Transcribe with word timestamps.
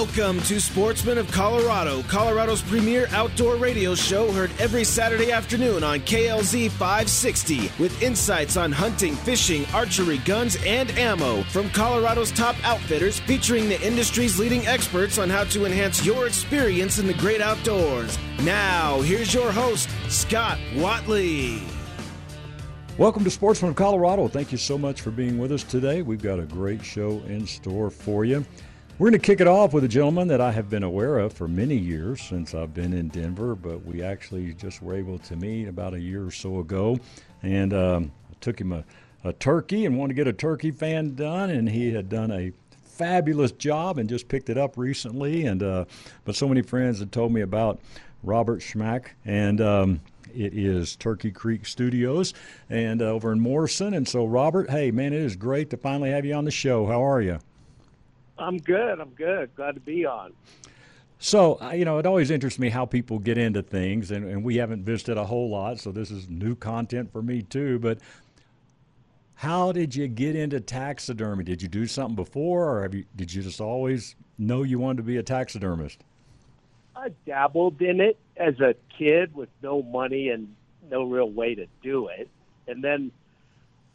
Welcome 0.00 0.40
to 0.44 0.58
Sportsman 0.58 1.18
of 1.18 1.30
Colorado, 1.30 2.02
Colorado's 2.04 2.62
premier 2.62 3.06
outdoor 3.10 3.56
radio 3.56 3.94
show 3.94 4.32
heard 4.32 4.50
every 4.58 4.82
Saturday 4.82 5.30
afternoon 5.30 5.84
on 5.84 5.98
KLZ 6.00 6.70
560 6.70 7.70
with 7.78 8.02
insights 8.02 8.56
on 8.56 8.72
hunting, 8.72 9.14
fishing, 9.14 9.66
archery, 9.74 10.16
guns, 10.24 10.56
and 10.64 10.90
ammo 10.92 11.42
from 11.42 11.68
Colorado's 11.68 12.32
top 12.32 12.56
outfitters 12.64 13.20
featuring 13.20 13.68
the 13.68 13.78
industry's 13.86 14.38
leading 14.38 14.66
experts 14.66 15.18
on 15.18 15.28
how 15.28 15.44
to 15.44 15.66
enhance 15.66 16.02
your 16.02 16.26
experience 16.26 16.98
in 16.98 17.06
the 17.06 17.14
great 17.14 17.42
outdoors. 17.42 18.18
Now, 18.42 19.02
here's 19.02 19.34
your 19.34 19.52
host, 19.52 19.90
Scott 20.08 20.58
Watley. 20.76 21.60
Welcome 22.96 23.22
to 23.24 23.30
Sportsman 23.30 23.72
of 23.72 23.76
Colorado. 23.76 24.28
Thank 24.28 24.50
you 24.50 24.58
so 24.58 24.78
much 24.78 25.02
for 25.02 25.10
being 25.10 25.36
with 25.36 25.52
us 25.52 25.62
today. 25.62 26.00
We've 26.00 26.22
got 26.22 26.38
a 26.38 26.46
great 26.46 26.82
show 26.82 27.20
in 27.26 27.46
store 27.46 27.90
for 27.90 28.24
you. 28.24 28.46
We're 29.00 29.08
going 29.08 29.18
to 29.18 29.26
kick 29.26 29.40
it 29.40 29.46
off 29.46 29.72
with 29.72 29.82
a 29.84 29.88
gentleman 29.88 30.28
that 30.28 30.42
I 30.42 30.52
have 30.52 30.68
been 30.68 30.82
aware 30.82 31.20
of 31.20 31.32
for 31.32 31.48
many 31.48 31.74
years 31.74 32.20
since 32.20 32.54
I've 32.54 32.74
been 32.74 32.92
in 32.92 33.08
Denver, 33.08 33.54
but 33.54 33.82
we 33.82 34.02
actually 34.02 34.52
just 34.52 34.82
were 34.82 34.94
able 34.94 35.18
to 35.20 35.36
meet 35.36 35.68
about 35.68 35.94
a 35.94 35.98
year 35.98 36.26
or 36.26 36.30
so 36.30 36.58
ago. 36.58 36.98
And 37.42 37.72
um, 37.72 38.12
I 38.30 38.34
took 38.42 38.60
him 38.60 38.72
a, 38.72 38.84
a 39.24 39.32
turkey 39.32 39.86
and 39.86 39.96
wanted 39.96 40.08
to 40.08 40.14
get 40.16 40.28
a 40.28 40.34
turkey 40.34 40.70
fan 40.70 41.14
done, 41.14 41.48
and 41.48 41.66
he 41.66 41.94
had 41.94 42.10
done 42.10 42.30
a 42.30 42.52
fabulous 42.84 43.52
job 43.52 43.96
and 43.96 44.06
just 44.06 44.28
picked 44.28 44.50
it 44.50 44.58
up 44.58 44.76
recently. 44.76 45.46
And 45.46 45.62
uh, 45.62 45.86
but 46.26 46.36
so 46.36 46.46
many 46.46 46.60
friends 46.60 46.98
had 46.98 47.10
told 47.10 47.32
me 47.32 47.40
about 47.40 47.80
Robert 48.22 48.60
Schmac, 48.60 49.06
and 49.24 49.62
um, 49.62 50.00
it 50.34 50.52
is 50.52 50.94
Turkey 50.96 51.30
Creek 51.30 51.64
Studios 51.64 52.34
and 52.68 53.00
uh, 53.00 53.06
over 53.06 53.32
in 53.32 53.40
Morrison. 53.40 53.94
And 53.94 54.06
so, 54.06 54.26
Robert, 54.26 54.68
hey 54.68 54.90
man, 54.90 55.14
it 55.14 55.22
is 55.22 55.36
great 55.36 55.70
to 55.70 55.78
finally 55.78 56.10
have 56.10 56.26
you 56.26 56.34
on 56.34 56.44
the 56.44 56.50
show. 56.50 56.84
How 56.84 57.02
are 57.02 57.22
you? 57.22 57.38
I'm 58.40 58.58
good. 58.58 59.00
I'm 59.00 59.10
good. 59.10 59.54
Glad 59.54 59.74
to 59.74 59.80
be 59.80 60.06
on. 60.06 60.32
So, 61.18 61.58
you 61.74 61.84
know, 61.84 61.98
it 61.98 62.06
always 62.06 62.30
interests 62.30 62.58
me 62.58 62.70
how 62.70 62.86
people 62.86 63.18
get 63.18 63.36
into 63.36 63.62
things, 63.62 64.10
and, 64.10 64.24
and 64.24 64.42
we 64.42 64.56
haven't 64.56 64.84
visited 64.84 65.18
a 65.18 65.24
whole 65.24 65.50
lot, 65.50 65.78
so 65.78 65.92
this 65.92 66.10
is 66.10 66.30
new 66.30 66.54
content 66.54 67.12
for 67.12 67.20
me 67.20 67.42
too. 67.42 67.78
But 67.78 67.98
how 69.34 69.70
did 69.72 69.94
you 69.94 70.08
get 70.08 70.34
into 70.34 70.60
taxidermy? 70.60 71.44
Did 71.44 71.60
you 71.60 71.68
do 71.68 71.86
something 71.86 72.16
before, 72.16 72.78
or 72.78 72.88
you, 72.90 73.04
did 73.16 73.34
you 73.34 73.42
just 73.42 73.60
always 73.60 74.16
know 74.38 74.62
you 74.62 74.78
wanted 74.78 74.96
to 74.98 75.02
be 75.02 75.18
a 75.18 75.22
taxidermist? 75.22 76.02
I 76.96 77.10
dabbled 77.26 77.82
in 77.82 78.00
it 78.00 78.18
as 78.38 78.58
a 78.60 78.74
kid 78.98 79.34
with 79.34 79.50
no 79.62 79.82
money 79.82 80.30
and 80.30 80.54
no 80.90 81.04
real 81.04 81.30
way 81.30 81.54
to 81.54 81.66
do 81.82 82.08
it, 82.08 82.30
and 82.66 82.82
then 82.82 83.12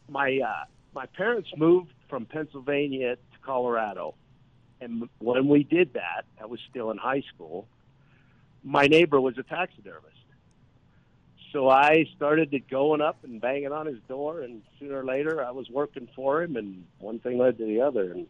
my 0.08 0.38
uh, 0.38 0.64
my 0.94 1.06
parents 1.06 1.50
moved 1.56 1.92
from 2.08 2.24
Pennsylvania 2.24 3.16
to 3.16 3.38
Colorado, 3.42 4.14
and 4.80 5.08
when 5.18 5.48
we 5.48 5.62
did 5.62 5.94
that, 5.94 6.24
I 6.40 6.46
was 6.46 6.60
still 6.70 6.90
in 6.90 6.98
high 6.98 7.22
school. 7.34 7.66
My 8.62 8.86
neighbor 8.86 9.20
was 9.20 9.38
a 9.38 9.42
taxidermist. 9.42 10.16
So 11.52 11.70
I 11.70 12.06
started 12.16 12.50
to 12.50 12.58
going 12.58 13.00
up 13.00 13.24
and 13.24 13.40
banging 13.40 13.72
on 13.72 13.86
his 13.86 13.98
door, 14.08 14.42
and 14.42 14.62
sooner 14.78 15.00
or 15.00 15.04
later 15.04 15.42
I 15.42 15.52
was 15.52 15.70
working 15.70 16.08
for 16.14 16.42
him, 16.42 16.56
and 16.56 16.84
one 16.98 17.18
thing 17.18 17.38
led 17.38 17.56
to 17.58 17.64
the 17.64 17.80
other, 17.80 18.12
and 18.12 18.26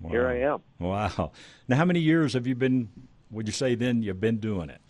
wow. 0.00 0.10
here 0.10 0.28
I 0.28 0.40
am. 0.42 0.60
Wow! 0.78 1.32
Now, 1.66 1.76
how 1.76 1.84
many 1.84 2.00
years 2.00 2.34
have 2.34 2.46
you 2.46 2.54
been? 2.54 2.88
Would 3.30 3.48
you 3.48 3.52
say 3.52 3.74
then 3.74 4.02
you've 4.02 4.20
been 4.20 4.38
doing 4.38 4.70
it? 4.70 4.80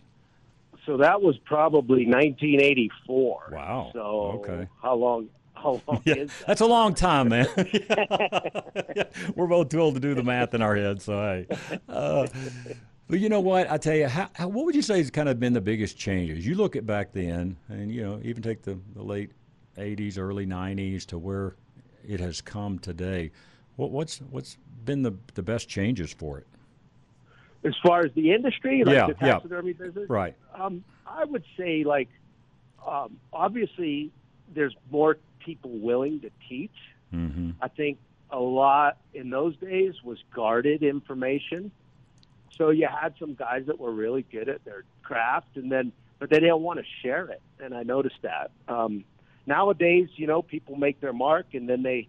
So 0.84 0.98
that 0.98 1.22
was 1.22 1.38
probably 1.38 2.04
1984. 2.06 3.50
Wow! 3.52 3.90
So 3.94 4.00
okay, 4.44 4.68
how 4.82 4.96
long? 4.96 5.28
How 5.62 5.80
long 5.86 6.03
yeah, 6.05 6.14
is 6.14 6.30
that? 6.39 6.47
That's 6.47 6.61
a 6.62 6.66
long 6.66 6.94
time, 6.94 7.28
man. 7.28 7.47
yeah, 7.56 9.05
we're 9.34 9.47
both 9.47 9.69
too 9.69 9.80
old 9.80 9.94
to 9.94 10.00
do 10.00 10.14
the 10.14 10.22
math 10.22 10.54
in 10.54 10.62
our 10.62 10.75
heads, 10.75 11.04
so 11.04 11.19
hey. 11.21 11.47
Uh, 11.88 12.26
but 13.09 13.21
you 13.21 13.28
know 13.28 13.41
what? 13.41 13.70
I 13.70 13.76
tell 13.76 13.94
you, 13.94 14.09
how, 14.09 14.31
how, 14.34 14.49
what 14.49 14.65
would 14.65 14.75
you 14.75 14.82
say 14.82 14.99
has 14.99 15.10
kind 15.10 15.28
of 15.28 15.38
been 15.38 15.53
the 15.53 15.60
biggest 15.60 15.99
changes? 15.99 16.47
You 16.47 16.54
look 16.54 16.76
at 16.76 16.87
back 16.87 17.12
then, 17.12 17.56
and 17.69 17.93
you 17.93 18.03
know, 18.03 18.20
even 18.22 18.43
take 18.43 18.62
the, 18.62 18.78
the 18.94 19.03
late 19.03 19.32
'80s, 19.76 20.19
early 20.19 20.47
'90s 20.47 21.04
to 21.06 21.19
where 21.19 21.56
it 22.09 22.20
has 22.20 22.41
come 22.41 22.78
today. 22.78 23.31
What, 23.76 23.91
what's 23.91 24.19
what's 24.31 24.56
been 24.84 25.03
the 25.03 25.12
the 25.34 25.43
best 25.43 25.69
changes 25.69 26.10
for 26.12 26.38
it? 26.38 26.47
As 27.65 27.75
far 27.82 28.00
as 28.00 28.12
the 28.15 28.32
industry, 28.32 28.82
like 28.82 28.94
yeah, 28.94 29.06
the 29.09 29.15
taxidermy 29.15 29.75
yeah. 29.78 29.87
business, 29.87 30.09
right? 30.09 30.34
Um, 30.54 30.82
I 31.06 31.25
would 31.25 31.44
say, 31.59 31.84
like, 31.84 32.09
um, 32.87 33.19
obviously, 33.32 34.10
there's 34.54 34.75
more 34.91 35.19
people 35.44 35.70
willing 35.70 36.20
to 36.20 36.30
teach. 36.48 36.74
Mm-hmm. 37.12 37.50
I 37.60 37.68
think 37.68 37.98
a 38.30 38.38
lot 38.38 38.98
in 39.12 39.30
those 39.30 39.56
days 39.56 39.94
was 40.04 40.18
guarded 40.34 40.82
information. 40.82 41.72
So 42.56 42.70
you 42.70 42.86
had 42.86 43.14
some 43.18 43.34
guys 43.34 43.66
that 43.66 43.80
were 43.80 43.92
really 43.92 44.22
good 44.22 44.48
at 44.48 44.64
their 44.64 44.84
craft, 45.02 45.56
and 45.56 45.70
then 45.70 45.92
but 46.18 46.28
they 46.28 46.38
didn't 46.38 46.60
want 46.60 46.78
to 46.78 46.84
share 47.02 47.26
it, 47.26 47.40
and 47.58 47.74
I 47.74 47.82
noticed 47.82 48.20
that. 48.22 48.50
Um, 48.68 49.04
nowadays, 49.46 50.08
you 50.16 50.26
know, 50.26 50.42
people 50.42 50.76
make 50.76 51.00
their 51.00 51.14
mark, 51.14 51.46
and 51.54 51.68
then 51.68 51.82
they 51.82 52.08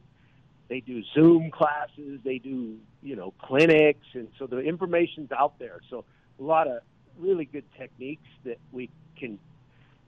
they 0.68 0.80
do 0.82 1.04
Zoom 1.14 1.52
classes, 1.52 2.20
they 2.24 2.38
do 2.38 2.78
you 3.02 3.16
know 3.16 3.34
clinics, 3.42 4.06
and 4.14 4.28
so 4.38 4.48
the 4.48 4.60
information's 4.60 5.32
out 5.32 5.58
there. 5.60 5.80
So 5.90 6.06
a 6.40 6.44
lot 6.44 6.68
of 6.68 6.82
really 7.18 7.46
good 7.46 7.66
techniques 7.78 8.28
that 8.44 8.58
we 8.72 8.90
can 9.18 9.40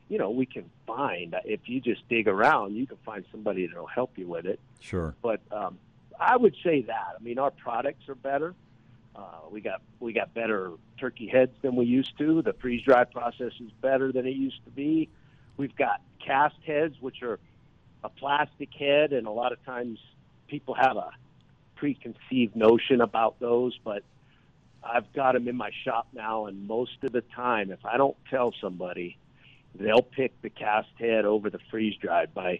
you 0.09 0.17
know, 0.17 0.29
we 0.29 0.45
can 0.45 0.69
find 0.85 1.35
if 1.45 1.61
you 1.65 1.79
just 1.79 2.07
dig 2.09 2.27
around, 2.27 2.75
you 2.75 2.85
can 2.85 2.97
find 3.05 3.25
somebody 3.31 3.67
that'll 3.67 3.87
help 3.87 4.17
you 4.17 4.27
with 4.27 4.45
it. 4.45 4.59
Sure. 4.79 5.15
But 5.21 5.41
um, 5.51 5.77
I 6.19 6.37
would 6.37 6.55
say 6.63 6.81
that. 6.83 7.15
I 7.19 7.23
mean, 7.23 7.39
our 7.39 7.51
products 7.51 8.07
are 8.09 8.15
better. 8.15 8.53
Uh, 9.15 9.21
we 9.51 9.61
got 9.61 9.81
we 9.99 10.11
got 10.11 10.33
better 10.33 10.71
turkey 10.99 11.27
heads 11.27 11.51
than 11.61 11.75
we 11.75 11.85
used 11.85 12.17
to. 12.17 12.41
The 12.41 12.53
freeze 12.53 12.83
dry 12.83 13.03
process 13.03 13.51
is 13.59 13.71
better 13.81 14.11
than 14.11 14.25
it 14.25 14.35
used 14.35 14.63
to 14.65 14.71
be. 14.71 15.09
We've 15.55 15.75
got 15.75 16.01
cast 16.25 16.55
heads, 16.65 16.95
which 16.99 17.21
are 17.21 17.39
a 18.03 18.09
plastic 18.09 18.73
head, 18.73 19.13
and 19.13 19.27
a 19.27 19.31
lot 19.31 19.51
of 19.51 19.63
times 19.65 19.99
people 20.47 20.73
have 20.73 20.97
a 20.97 21.11
preconceived 21.75 22.55
notion 22.55 23.01
about 23.01 23.39
those. 23.39 23.77
But 23.83 24.03
I've 24.83 25.11
got 25.13 25.33
them 25.33 25.47
in 25.47 25.55
my 25.55 25.71
shop 25.83 26.07
now, 26.11 26.47
and 26.47 26.67
most 26.67 27.03
of 27.03 27.11
the 27.11 27.21
time, 27.21 27.71
if 27.71 27.85
I 27.85 27.97
don't 27.97 28.17
tell 28.31 28.53
somebody 28.59 29.17
they'll 29.75 30.01
pick 30.01 30.39
the 30.41 30.49
cast 30.49 30.89
head 30.97 31.25
over 31.25 31.49
the 31.49 31.59
freeze 31.69 31.95
dried 31.97 32.33
by 32.33 32.59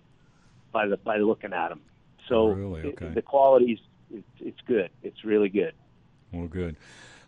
by 0.72 0.88
the 0.88 0.98
by 0.98 1.18
looking 1.18 1.54
at 1.54 1.70
them. 1.70 1.82
So 2.28 2.48
really? 2.48 2.82
okay. 2.82 3.08
it, 3.08 3.16
the 3.16 3.22
quality's 3.22 3.80
it's, 4.12 4.28
it's 4.40 4.62
good. 4.68 4.90
It's 5.02 5.24
really 5.24 5.50
good. 5.50 5.74
Well, 6.32 6.48
good. 6.48 6.76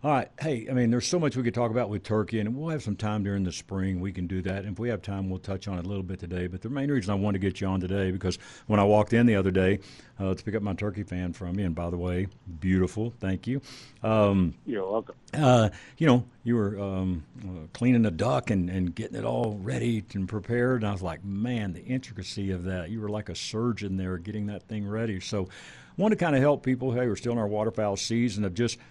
All 0.06 0.12
right. 0.12 0.30
Hey, 0.40 0.68
I 0.70 0.74
mean, 0.74 0.92
there's 0.92 1.08
so 1.08 1.18
much 1.18 1.36
we 1.36 1.42
could 1.42 1.56
talk 1.56 1.72
about 1.72 1.90
with 1.90 2.04
turkey, 2.04 2.40
and 2.40 2.56
we'll 2.56 2.70
have 2.70 2.84
some 2.84 2.96
time 2.96 3.24
during 3.24 3.44
the 3.44 3.52
spring. 3.52 4.00
We 4.00 4.12
can 4.12 4.28
do 4.28 4.40
that. 4.44 4.60
And 4.60 4.74
if 4.74 4.78
we 4.78 4.90
have 4.90 5.02
time, 5.02 5.32
we'll 5.32 5.40
touch 5.40 5.68
on 5.68 5.80
it 5.80 5.86
a 5.86 5.88
little 5.88 6.04
bit 6.04 6.20
today. 6.20 6.46
But 6.46 6.62
the 6.62 6.70
main 6.70 6.92
reason 6.92 7.10
I 7.10 7.16
wanted 7.16 7.42
to 7.42 7.48
get 7.48 7.60
you 7.60 7.66
on 7.66 7.80
today 7.80 8.12
because 8.12 8.38
when 8.68 8.80
I 8.80 8.84
walked 8.84 9.14
in 9.14 9.26
the 9.26 9.36
other 9.36 9.50
day 9.50 9.80
uh, 10.20 10.36
to 10.36 10.44
pick 10.44 10.54
up 10.54 10.62
my 10.62 10.76
turkey 10.76 11.02
fan 11.02 11.34
from 11.34 11.58
you, 11.58 11.66
and 11.66 11.74
by 11.74 11.90
the 11.90 11.98
way, 11.98 12.28
beautiful. 12.60 13.16
Thank 13.20 13.48
you. 13.48 13.62
Um, 14.04 14.54
You're 14.68 14.88
welcome. 14.88 15.16
Uh, 15.34 15.70
you 15.98 16.06
know, 16.06 16.24
you 16.44 16.56
were 16.56 16.80
um, 16.80 17.24
uh, 17.44 17.66
cleaning 17.74 18.06
a 18.06 18.12
duck 18.12 18.52
and, 18.52 18.70
and 18.70 18.94
getting 18.94 19.18
it 19.18 19.26
all 19.26 19.58
ready 19.60 20.04
and 20.14 20.30
prepared. 20.30 20.84
And 20.84 20.88
I 20.88 20.92
was 20.92 21.02
like, 21.02 21.26
man, 21.26 21.74
the 21.74 21.84
intricacy 21.84 22.52
of 22.52 22.66
that. 22.66 22.92
You 22.92 23.02
were 23.02 23.10
like 23.10 23.30
a 23.30 23.36
surgeon 23.36 23.98
there 23.98 24.20
getting 24.20 24.46
that 24.46 24.68
thing 24.68 24.88
ready. 24.88 25.20
So 25.20 25.46
I 25.46 26.00
want 26.00 26.12
to 26.12 26.16
kind 26.16 26.36
of 26.36 26.44
help 26.44 26.62
people, 26.62 26.92
hey, 26.92 27.08
we're 27.08 27.16
still 27.16 27.32
in 27.32 27.40
our 27.40 27.48
waterfowl 27.48 27.98
season 27.98 28.46
of 28.46 28.54
just– 28.54 28.78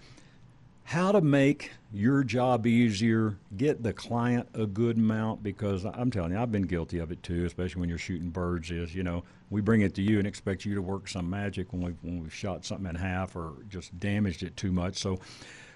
how 0.85 1.11
to 1.11 1.19
make 1.19 1.71
your 1.91 2.23
job 2.23 2.67
easier, 2.67 3.37
get 3.57 3.81
the 3.81 3.91
client 3.91 4.47
a 4.53 4.67
good 4.67 4.99
mount 4.99 5.41
because 5.41 5.83
I'm 5.83 6.11
telling 6.11 6.31
you, 6.31 6.39
I've 6.39 6.51
been 6.51 6.67
guilty 6.67 6.99
of 6.99 7.11
it 7.11 7.23
too, 7.23 7.43
especially 7.45 7.79
when 7.79 7.89
you're 7.89 7.97
shooting 7.97 8.29
birds. 8.29 8.69
Is 8.69 8.93
you 8.93 9.03
know 9.03 9.23
we 9.49 9.61
bring 9.61 9.81
it 9.81 9.95
to 9.95 10.03
you 10.03 10.19
and 10.19 10.27
expect 10.27 10.63
you 10.63 10.75
to 10.75 10.81
work 10.81 11.07
some 11.07 11.27
magic 11.27 11.73
when 11.73 11.81
we 11.81 11.91
when 12.03 12.21
we've 12.21 12.33
shot 12.33 12.65
something 12.65 12.87
in 12.87 12.95
half 12.95 13.35
or 13.35 13.53
just 13.67 13.99
damaged 13.99 14.43
it 14.43 14.55
too 14.55 14.71
much. 14.71 14.97
So, 14.97 15.19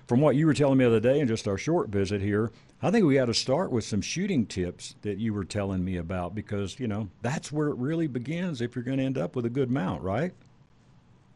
from 0.08 0.22
what 0.22 0.36
you 0.36 0.46
were 0.46 0.54
telling 0.54 0.78
me 0.78 0.86
the 0.86 0.92
other 0.92 1.00
day 1.00 1.20
and 1.20 1.28
just 1.28 1.48
our 1.48 1.58
short 1.58 1.90
visit 1.90 2.22
here, 2.22 2.52
I 2.84 2.92
think 2.92 3.04
we 3.04 3.16
got 3.16 3.26
to 3.26 3.34
start 3.34 3.72
with 3.72 3.86
some 3.86 4.02
shooting 4.02 4.46
tips 4.46 4.96
that 5.02 5.18
you 5.18 5.34
were 5.34 5.46
telling 5.46 5.84
me 5.84 5.98
about 5.98 6.36
because 6.36 6.80
you 6.80 6.88
know 6.88 7.10
that's 7.24 7.52
where 7.52 7.70
it 7.70 7.78
really 7.78 8.08
begins 8.08 8.62
if 8.62 8.76
you're 8.76 8.86
going 8.86 9.00
to 9.00 9.06
end 9.06 9.18
up 9.18 9.36
with 9.36 9.48
a 9.48 9.50
good 9.50 9.72
mount, 9.72 10.04
right? 10.04 10.34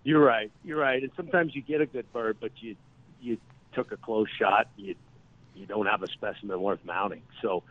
You're 0.04 0.24
right. 0.24 0.52
You're 0.64 0.78
right. 0.78 1.02
And 1.02 1.12
sometimes 1.16 1.56
you 1.56 1.64
get 1.64 1.82
a 1.82 1.88
good 1.88 2.12
bird, 2.14 2.38
but 2.40 2.52
you 2.58 2.76
you 3.20 3.38
took 3.74 3.92
a 3.92 3.98
close 3.98 4.28
shot, 4.40 4.70
you 4.78 4.96
you 5.56 5.66
don't 5.66 5.86
have 5.86 6.02
a 6.04 6.08
specimen 6.08 6.60
worth 6.60 6.84
mounting. 6.84 7.22
So 7.42 7.64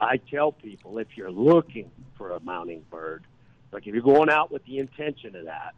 I 0.00 0.16
tell 0.16 0.52
people 0.52 0.98
if 0.98 1.08
you're 1.14 1.30
looking 1.30 1.90
for 2.16 2.32
a 2.32 2.40
mounting 2.40 2.84
bird, 2.90 3.24
like 3.70 3.86
if 3.86 3.94
you're 3.94 4.02
going 4.02 4.30
out 4.30 4.50
with 4.50 4.64
the 4.64 4.78
intention 4.78 5.36
of 5.36 5.44
that, 5.44 5.74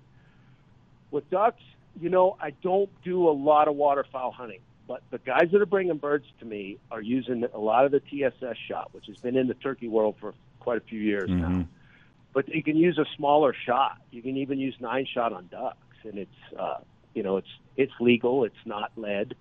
with 1.11 1.29
ducks, 1.31 1.63
you 2.01 2.09
know, 2.09 2.37
I 2.41 2.51
don't 2.51 2.91
do 3.03 3.29
a 3.29 3.31
lot 3.31 3.69
of 3.69 3.77
waterfowl 3.77 4.33
hunting, 4.33 4.61
but 4.89 5.03
the 5.11 5.19
guys 5.19 5.49
that 5.53 5.61
are 5.61 5.67
bringing 5.67 5.97
birds 5.97 6.27
to 6.41 6.45
me 6.45 6.79
are 6.91 7.01
using 7.01 7.45
a 7.53 7.59
lot 7.59 7.85
of 7.85 7.93
the 7.93 8.01
TSS 8.01 8.57
shot, 8.69 8.89
which 8.93 9.07
has 9.07 9.17
been 9.19 9.37
in 9.37 9.47
the 9.47 9.55
turkey 9.55 9.89
world 9.89 10.17
for 10.21 10.35
quite 10.61 10.79
a 10.79 10.83
few 10.83 11.01
years 11.01 11.31
mm-hmm. 11.31 11.61
now. 11.61 11.67
But 12.33 12.49
you 12.49 12.63
can 12.65 12.77
use 12.77 12.99
a 12.99 13.05
smaller 13.17 13.55
shot. 13.55 13.99
You 14.11 14.23
can 14.23 14.37
even 14.39 14.59
use 14.59 14.75
nine 14.81 15.07
shot 15.13 15.33
on 15.33 15.49
ducks, 15.53 15.79
and 16.03 16.19
it's 16.19 16.59
uh, 16.59 16.79
you 17.15 17.23
know 17.23 17.37
it's 17.37 17.49
it's 17.77 17.93
legal. 18.01 18.45
It's 18.45 18.67
not 18.67 18.91
lead. 18.97 19.37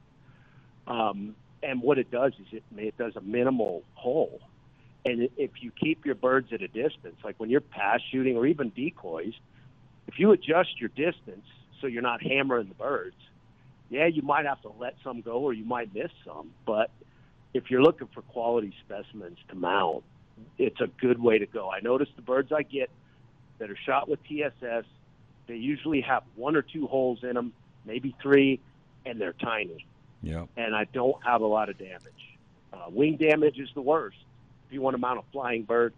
Um, 0.88 1.35
and 1.62 1.81
what 1.81 1.97
it 1.97 2.12
does 2.12 2.33
is 2.39 2.47
it 2.51 2.63
it 2.75 2.97
does 2.97 3.15
a 3.15 3.21
minimal 3.21 3.83
hole. 3.94 4.41
And 5.06 5.30
if 5.38 5.51
you 5.62 5.71
keep 5.71 6.06
your 6.06 6.15
birds 6.15 6.51
at 6.53 6.62
a 6.62 6.68
distance, 6.68 7.15
like 7.24 7.35
when 7.38 7.50
you're 7.50 7.62
pass 7.62 8.00
shooting 8.12 8.38
or 8.38 8.45
even 8.45 8.69
decoys, 8.69 9.33
if 10.07 10.18
you 10.18 10.31
adjust 10.31 10.80
your 10.80 10.89
distance 10.89 11.45
so 11.81 11.88
you're 11.88 12.01
not 12.01 12.21
hammering 12.21 12.69
the 12.69 12.75
birds, 12.75 13.15
yeah, 13.89 14.07
you 14.07 14.21
might 14.21 14.45
have 14.45 14.62
to 14.62 14.71
let 14.80 14.95
some 15.03 15.21
go 15.21 15.39
or 15.39 15.53
you 15.53 15.65
might 15.65 15.94
miss 15.94 16.12
some. 16.25 16.51
But 16.65 16.89
if 17.53 17.69
you're 17.69 17.81
looking 17.81 18.07
for 18.13 18.21
quality 18.21 18.74
specimens 18.86 19.38
to 19.50 19.56
mount, 19.56 20.03
it's 20.57 20.79
a 20.81 20.88
good 20.88 21.21
way 21.21 21.38
to 21.38 21.45
go. 21.45 21.69
I 21.69 21.79
notice 21.81 22.09
the 22.15 22.21
birds 22.21 22.51
I 22.51 22.63
get 22.63 22.89
that 23.59 23.69
are 23.69 23.77
shot 23.86 24.09
with 24.09 24.19
TSS, 24.24 24.86
they 25.47 25.56
usually 25.56 26.01
have 26.01 26.24
one 26.36 26.56
or 26.56 26.62
two 26.62 26.88
holes 26.88 27.19
in 27.24 27.33
them, 27.33 27.53
maybe 27.86 28.15
three, 28.21 28.59
and 29.06 29.19
they're 29.19 29.33
tiny. 29.33 29.86
Yeah. 30.23 30.45
And 30.57 30.73
I 30.75 30.85
don't 30.85 31.21
have 31.23 31.41
a 31.41 31.45
lot 31.45 31.69
of 31.69 31.77
damage. 31.77 32.01
Uh, 32.71 32.85
wing 32.89 33.17
damage 33.17 33.59
is 33.59 33.69
the 33.75 33.81
worst. 33.81 34.17
If 34.67 34.73
you 34.73 34.81
want 34.81 34.95
to 34.95 34.97
mount 34.97 35.19
a 35.19 35.31
flying 35.31 35.63
bird, 35.63 35.93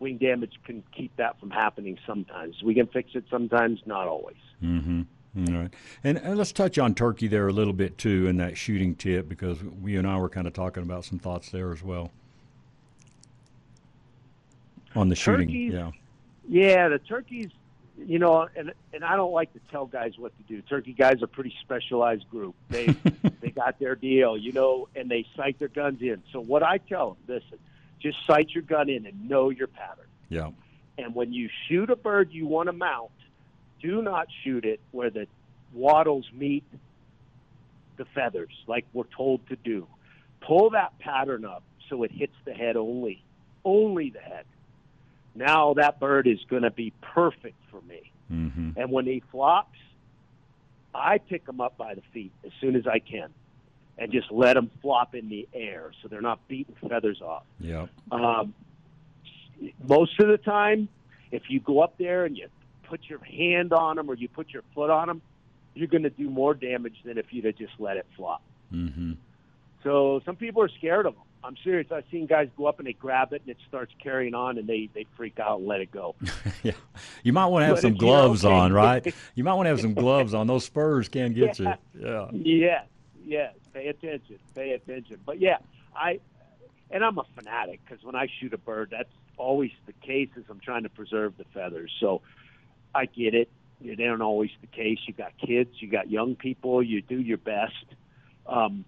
wing 0.00 0.16
damage 0.16 0.58
can 0.64 0.82
keep 0.96 1.14
that 1.16 1.38
from 1.38 1.50
happening 1.50 1.98
sometimes. 2.06 2.60
We 2.62 2.74
can 2.74 2.86
fix 2.86 3.10
it 3.14 3.24
sometimes, 3.30 3.80
not 3.86 4.08
always. 4.08 4.36
Mm-hmm. 4.64 5.02
All 5.46 5.60
right. 5.60 5.74
And, 6.02 6.18
and, 6.18 6.36
let's 6.36 6.50
touch 6.50 6.78
on 6.78 6.94
turkey 6.94 7.28
there 7.28 7.46
a 7.46 7.52
little 7.52 7.74
bit 7.74 7.98
too 7.98 8.26
in 8.26 8.38
that 8.38 8.56
shooting 8.56 8.96
tip 8.96 9.28
because 9.28 9.62
we 9.62 9.96
and 9.96 10.06
I 10.06 10.18
were 10.18 10.30
kind 10.30 10.46
of 10.46 10.54
talking 10.54 10.82
about 10.82 11.04
some 11.04 11.18
thoughts 11.18 11.50
there 11.50 11.70
as 11.70 11.82
well. 11.82 12.10
On 14.96 15.08
the 15.08 15.14
shooting. 15.14 15.48
Turkeys, 15.48 15.72
yeah. 15.74 15.90
Yeah, 16.48 16.88
the 16.88 16.98
turkeys, 16.98 17.50
you 18.06 18.18
know, 18.18 18.48
and 18.56 18.72
and 18.92 19.04
I 19.04 19.16
don't 19.16 19.32
like 19.32 19.52
to 19.54 19.60
tell 19.70 19.86
guys 19.86 20.12
what 20.18 20.32
to 20.36 20.42
do. 20.44 20.62
Turkey 20.62 20.92
guys 20.92 21.22
are 21.22 21.26
a 21.26 21.28
pretty 21.28 21.54
specialized 21.62 22.28
group. 22.30 22.54
They 22.68 22.86
they 23.40 23.50
got 23.50 23.78
their 23.78 23.94
deal, 23.94 24.36
you 24.36 24.52
know, 24.52 24.88
and 24.94 25.10
they 25.10 25.26
sight 25.36 25.58
their 25.58 25.68
guns 25.68 26.00
in. 26.00 26.22
So 26.32 26.40
what 26.40 26.62
I 26.62 26.78
tell 26.78 27.16
them, 27.26 27.36
listen, 27.36 27.58
just 28.00 28.18
sight 28.26 28.50
your 28.50 28.62
gun 28.62 28.88
in 28.88 29.06
and 29.06 29.28
know 29.28 29.50
your 29.50 29.66
pattern. 29.66 30.06
Yeah. 30.28 30.50
And 30.96 31.14
when 31.14 31.32
you 31.32 31.48
shoot 31.68 31.90
a 31.90 31.96
bird 31.96 32.32
you 32.32 32.46
want 32.46 32.66
to 32.68 32.72
mount, 32.72 33.10
do 33.80 34.02
not 34.02 34.28
shoot 34.42 34.64
it 34.64 34.80
where 34.90 35.10
the 35.10 35.26
wattles 35.72 36.26
meet 36.32 36.64
the 37.96 38.04
feathers, 38.14 38.52
like 38.66 38.84
we're 38.92 39.04
told 39.16 39.46
to 39.48 39.56
do. 39.56 39.86
Pull 40.40 40.70
that 40.70 40.98
pattern 40.98 41.44
up 41.44 41.62
so 41.88 42.02
it 42.02 42.12
hits 42.12 42.34
the 42.44 42.54
head 42.54 42.76
only, 42.76 43.22
only 43.64 44.10
the 44.10 44.20
head. 44.20 44.44
Now 45.38 45.74
that 45.74 46.00
bird 46.00 46.26
is 46.26 46.38
going 46.50 46.62
to 46.62 46.70
be 46.70 46.92
perfect 47.00 47.56
for 47.70 47.80
me. 47.82 48.12
Mm-hmm. 48.30 48.70
And 48.76 48.90
when 48.90 49.06
he 49.06 49.22
flops, 49.30 49.78
I 50.94 51.18
pick 51.18 51.48
him 51.48 51.60
up 51.60 51.78
by 51.78 51.94
the 51.94 52.02
feet 52.12 52.32
as 52.44 52.50
soon 52.60 52.74
as 52.74 52.86
I 52.86 52.98
can 52.98 53.30
and 53.96 54.12
just 54.12 54.30
let 54.30 54.54
them 54.54 54.70
flop 54.82 55.14
in 55.14 55.28
the 55.28 55.48
air 55.54 55.92
so 56.02 56.08
they're 56.08 56.20
not 56.20 56.46
beating 56.48 56.74
feathers 56.88 57.20
off. 57.22 57.44
Yeah. 57.60 57.86
Um, 58.10 58.54
most 59.86 60.18
of 60.20 60.28
the 60.28 60.38
time, 60.38 60.88
if 61.30 61.42
you 61.48 61.60
go 61.60 61.80
up 61.80 61.98
there 61.98 62.24
and 62.24 62.36
you 62.36 62.48
put 62.84 63.00
your 63.08 63.22
hand 63.24 63.72
on 63.72 63.96
them 63.96 64.10
or 64.10 64.14
you 64.14 64.28
put 64.28 64.50
your 64.50 64.62
foot 64.74 64.90
on 64.90 65.08
them, 65.08 65.22
you're 65.74 65.88
going 65.88 66.02
to 66.02 66.10
do 66.10 66.28
more 66.28 66.54
damage 66.54 66.96
than 67.04 67.18
if 67.18 67.26
you'd 67.32 67.44
have 67.44 67.56
just 67.56 67.74
let 67.78 67.96
it 67.96 68.06
flop. 68.16 68.42
Mm-hmm. 68.72 69.12
So 69.84 70.20
some 70.24 70.36
people 70.36 70.62
are 70.62 70.68
scared 70.68 71.06
of 71.06 71.14
them. 71.14 71.22
I'm 71.44 71.56
serious. 71.62 71.86
I've 71.92 72.04
seen 72.10 72.26
guys 72.26 72.48
go 72.56 72.66
up 72.66 72.78
and 72.78 72.86
they 72.88 72.92
grab 72.92 73.32
it 73.32 73.42
and 73.42 73.50
it 73.50 73.58
starts 73.68 73.92
carrying 74.02 74.34
on 74.34 74.58
and 74.58 74.66
they 74.66 74.88
they 74.94 75.06
freak 75.16 75.38
out 75.38 75.58
and 75.60 75.68
let 75.68 75.80
it 75.80 75.90
go. 75.90 76.14
yeah, 76.62 76.72
you 77.22 77.32
might 77.32 77.46
want 77.46 77.62
to 77.62 77.66
have 77.66 77.76
But 77.76 77.82
some 77.82 77.94
gloves 77.94 78.44
okay- 78.44 78.54
on, 78.54 78.72
right? 78.72 79.14
You 79.34 79.44
might 79.44 79.54
want 79.54 79.66
to 79.66 79.70
have 79.70 79.80
some 79.80 79.94
gloves 79.94 80.34
on. 80.34 80.46
Those 80.48 80.64
spurs 80.64 81.08
can 81.08 81.32
get 81.32 81.58
Yeah. 81.58 81.76
you. 81.94 82.06
Yeah. 82.06 82.28
Yes, 82.32 82.84
yes. 83.24 83.54
Pay 83.72 83.86
attention. 83.88 84.38
Pay 84.54 84.72
attention. 84.72 85.18
But 85.24 85.38
yeah, 85.40 85.58
I 85.94 86.20
and 86.90 87.04
I'm 87.04 87.18
a 87.18 87.24
fanatic 87.36 87.80
because 87.86 88.02
when 88.04 88.14
I 88.16 88.26
shoot 88.40 88.52
a 88.52 88.58
bird, 88.58 88.88
that's 88.90 89.12
always 89.36 89.70
the 89.86 89.92
case. 89.92 90.30
Is 90.36 90.44
I'm 90.50 90.60
trying 90.60 90.82
to 90.82 90.88
preserve 90.88 91.36
the 91.36 91.44
feathers. 91.54 91.92
So 92.00 92.20
I 92.94 93.04
get 93.06 93.34
it. 93.34 93.48
It 93.80 94.00
ain't 94.00 94.20
always 94.22 94.50
the 94.60 94.66
case. 94.66 94.98
You 95.06 95.14
got 95.14 95.32
kids. 95.38 95.70
You 95.80 95.88
got 95.88 96.10
young 96.10 96.34
people. 96.34 96.82
You 96.82 97.00
do 97.00 97.20
your 97.20 97.38
best. 97.38 97.84
Um, 98.46 98.84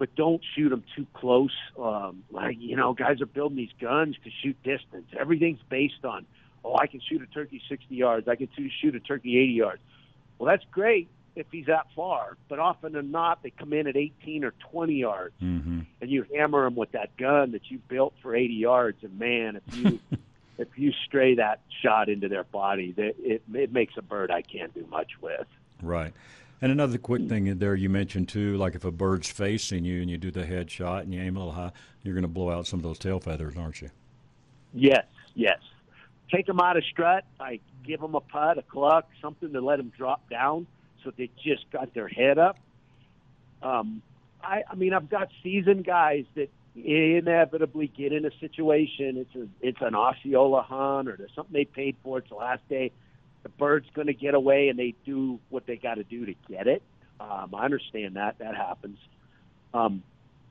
but 0.00 0.12
don't 0.16 0.42
shoot 0.56 0.70
them 0.70 0.82
too 0.96 1.06
close. 1.14 1.54
Um, 1.78 2.24
like 2.32 2.56
you 2.58 2.74
know, 2.74 2.94
guys 2.94 3.20
are 3.20 3.26
building 3.26 3.56
these 3.56 3.70
guns 3.80 4.16
to 4.24 4.30
shoot 4.42 4.56
distance. 4.64 5.06
Everything's 5.16 5.60
based 5.68 6.04
on, 6.04 6.24
oh, 6.64 6.74
I 6.76 6.86
can 6.88 7.00
shoot 7.00 7.20
a 7.22 7.26
turkey 7.26 7.60
60 7.68 7.94
yards. 7.94 8.26
I 8.26 8.34
can 8.34 8.48
shoot- 8.80 8.94
a 8.96 9.00
turkey 9.00 9.38
80 9.38 9.52
yards. 9.52 9.82
Well, 10.38 10.48
that's 10.48 10.64
great 10.72 11.08
if 11.36 11.46
he's 11.52 11.66
that 11.66 11.86
far, 11.94 12.36
but 12.48 12.58
often 12.58 12.92
than 12.94 13.10
not, 13.12 13.42
they 13.42 13.50
come 13.50 13.72
in 13.74 13.86
at 13.86 13.96
18 13.96 14.42
or 14.42 14.52
20 14.72 14.94
yards, 14.94 15.34
Mm-hmm. 15.40 15.80
and 16.00 16.10
you 16.10 16.24
hammer 16.34 16.64
them 16.64 16.74
with 16.76 16.92
that 16.92 17.16
gun 17.18 17.52
that 17.52 17.70
you 17.70 17.78
built 17.88 18.14
for 18.22 18.34
80 18.34 18.54
yards. 18.54 19.04
And 19.04 19.18
man, 19.18 19.60
if 19.68 19.76
you 19.76 20.00
if 20.58 20.68
you 20.78 20.92
stray 21.06 21.34
that 21.34 21.60
shot 21.82 22.08
into 22.08 22.28
their 22.28 22.44
body, 22.44 22.92
that 22.92 23.14
it 23.22 23.42
it 23.52 23.70
makes 23.70 23.98
a 23.98 24.02
bird 24.02 24.30
I 24.30 24.40
can't 24.40 24.72
do 24.74 24.86
much 24.90 25.12
with. 25.20 25.46
Right. 25.82 26.14
And 26.62 26.70
another 26.70 26.98
quick 26.98 27.28
thing 27.28 27.58
there 27.58 27.74
you 27.74 27.88
mentioned 27.88 28.28
too, 28.28 28.56
like 28.56 28.74
if 28.74 28.84
a 28.84 28.90
bird's 28.90 29.30
facing 29.30 29.84
you 29.84 30.02
and 30.02 30.10
you 30.10 30.18
do 30.18 30.30
the 30.30 30.44
head 30.44 30.70
shot 30.70 31.04
and 31.04 31.14
you 31.14 31.20
aim 31.20 31.36
a 31.36 31.38
little 31.38 31.54
high, 31.54 31.72
you're 32.02 32.14
going 32.14 32.22
to 32.22 32.28
blow 32.28 32.50
out 32.50 32.66
some 32.66 32.78
of 32.78 32.82
those 32.82 32.98
tail 32.98 33.18
feathers, 33.18 33.56
aren't 33.56 33.80
you? 33.80 33.90
Yes, 34.74 35.06
yes. 35.34 35.58
Take 36.30 36.46
them 36.46 36.60
out 36.60 36.76
of 36.76 36.84
strut. 36.84 37.24
I 37.40 37.60
give 37.84 38.00
them 38.00 38.14
a 38.14 38.20
putt, 38.20 38.58
a 38.58 38.62
cluck, 38.62 39.08
something 39.22 39.52
to 39.52 39.60
let 39.60 39.78
them 39.78 39.90
drop 39.96 40.28
down 40.28 40.66
so 41.02 41.12
they 41.16 41.30
just 41.42 41.70
got 41.70 41.94
their 41.94 42.08
head 42.08 42.38
up. 42.38 42.58
Um, 43.62 44.02
I, 44.42 44.62
I 44.70 44.74
mean, 44.74 44.92
I've 44.92 45.08
got 45.08 45.28
seasoned 45.42 45.84
guys 45.84 46.24
that 46.34 46.50
inevitably 46.76 47.88
get 47.88 48.12
in 48.12 48.24
a 48.24 48.30
situation. 48.38 49.16
It's 49.16 49.34
a, 49.34 49.48
it's 49.60 49.80
an 49.80 49.94
Osceola 49.94 50.62
hunt 50.62 51.08
or 51.08 51.16
there's 51.16 51.34
something 51.34 51.52
they 51.52 51.64
paid 51.64 51.96
for. 52.02 52.18
It's 52.18 52.28
the 52.28 52.36
last 52.36 52.66
day. 52.68 52.92
The 53.42 53.48
bird's 53.48 53.88
going 53.94 54.06
to 54.08 54.14
get 54.14 54.34
away, 54.34 54.68
and 54.68 54.78
they 54.78 54.94
do 55.04 55.38
what 55.48 55.66
they 55.66 55.76
got 55.76 55.94
to 55.94 56.04
do 56.04 56.26
to 56.26 56.34
get 56.48 56.66
it. 56.66 56.82
Um, 57.18 57.54
I 57.54 57.64
understand 57.64 58.16
that 58.16 58.38
that 58.38 58.54
happens. 58.54 58.98
Um, 59.72 60.02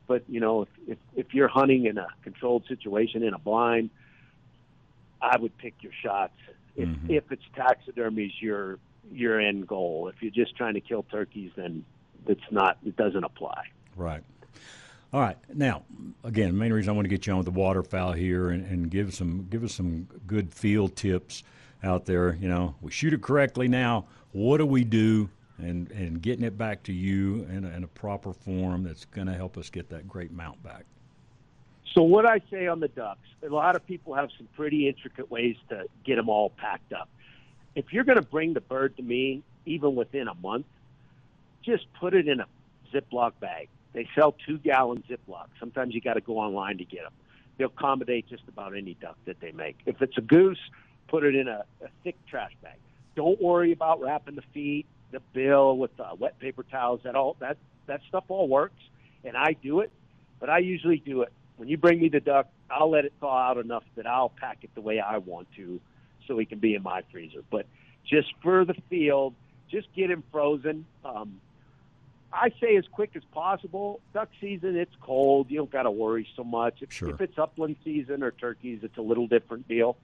but 0.08 0.24
you 0.28 0.40
know, 0.40 0.64
if, 0.64 0.70
if 0.88 0.98
if 1.16 1.34
you're 1.34 1.48
hunting 1.48 1.86
in 1.86 1.98
a 1.98 2.08
controlled 2.24 2.66
situation 2.68 3.22
in 3.24 3.34
a 3.34 3.40
blind, 3.40 3.90
I 5.22 5.38
would 5.38 5.56
pick 5.58 5.76
your 5.82 5.92
shots. 6.02 6.34
If 6.76 6.88
Mhm. 6.90 7.10
if 7.10 7.32
it's 7.32 7.44
taxidermies, 7.56 8.34
your 8.42 8.80
your 9.12 9.40
end 9.40 9.68
goal. 9.68 10.08
If 10.08 10.22
you're 10.22 10.32
just 10.32 10.56
trying 10.56 10.76
to 10.76 10.82
kill 10.82 11.04
turkeys, 11.04 11.52
then 11.56 11.84
it's 12.28 12.42
not. 12.52 12.78
It 12.86 12.96
doesn't 12.96 13.24
apply. 13.24 13.66
Right. 13.96 14.24
All 15.12 15.20
right. 15.20 15.38
Now, 15.54 15.84
again, 16.24 16.56
main 16.58 16.72
reason 16.72 16.92
I 16.92 16.94
want 16.94 17.06
to 17.06 17.10
get 17.10 17.26
you 17.26 17.34
on 17.34 17.38
with 17.40 17.46
the 17.46 17.52
waterfowl 17.52 18.14
here 18.14 18.50
and, 18.50 18.66
and 18.66 18.90
give 18.92 19.14
some 19.14 19.48
give 19.50 19.64
us 19.64 19.74
some 19.74 20.08
good 20.28 20.54
field 20.54 20.96
tips 20.96 21.44
out 21.84 22.06
there. 22.06 22.36
You 22.36 22.48
know, 22.48 22.76
we 22.82 22.92
shoot 22.92 23.14
it 23.14 23.22
correctly 23.22 23.68
now. 23.68 24.06
What 24.32 24.58
do 24.58 24.66
we 24.66 24.84
do? 24.84 25.30
And 25.58 25.92
and 25.92 26.22
getting 26.22 26.46
it 26.46 26.58
back 26.58 26.84
to 26.84 26.94
you 26.94 27.46
in 27.50 27.66
a, 27.66 27.70
in 27.70 27.84
a 27.84 27.88
proper 27.88 28.32
form 28.32 28.84
that's 28.84 29.06
going 29.06 29.28
to 29.28 29.34
help 29.34 29.58
us 29.58 29.70
get 29.70 29.90
that 29.90 30.08
great 30.08 30.32
mount 30.32 30.62
back. 30.64 30.86
So 31.94 32.04
what 32.04 32.26
I 32.26 32.40
say 32.52 32.68
on 32.68 32.80
the 32.80 32.88
ducks, 32.88 33.28
a 33.44 33.50
lot 33.50 33.76
of 33.76 33.86
people 33.86 34.14
have 34.14 34.30
some 34.38 34.48
pretty 34.56 34.88
intricate 34.88 35.30
ways 35.30 35.56
to 35.70 35.86
get 36.06 36.16
them 36.16 36.30
all 36.30 36.52
packed 36.52 36.94
up. 36.94 37.10
If 37.76 37.92
you're 37.92 38.04
going 38.04 38.18
to 38.18 38.22
bring 38.22 38.54
the 38.54 38.62
bird 38.62 38.96
to 38.98 39.04
me, 39.04 39.44
even 39.66 39.96
within 39.96 40.28
a 40.28 40.36
month, 40.36 40.66
just 41.64 41.92
put 42.00 42.14
it 42.14 42.28
in 42.28 42.40
a 42.40 42.48
Ziploc 42.94 43.34
bag. 43.40 43.70
They 43.94 44.08
sell 44.16 44.36
two 44.46 44.60
gallon 44.60 45.04
Ziploc. 45.10 45.48
Sometimes 45.60 45.96
you 45.96 46.02
got 46.02 46.14
to 46.14 46.22
go 46.22 46.38
online 46.38 46.78
to 46.78 46.86
get 46.86 47.04
them. 47.04 47.14
They'll 47.58 47.68
accommodate 47.68 48.30
just 48.30 48.44
about 48.48 48.76
any 48.76 48.94
duck 48.94 49.18
that 49.26 49.40
they 49.40 49.52
make. 49.52 49.78
If 49.86 50.02
it's 50.02 50.18
a 50.18 50.22
goose, 50.22 50.60
put 51.10 51.24
it 51.24 51.36
in 51.36 51.48
a, 51.48 51.64
a 51.84 51.88
thick 52.04 52.16
trash 52.28 52.52
bag. 52.62 52.76
Don't 53.16 53.42
worry 53.42 53.72
about 53.72 54.02
wrapping 54.02 54.36
the 54.36 54.44
feet, 54.54 54.86
the 55.12 55.20
bill 55.34 55.78
with 55.78 55.92
uh, 56.00 56.16
wet 56.18 56.40
paper 56.40 56.64
towels. 56.64 57.02
That 57.04 57.16
all 57.16 57.36
that 57.40 57.58
that 57.88 58.02
stuff 58.08 58.26
all 58.30 58.48
works, 58.48 58.82
and 59.24 59.36
I 59.36 59.54
do 59.62 59.82
it. 59.82 59.92
But 60.40 60.50
I 60.50 60.60
usually 60.60 60.98
do 60.98 61.24
it 61.24 61.34
when 61.58 61.68
you 61.68 61.78
bring 61.78 62.00
me 62.00 62.10
the 62.10 62.20
duck. 62.22 62.48
I'll 62.70 62.90
let 62.92 63.06
it 63.06 63.14
thaw 63.20 63.50
out 63.50 63.58
enough 63.58 63.84
that 63.96 64.08
I'll 64.08 64.30
pack 64.30 64.60
it 64.62 64.70
the 64.76 64.82
way 64.82 65.00
I 65.00 65.18
want 65.18 65.48
to, 65.58 65.82
so 66.28 66.38
he 66.38 66.46
can 66.46 66.60
be 66.60 66.76
in 66.76 66.84
my 66.84 67.02
freezer. 67.12 67.44
But 67.50 67.66
just 68.06 68.28
for 68.42 68.64
the 68.64 68.76
field, 68.90 69.34
just 69.70 69.88
get 69.96 70.10
him 70.10 70.24
frozen. 70.32 70.86
Um, 71.04 71.42
I 72.32 72.52
say 72.62 72.78
as 72.78 72.86
quick 72.92 73.12
as 73.16 73.24
possible. 73.32 74.02
Duck 74.14 74.30
season, 74.40 74.76
it's 74.78 74.94
cold. 75.02 75.50
You 75.50 75.58
don't 75.58 75.72
got 75.72 75.84
to 75.84 75.92
worry 75.92 76.28
so 76.36 76.44
much. 76.44 76.82
If, 76.82 76.94
Sure. 76.94 77.10
if 77.10 77.22
it's 77.22 77.38
upland 77.40 77.78
season 77.84 78.22
or 78.22 78.30
turkeys, 78.32 78.80
it's 78.84 78.98
a 78.98 79.02
little 79.02 79.28
different 79.28 79.68
deal. 79.68 79.98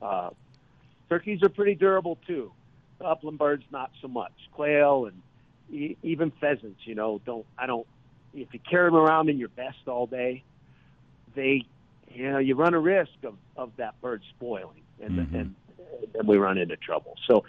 Uh, 0.00 0.30
turkeys 1.08 1.42
are 1.42 1.48
pretty 1.48 1.74
durable 1.74 2.18
too. 2.26 2.52
Upland 3.04 3.38
birds, 3.38 3.64
not 3.70 3.90
so 4.00 4.08
much. 4.08 4.32
Quail 4.52 5.06
and 5.06 5.22
e- 5.70 5.96
even 6.02 6.30
pheasants, 6.40 6.80
you 6.84 6.94
know, 6.94 7.20
don't 7.24 7.46
I 7.58 7.66
don't. 7.66 7.86
If 8.34 8.54
you 8.54 8.60
carry 8.60 8.88
them 8.88 8.94
around 8.96 9.28
in 9.28 9.38
your 9.38 9.48
vest 9.50 9.86
all 9.86 10.06
day, 10.06 10.42
they, 11.34 11.66
you 12.10 12.30
know, 12.30 12.38
you 12.38 12.54
run 12.54 12.74
a 12.74 12.80
risk 12.80 13.12
of 13.24 13.34
of 13.56 13.72
that 13.76 14.00
bird 14.00 14.22
spoiling, 14.30 14.82
and 15.00 15.18
Mhm. 15.18 15.34
and 15.40 15.54
then 16.14 16.26
we 16.26 16.36
run 16.36 16.58
into 16.58 16.76
trouble. 16.76 17.16
So 17.26 17.44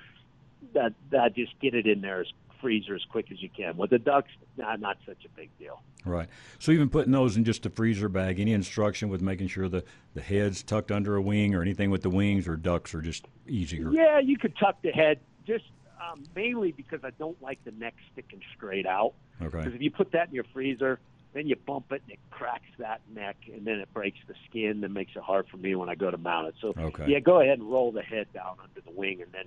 that 0.73 0.93
that 1.11 1.35
just 1.35 1.57
get 1.59 1.75
it 1.75 1.85
in 1.87 2.01
there 2.01 2.21
as 2.21 2.27
freezer 2.63 2.95
as 2.95 3.03
quick 3.09 3.31
as 3.31 3.41
you 3.41 3.49
can. 3.49 3.77
With 3.77 3.89
the 3.91 3.99
ducks, 3.99 4.31
not 4.57 4.79
not 4.79 4.97
such 5.05 5.25
a 5.25 5.29
big 5.35 5.49
deal. 5.59 5.81
Right. 6.05 6.29
So 6.57 6.71
even 6.71 6.89
putting 6.89 7.11
those 7.11 7.37
in 7.37 7.43
just 7.43 7.65
a 7.65 7.69
freezer 7.69 8.09
bag, 8.09 8.39
any 8.39 8.53
instruction 8.53 9.09
with 9.09 9.21
making 9.21 9.49
sure 9.49 9.67
the 9.67 9.83
the 10.15 10.21
head's 10.21 10.63
tucked 10.63 10.91
under 10.91 11.15
a 11.15 11.21
wing 11.21 11.53
or 11.53 11.61
anything 11.61 11.91
with 11.91 12.01
the 12.01 12.09
wings 12.09 12.47
or 12.47 12.55
ducks 12.55 12.95
are 12.95 13.01
just 13.01 13.27
easier. 13.47 13.91
Yeah, 13.91 14.19
you 14.19 14.37
could 14.37 14.55
tuck 14.57 14.81
the 14.81 14.91
head 14.91 15.19
just 15.45 15.65
um, 16.01 16.23
mainly 16.35 16.71
because 16.71 17.01
I 17.03 17.11
don't 17.11 17.39
like 17.41 17.63
the 17.65 17.71
neck 17.71 17.95
sticking 18.11 18.41
straight 18.55 18.87
out. 18.87 19.13
Okay. 19.41 19.57
Because 19.57 19.73
if 19.73 19.81
you 19.81 19.91
put 19.91 20.13
that 20.13 20.29
in 20.29 20.33
your 20.33 20.45
freezer, 20.53 20.99
then 21.33 21.47
you 21.47 21.55
bump 21.55 21.91
it 21.91 22.01
and 22.03 22.13
it 22.13 22.19
cracks 22.31 22.69
that 22.77 23.01
neck, 23.13 23.37
and 23.51 23.65
then 23.65 23.79
it 23.79 23.91
breaks 23.93 24.19
the 24.27 24.35
skin. 24.49 24.83
and 24.83 24.93
makes 24.93 25.15
it 25.15 25.23
hard 25.23 25.47
for 25.49 25.57
me 25.57 25.75
when 25.75 25.89
I 25.89 25.95
go 25.95 26.09
to 26.11 26.17
mount 26.17 26.47
it. 26.47 26.55
So 26.61 26.73
okay. 26.77 27.05
yeah, 27.07 27.19
go 27.19 27.41
ahead 27.41 27.59
and 27.59 27.69
roll 27.69 27.91
the 27.91 28.01
head 28.01 28.27
down 28.33 28.55
under 28.61 28.81
the 28.81 28.91
wing, 28.91 29.21
and 29.21 29.31
then 29.31 29.45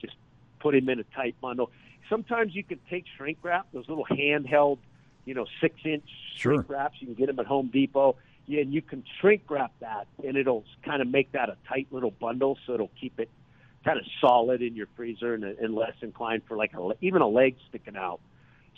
just 0.00 0.14
put 0.60 0.74
him 0.74 0.88
in 0.88 1.00
a 1.00 1.04
tight 1.14 1.36
bundle. 1.40 1.70
Sometimes 2.10 2.54
you 2.54 2.64
can 2.64 2.80
take 2.90 3.04
shrink 3.16 3.38
wrap, 3.42 3.68
those 3.72 3.88
little 3.88 4.04
handheld, 4.04 4.78
you 5.24 5.32
know, 5.32 5.46
six 5.60 5.76
inch 5.84 6.04
sure. 6.36 6.54
shrink 6.54 6.68
wraps. 6.68 6.96
You 7.00 7.06
can 7.06 7.14
get 7.14 7.28
them 7.28 7.38
at 7.38 7.46
Home 7.46 7.70
Depot. 7.72 8.16
Yeah, 8.46 8.62
and 8.62 8.74
you 8.74 8.82
can 8.82 9.04
shrink 9.20 9.42
wrap 9.48 9.70
that, 9.78 10.08
and 10.26 10.36
it'll 10.36 10.64
kind 10.84 11.00
of 11.00 11.08
make 11.08 11.30
that 11.32 11.48
a 11.48 11.56
tight 11.68 11.86
little 11.92 12.10
bundle, 12.10 12.58
so 12.66 12.74
it'll 12.74 12.90
keep 13.00 13.20
it 13.20 13.30
kind 13.84 13.96
of 13.96 14.04
solid 14.20 14.60
in 14.60 14.74
your 14.74 14.88
freezer 14.96 15.34
and, 15.34 15.44
and 15.44 15.74
less 15.74 15.94
inclined 16.02 16.42
for 16.48 16.56
like 16.56 16.72
a, 16.74 16.90
even 17.00 17.22
a 17.22 17.28
leg 17.28 17.54
sticking 17.68 17.96
out. 17.96 18.20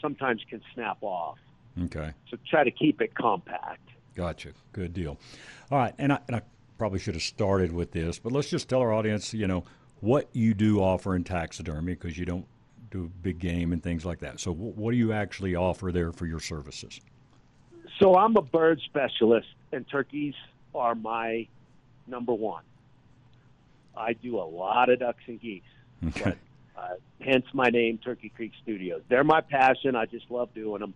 Sometimes 0.00 0.42
can 0.48 0.60
snap 0.74 0.98
off. 1.00 1.38
Okay. 1.84 2.12
So 2.30 2.36
try 2.48 2.64
to 2.64 2.70
keep 2.70 3.00
it 3.00 3.14
compact. 3.14 3.88
Gotcha. 4.14 4.50
Good 4.72 4.92
deal. 4.92 5.16
All 5.70 5.78
right, 5.78 5.94
and 5.96 6.12
I, 6.12 6.18
and 6.26 6.36
I 6.36 6.42
probably 6.76 6.98
should 6.98 7.14
have 7.14 7.22
started 7.22 7.72
with 7.72 7.92
this, 7.92 8.18
but 8.18 8.32
let's 8.32 8.50
just 8.50 8.68
tell 8.68 8.80
our 8.80 8.92
audience, 8.92 9.32
you 9.32 9.46
know, 9.46 9.64
what 10.00 10.28
you 10.32 10.52
do 10.52 10.80
offer 10.80 11.16
in 11.16 11.24
taxidermy 11.24 11.94
because 11.94 12.18
you 12.18 12.26
don't 12.26 12.44
do 12.92 13.11
big 13.22 13.38
game 13.38 13.72
and 13.72 13.82
things 13.82 14.04
like 14.04 14.20
that. 14.20 14.38
So, 14.38 14.52
what 14.52 14.92
do 14.92 14.96
you 14.96 15.12
actually 15.12 15.56
offer 15.56 15.90
there 15.90 16.12
for 16.12 16.26
your 16.26 16.40
services? 16.40 17.00
So, 17.99 18.14
I'm 18.14 18.37
a 18.37 18.42
bird 18.42 18.80
specialist, 18.84 19.49
and 19.72 19.88
turkeys 19.88 20.34
are 20.75 20.94
my 20.94 21.49
number 22.06 22.34
one. 22.34 22.62
I 23.96 24.12
do 24.12 24.38
a 24.38 24.44
lot 24.44 24.90
of 24.90 25.00
ducks 25.00 25.22
and 25.26 25.40
geese. 25.40 25.62
Okay. 26.08 26.37
But, 26.75 26.82
uh, 26.82 26.94
hence 27.20 27.46
my 27.52 27.68
name, 27.68 27.99
Turkey 27.99 28.30
Creek 28.34 28.52
Studios. 28.62 29.02
They're 29.08 29.25
my 29.25 29.40
passion. 29.40 29.96
I 29.96 30.06
just 30.06 30.30
love 30.30 30.52
doing 30.54 30.80
them. 30.80 30.94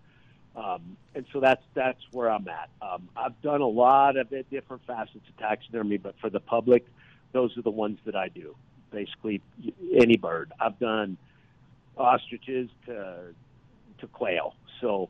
Um, 0.56 0.96
and 1.14 1.26
so 1.32 1.40
that's 1.40 1.62
that's 1.74 2.00
where 2.12 2.30
I'm 2.30 2.48
at. 2.48 2.70
Um, 2.80 3.08
I've 3.14 3.40
done 3.42 3.60
a 3.60 3.68
lot 3.68 4.16
of 4.16 4.30
different 4.50 4.86
facets 4.86 5.28
of 5.28 5.36
taxidermy, 5.36 5.98
but 5.98 6.14
for 6.18 6.30
the 6.30 6.40
public, 6.40 6.86
those 7.32 7.56
are 7.58 7.62
the 7.62 7.70
ones 7.70 7.98
that 8.06 8.16
I 8.16 8.28
do. 8.28 8.56
Basically, 8.90 9.42
any 9.94 10.16
bird. 10.16 10.52
I've 10.58 10.78
done 10.78 11.18
ostriches 11.96 12.68
to 12.86 13.34
to 13.98 14.06
quail. 14.08 14.54
So. 14.80 15.08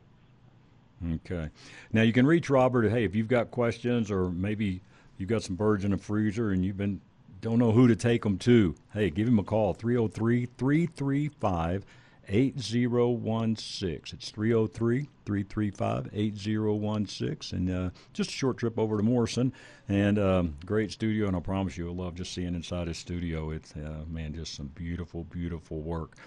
Okay. 1.13 1.49
Now 1.93 2.01
you 2.01 2.13
can 2.13 2.25
reach 2.25 2.49
Robert. 2.49 2.89
Hey, 2.89 3.03
if 3.03 3.15
you've 3.15 3.27
got 3.27 3.51
questions 3.51 4.09
or 4.09 4.31
maybe 4.31 4.81
you've 5.17 5.29
got 5.29 5.43
some 5.43 5.55
birds 5.55 5.85
in 5.85 5.93
a 5.93 5.97
freezer 5.97 6.51
and 6.51 6.65
you've 6.65 6.77
been 6.77 7.01
don't 7.41 7.59
know 7.59 7.71
who 7.71 7.87
to 7.87 7.95
take 7.95 8.23
them 8.23 8.37
to, 8.39 8.75
hey, 8.93 9.09
give 9.09 9.27
him 9.27 9.39
a 9.39 9.43
call 9.43 9.73
303 9.73 10.47
335 10.57 11.85
8016. 12.29 14.17
It's 14.17 14.31
303 14.31 15.07
335 15.25 16.09
8016. 16.13 17.57
And 17.57 17.69
uh, 17.69 17.89
just 18.13 18.29
a 18.29 18.33
short 18.33 18.57
trip 18.57 18.77
over 18.77 18.97
to 18.97 19.03
Morrison. 19.03 19.53
And 19.87 20.19
um, 20.19 20.55
great 20.65 20.91
studio. 20.91 21.27
And 21.27 21.37
I 21.37 21.39
promise 21.39 21.77
you, 21.77 21.85
you'll 21.85 21.95
love 21.95 22.15
just 22.15 22.33
seeing 22.33 22.55
inside 22.55 22.87
his 22.87 22.97
studio. 22.97 23.51
It's, 23.51 23.73
uh, 23.75 24.03
man, 24.09 24.33
just 24.33 24.55
some 24.55 24.67
beautiful, 24.67 25.23
beautiful 25.25 25.79
work. 25.79 26.17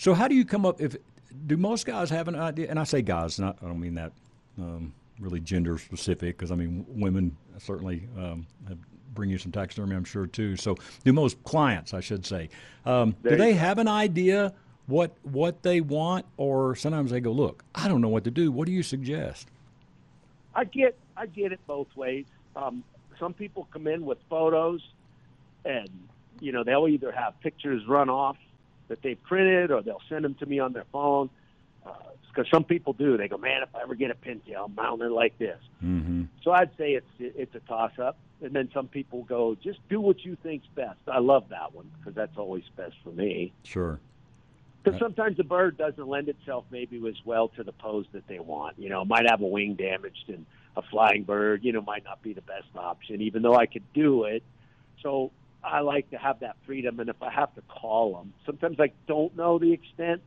So, 0.00 0.14
how 0.14 0.28
do 0.28 0.34
you 0.34 0.46
come 0.46 0.64
up? 0.64 0.80
If 0.80 0.96
Do 1.46 1.58
most 1.58 1.84
guys 1.84 2.08
have 2.08 2.26
an 2.26 2.34
idea? 2.34 2.70
And 2.70 2.78
I 2.78 2.84
say 2.84 3.02
guys, 3.02 3.38
not, 3.38 3.58
I 3.62 3.66
don't 3.66 3.78
mean 3.78 3.96
that 3.96 4.12
um, 4.56 4.94
really 5.18 5.40
gender 5.40 5.76
specific, 5.76 6.38
because 6.38 6.50
I 6.50 6.54
mean, 6.54 6.86
women 6.88 7.36
certainly 7.58 8.08
um, 8.16 8.46
bring 9.12 9.28
you 9.28 9.36
some 9.36 9.52
taxidermy, 9.52 9.94
I'm 9.94 10.04
sure 10.04 10.26
too. 10.26 10.56
So, 10.56 10.76
do 11.04 11.12
most 11.12 11.44
clients, 11.44 11.92
I 11.92 12.00
should 12.00 12.24
say, 12.24 12.48
um, 12.86 13.14
do 13.22 13.36
they 13.36 13.52
have 13.52 13.76
an 13.76 13.88
idea 13.88 14.54
what 14.86 15.14
what 15.22 15.62
they 15.62 15.82
want, 15.82 16.24
or 16.38 16.74
sometimes 16.76 17.10
they 17.10 17.20
go, 17.20 17.32
"Look, 17.32 17.62
I 17.74 17.86
don't 17.86 18.00
know 18.00 18.08
what 18.08 18.24
to 18.24 18.30
do. 18.30 18.50
What 18.50 18.64
do 18.64 18.72
you 18.72 18.82
suggest?" 18.82 19.48
I 20.54 20.64
get 20.64 20.98
I 21.14 21.26
get 21.26 21.52
it 21.52 21.60
both 21.66 21.94
ways. 21.94 22.24
Um, 22.56 22.84
some 23.18 23.34
people 23.34 23.68
come 23.70 23.86
in 23.86 24.06
with 24.06 24.16
photos, 24.30 24.80
and 25.66 25.90
you 26.40 26.52
know 26.52 26.64
they'll 26.64 26.88
either 26.88 27.12
have 27.12 27.38
pictures 27.42 27.86
run 27.86 28.08
off 28.08 28.38
that 28.90 29.02
they've 29.02 29.22
printed, 29.22 29.70
or 29.70 29.82
they'll 29.82 30.02
send 30.08 30.24
them 30.24 30.34
to 30.34 30.46
me 30.46 30.58
on 30.58 30.74
their 30.74 30.84
phone. 30.92 31.30
Because 31.82 32.46
uh, 32.46 32.56
some 32.56 32.64
people 32.64 32.92
do, 32.92 33.16
they 33.16 33.28
go, 33.28 33.38
"Man, 33.38 33.62
if 33.62 33.74
I 33.74 33.82
ever 33.82 33.94
get 33.94 34.10
a 34.10 34.14
pintail, 34.14 34.56
I'll 34.56 34.68
mount 34.68 35.00
it 35.00 35.10
like 35.10 35.38
this." 35.38 35.58
Mm-hmm. 35.82 36.24
So 36.42 36.50
I'd 36.50 36.76
say 36.76 36.92
it's 36.92 37.06
it's 37.18 37.54
a 37.54 37.60
toss 37.60 37.92
up. 37.98 38.18
And 38.42 38.52
then 38.52 38.68
some 38.74 38.88
people 38.88 39.22
go, 39.22 39.56
"Just 39.62 39.78
do 39.88 40.00
what 40.00 40.24
you 40.24 40.36
think's 40.42 40.66
best." 40.74 40.98
I 41.06 41.20
love 41.20 41.48
that 41.50 41.74
one 41.74 41.90
because 41.98 42.14
that's 42.14 42.36
always 42.36 42.64
best 42.76 42.96
for 43.02 43.10
me. 43.10 43.52
Sure. 43.62 44.00
Because 44.82 44.98
sometimes 44.98 45.36
the 45.36 45.44
bird 45.44 45.76
doesn't 45.76 46.08
lend 46.08 46.28
itself 46.30 46.64
maybe 46.70 46.96
as 47.06 47.14
well 47.24 47.48
to 47.48 47.62
the 47.62 47.72
pose 47.72 48.06
that 48.12 48.26
they 48.28 48.38
want. 48.38 48.78
You 48.78 48.88
know, 48.88 49.04
might 49.04 49.28
have 49.28 49.42
a 49.42 49.46
wing 49.46 49.74
damaged 49.74 50.24
and 50.28 50.46
a 50.74 50.82
flying 50.82 51.24
bird, 51.24 51.62
you 51.64 51.72
know, 51.72 51.82
might 51.82 52.04
not 52.04 52.22
be 52.22 52.32
the 52.32 52.40
best 52.40 52.68
option, 52.74 53.20
even 53.20 53.42
though 53.42 53.56
I 53.56 53.66
could 53.66 53.84
do 53.92 54.24
it. 54.24 54.42
So 55.02 55.32
I 55.62 55.80
like 55.80 56.10
to 56.10 56.18
have 56.18 56.40
that 56.40 56.56
freedom. 56.66 57.00
And 57.00 57.08
if 57.08 57.22
I 57.22 57.30
have 57.30 57.54
to 57.54 57.62
call 57.62 58.16
them, 58.16 58.32
sometimes 58.46 58.78
I 58.80 58.92
don't 59.06 59.36
know 59.36 59.58
the 59.58 59.72
extent 59.72 60.22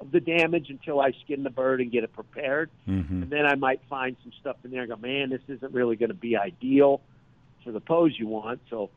of 0.00 0.10
the 0.10 0.20
damage 0.20 0.68
until 0.70 1.00
I 1.00 1.12
skin 1.24 1.44
the 1.44 1.50
bird 1.50 1.80
and 1.80 1.90
get 1.92 2.04
it 2.04 2.12
prepared. 2.12 2.70
Mm-hmm. 2.88 3.22
And 3.22 3.30
then 3.30 3.46
I 3.46 3.54
might 3.54 3.80
find 3.88 4.16
some 4.22 4.32
stuff 4.40 4.56
in 4.64 4.70
there 4.70 4.82
and 4.82 4.90
go, 4.90 4.96
man, 4.96 5.30
this 5.30 5.42
isn't 5.48 5.72
really 5.72 5.96
going 5.96 6.10
to 6.10 6.14
be 6.14 6.36
ideal 6.36 7.00
for 7.64 7.70
the 7.70 7.80
pose 7.80 8.18
you 8.18 8.26
want. 8.26 8.60
So 8.68 8.90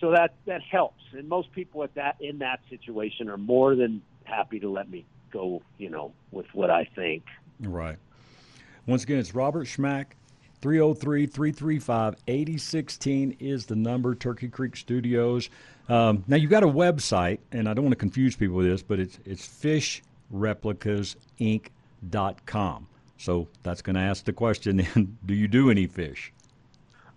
so 0.00 0.10
that 0.10 0.34
that 0.46 0.62
helps. 0.62 1.02
And 1.12 1.28
most 1.28 1.52
people 1.52 1.84
at 1.84 1.94
that 1.94 2.16
in 2.20 2.38
that 2.38 2.60
situation 2.68 3.28
are 3.28 3.38
more 3.38 3.76
than 3.76 4.02
happy 4.24 4.58
to 4.60 4.68
let 4.68 4.90
me 4.90 5.04
go, 5.32 5.62
you 5.78 5.88
know, 5.88 6.12
with 6.32 6.46
what 6.52 6.70
I 6.70 6.84
think. 6.84 7.24
Right. 7.60 7.96
Once 8.86 9.04
again, 9.04 9.18
it's 9.18 9.34
Robert 9.34 9.66
Schmac. 9.66 10.06
303 10.62 11.26
335 11.26 12.16
8016 12.28 13.36
is 13.40 13.66
the 13.66 13.74
number, 13.74 14.14
Turkey 14.14 14.48
Creek 14.48 14.76
Studios. 14.76 15.50
Um, 15.88 16.22
now, 16.28 16.36
you've 16.36 16.52
got 16.52 16.62
a 16.62 16.68
website, 16.68 17.40
and 17.50 17.68
I 17.68 17.74
don't 17.74 17.84
want 17.84 17.90
to 17.92 17.98
confuse 17.98 18.36
people 18.36 18.54
with 18.56 18.66
this, 18.66 18.80
but 18.80 19.00
it's, 19.00 19.18
it's 19.24 19.44
fishreplicas.inc.com. 20.32 22.86
So 23.18 23.48
that's 23.62 23.82
going 23.82 23.96
to 23.96 24.02
ask 24.02 24.24
the 24.24 24.32
question 24.32 24.76
then 24.76 25.18
do 25.26 25.34
you 25.34 25.48
do 25.48 25.68
any 25.70 25.88
fish? 25.88 26.32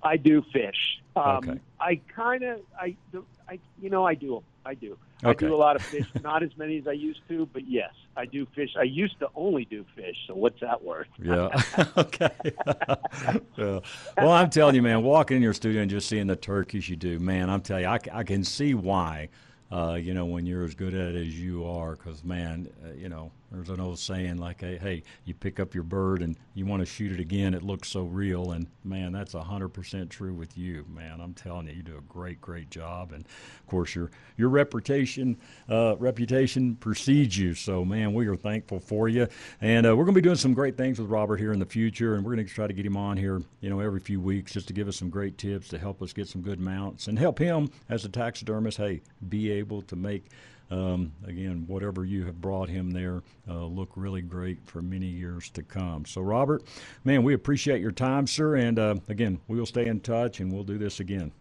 I 0.04 0.18
do 0.18 0.44
fish. 0.52 1.00
Um, 1.16 1.38
okay. 1.38 1.60
I 1.80 2.02
kind 2.16 2.44
of, 2.44 2.62
I, 2.80 2.96
I, 3.48 3.60
you 3.82 3.92
know, 3.92 4.06
I 4.06 4.16
do. 4.16 4.44
I 4.66 4.74
do. 4.74 4.98
Okay. 5.24 5.46
I 5.46 5.50
do 5.50 5.54
a 5.54 5.58
lot 5.58 5.76
of 5.76 5.84
fish. 5.84 6.08
Not 6.24 6.42
as 6.42 6.50
many 6.58 6.80
as 6.80 6.88
I 6.88 6.94
used 6.94 7.22
to, 7.30 7.48
but 7.54 7.68
yes, 7.68 7.92
I 8.18 8.26
do 8.26 8.48
fish. 8.56 8.72
I 8.78 8.84
used 8.84 9.20
to 9.20 9.30
only 9.36 9.66
do 9.66 9.86
fish. 9.96 10.16
So 10.28 10.34
what's 10.34 10.60
that 10.62 10.84
worth? 10.84 11.08
Yeah. 11.22 11.50
okay. 11.98 12.32
yeah. 13.58 13.80
Well, 14.18 14.32
I'm 14.32 14.50
telling 14.50 14.76
you, 14.76 14.82
man, 14.82 15.04
walking 15.04 15.38
in 15.38 15.44
your 15.44 15.54
studio 15.54 15.82
and 15.82 15.90
just 15.90 16.10
seeing 16.10 16.28
the 16.28 16.36
turkeys 16.36 16.90
you 16.90 16.96
do, 16.96 17.20
man, 17.20 17.50
I'm 17.50 17.62
telling 17.62 17.84
you, 17.84 17.90
I, 17.90 18.00
I 18.12 18.24
can 18.24 18.44
see 18.44 18.74
why. 18.74 19.30
Uh, 19.72 19.96
you 19.96 20.14
know, 20.14 20.26
when 20.26 20.46
you're 20.46 20.64
as 20.64 20.76
good 20.76 20.94
at 20.94 21.16
it 21.16 21.28
as 21.28 21.40
you 21.40 21.66
are, 21.66 21.96
because 21.96 22.24
man, 22.24 22.70
uh, 22.86 22.94
you 22.94 23.10
know, 23.10 23.32
there's 23.56 23.70
an 23.70 23.80
old 23.80 23.98
saying 24.00 24.38
like, 24.38 24.62
hey, 24.62 24.78
hey, 24.78 25.04
you 25.24 25.34
pick 25.34 25.60
up 25.60 25.74
your 25.74 25.84
bird 25.84 26.22
and 26.22 26.38
you 26.54 26.66
want 26.66 26.82
to 26.82 26.86
shoot 26.86 27.12
it 27.12 27.20
again, 27.20 27.54
it 27.54 27.64
looks 27.64 27.88
so 27.88 28.04
real. 28.04 28.52
And 28.52 28.68
man, 28.84 29.12
that's 29.14 29.34
100% 29.34 30.10
true 30.10 30.34
with 30.34 30.58
you, 30.58 30.86
man. 30.90 31.22
I'm 31.22 31.34
telling 31.34 31.68
you, 31.68 31.74
you 31.74 31.84
do 31.84 31.98
a 31.98 32.02
great, 32.02 32.42
great 32.42 32.70
job. 32.70 33.12
And 33.14 33.26
of 33.26 33.68
course, 33.68 33.96
your 33.96 34.12
your 34.38 34.50
reputation 34.50 35.38
uh, 35.70 35.96
reputation 35.98 36.76
precedes 36.76 37.38
you. 37.38 37.54
So, 37.54 37.86
man, 37.86 38.14
we 38.14 38.28
are 38.28 38.36
thankful 38.36 38.80
for 38.80 39.08
you. 39.08 39.28
And 39.62 39.88
uh, 39.88 39.96
we're 39.96 40.04
going 40.04 40.16
to 40.16 40.22
be 40.22 40.26
doing 40.26 40.36
some 40.36 40.54
great 40.54 40.78
things 40.78 41.00
with 41.00 41.10
Robert 41.10 41.38
here 41.38 41.54
in 41.54 41.60
the 41.60 41.66
future. 41.66 42.16
And 42.16 42.26
we're 42.26 42.36
going 42.36 42.46
to 42.46 42.54
try 42.54 42.68
to 42.68 42.74
get 42.74 42.86
him 42.86 42.98
on 42.98 43.16
here, 43.18 43.42
you 43.62 43.70
know, 43.70 43.80
every 43.80 44.00
few 44.00 44.20
weeks 44.20 44.54
just 44.54 44.68
to 44.68 44.74
give 44.74 44.88
us 44.88 44.98
some 44.98 45.10
great 45.10 45.38
tips 45.38 45.70
to 45.70 45.78
help 45.78 46.02
us 46.02 46.14
get 46.14 46.28
some 46.28 46.42
good 46.42 46.60
mounts 46.60 47.08
and 47.08 47.18
help 47.18 47.40
him 47.40 47.70
as 47.90 48.04
a 48.06 48.10
taxidermist, 48.10 48.78
hey, 48.78 49.02
be 49.30 49.52
able 49.52 49.82
to 49.84 49.96
make 49.96 50.26
um, 50.72 51.12
again, 51.26 51.66
whatever 51.68 52.06
you 52.06 52.26
have 52.26 52.42
brought 52.42 52.70
him 52.70 52.92
there, 52.92 53.22
uh, 53.48 53.66
look 53.66 53.92
really 53.96 54.22
great 54.22 54.58
for 54.66 54.82
many 54.82 55.06
years 55.06 55.50
to 55.52 55.64
come. 55.64 56.06
So, 56.06 56.22
Robert, 56.22 56.64
man, 57.04 57.24
we 57.24 57.34
appreciate 57.34 57.82
your 57.82 57.92
time, 57.92 58.28
sir. 58.28 58.56
And 58.56 58.80
uh, 58.80 58.96
again, 59.08 59.40
we 59.48 59.58
will 59.58 59.66
stay 59.66 59.86
in 59.86 60.00
touch 60.00 60.40
and 60.40 60.52
we'll 60.52 60.64
do 60.64 60.78
this 60.78 61.00
again. 61.00 61.32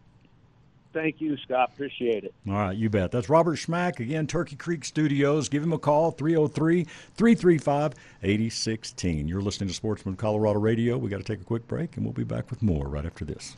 Thank 0.93 1.21
you, 1.21 1.37
Scott. 1.38 1.73
Appreciate 1.75 2.23
it. 2.23 2.33
All 2.47 2.54
right, 2.54 2.76
you 2.76 2.88
bet. 2.88 3.11
That's 3.11 3.28
Robert 3.28 3.57
Schmac, 3.57 3.99
again, 3.99 4.28
Turkey 4.28 4.54
Creek 4.54 4.85
Studios. 4.85 5.49
Give 5.49 5.61
him 5.61 5.73
a 5.73 5.78
call, 5.78 6.12
303 6.12 6.85
335 6.85 7.95
8016. 8.23 9.26
You're 9.26 9.43
listening 9.43 9.69
to 9.69 9.75
Sportsman 9.75 10.14
Colorado 10.14 10.61
Radio. 10.61 10.97
we 10.97 11.11
got 11.11 11.19
to 11.19 11.25
take 11.25 11.40
a 11.40 11.45
quick 11.45 11.66
break, 11.66 11.97
and 11.97 12.07
we'll 12.07 12.12
be 12.12 12.23
back 12.23 12.49
with 12.49 12.62
more 12.62 12.87
right 12.87 13.04
after 13.04 13.25
this. 13.25 13.57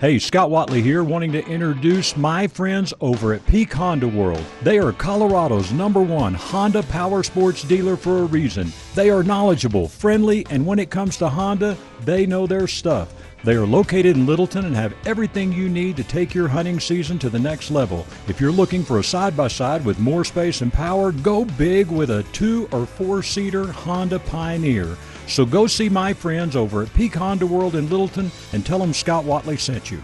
Hey, 0.00 0.18
Scott 0.18 0.50
Watley 0.50 0.80
here, 0.80 1.04
wanting 1.04 1.30
to 1.32 1.46
introduce 1.46 2.16
my 2.16 2.46
friends 2.46 2.94
over 3.02 3.34
at 3.34 3.44
Peak 3.44 3.70
Honda 3.70 4.08
World. 4.08 4.42
They 4.62 4.78
are 4.78 4.92
Colorado's 4.92 5.72
number 5.72 6.00
one 6.00 6.32
Honda 6.32 6.82
power 6.84 7.22
sports 7.22 7.62
dealer 7.64 7.98
for 7.98 8.20
a 8.20 8.24
reason. 8.24 8.72
They 8.94 9.10
are 9.10 9.22
knowledgeable, 9.22 9.88
friendly, 9.88 10.46
and 10.48 10.64
when 10.64 10.78
it 10.78 10.88
comes 10.88 11.18
to 11.18 11.28
Honda, 11.28 11.76
they 12.06 12.24
know 12.24 12.46
their 12.46 12.66
stuff. 12.66 13.12
They 13.44 13.56
are 13.56 13.66
located 13.66 14.16
in 14.16 14.24
Littleton 14.24 14.64
and 14.64 14.74
have 14.74 14.94
everything 15.04 15.52
you 15.52 15.68
need 15.68 15.98
to 15.98 16.04
take 16.04 16.34
your 16.34 16.48
hunting 16.48 16.80
season 16.80 17.18
to 17.18 17.28
the 17.28 17.38
next 17.38 17.70
level. 17.70 18.06
If 18.26 18.40
you're 18.40 18.52
looking 18.52 18.82
for 18.82 19.00
a 19.00 19.04
side 19.04 19.36
by 19.36 19.48
side 19.48 19.84
with 19.84 19.98
more 19.98 20.24
space 20.24 20.62
and 20.62 20.72
power, 20.72 21.12
go 21.12 21.44
big 21.44 21.88
with 21.88 22.08
a 22.08 22.22
two 22.32 22.70
or 22.72 22.86
four 22.86 23.22
seater 23.22 23.66
Honda 23.66 24.18
Pioneer. 24.18 24.96
So 25.30 25.46
go 25.46 25.68
see 25.68 25.88
my 25.88 26.12
friends 26.12 26.56
over 26.56 26.82
at 26.82 26.92
Peak 26.92 27.14
Honda 27.14 27.46
World 27.46 27.76
in 27.76 27.88
Littleton 27.88 28.32
and 28.52 28.66
tell 28.66 28.80
them 28.80 28.92
Scott 28.92 29.24
Watley 29.24 29.56
sent 29.56 29.88
you. 29.88 30.02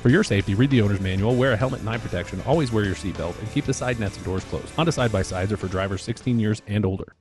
For 0.00 0.08
your 0.08 0.24
safety, 0.24 0.54
read 0.54 0.70
the 0.70 0.80
owner's 0.80 0.98
manual, 0.98 1.36
wear 1.36 1.52
a 1.52 1.56
helmet 1.56 1.80
and 1.80 1.90
eye 1.90 1.98
protection, 1.98 2.42
always 2.46 2.72
wear 2.72 2.84
your 2.84 2.94
seatbelt, 2.94 3.38
and 3.38 3.52
keep 3.52 3.66
the 3.66 3.74
side 3.74 4.00
nets 4.00 4.16
and 4.16 4.24
doors 4.24 4.44
closed. 4.44 4.70
Honda 4.70 4.90
side 4.90 5.12
by 5.12 5.20
sides 5.20 5.52
are 5.52 5.58
for 5.58 5.68
drivers 5.68 6.02
16 6.02 6.40
years 6.40 6.62
and 6.66 6.86
older. 6.86 7.14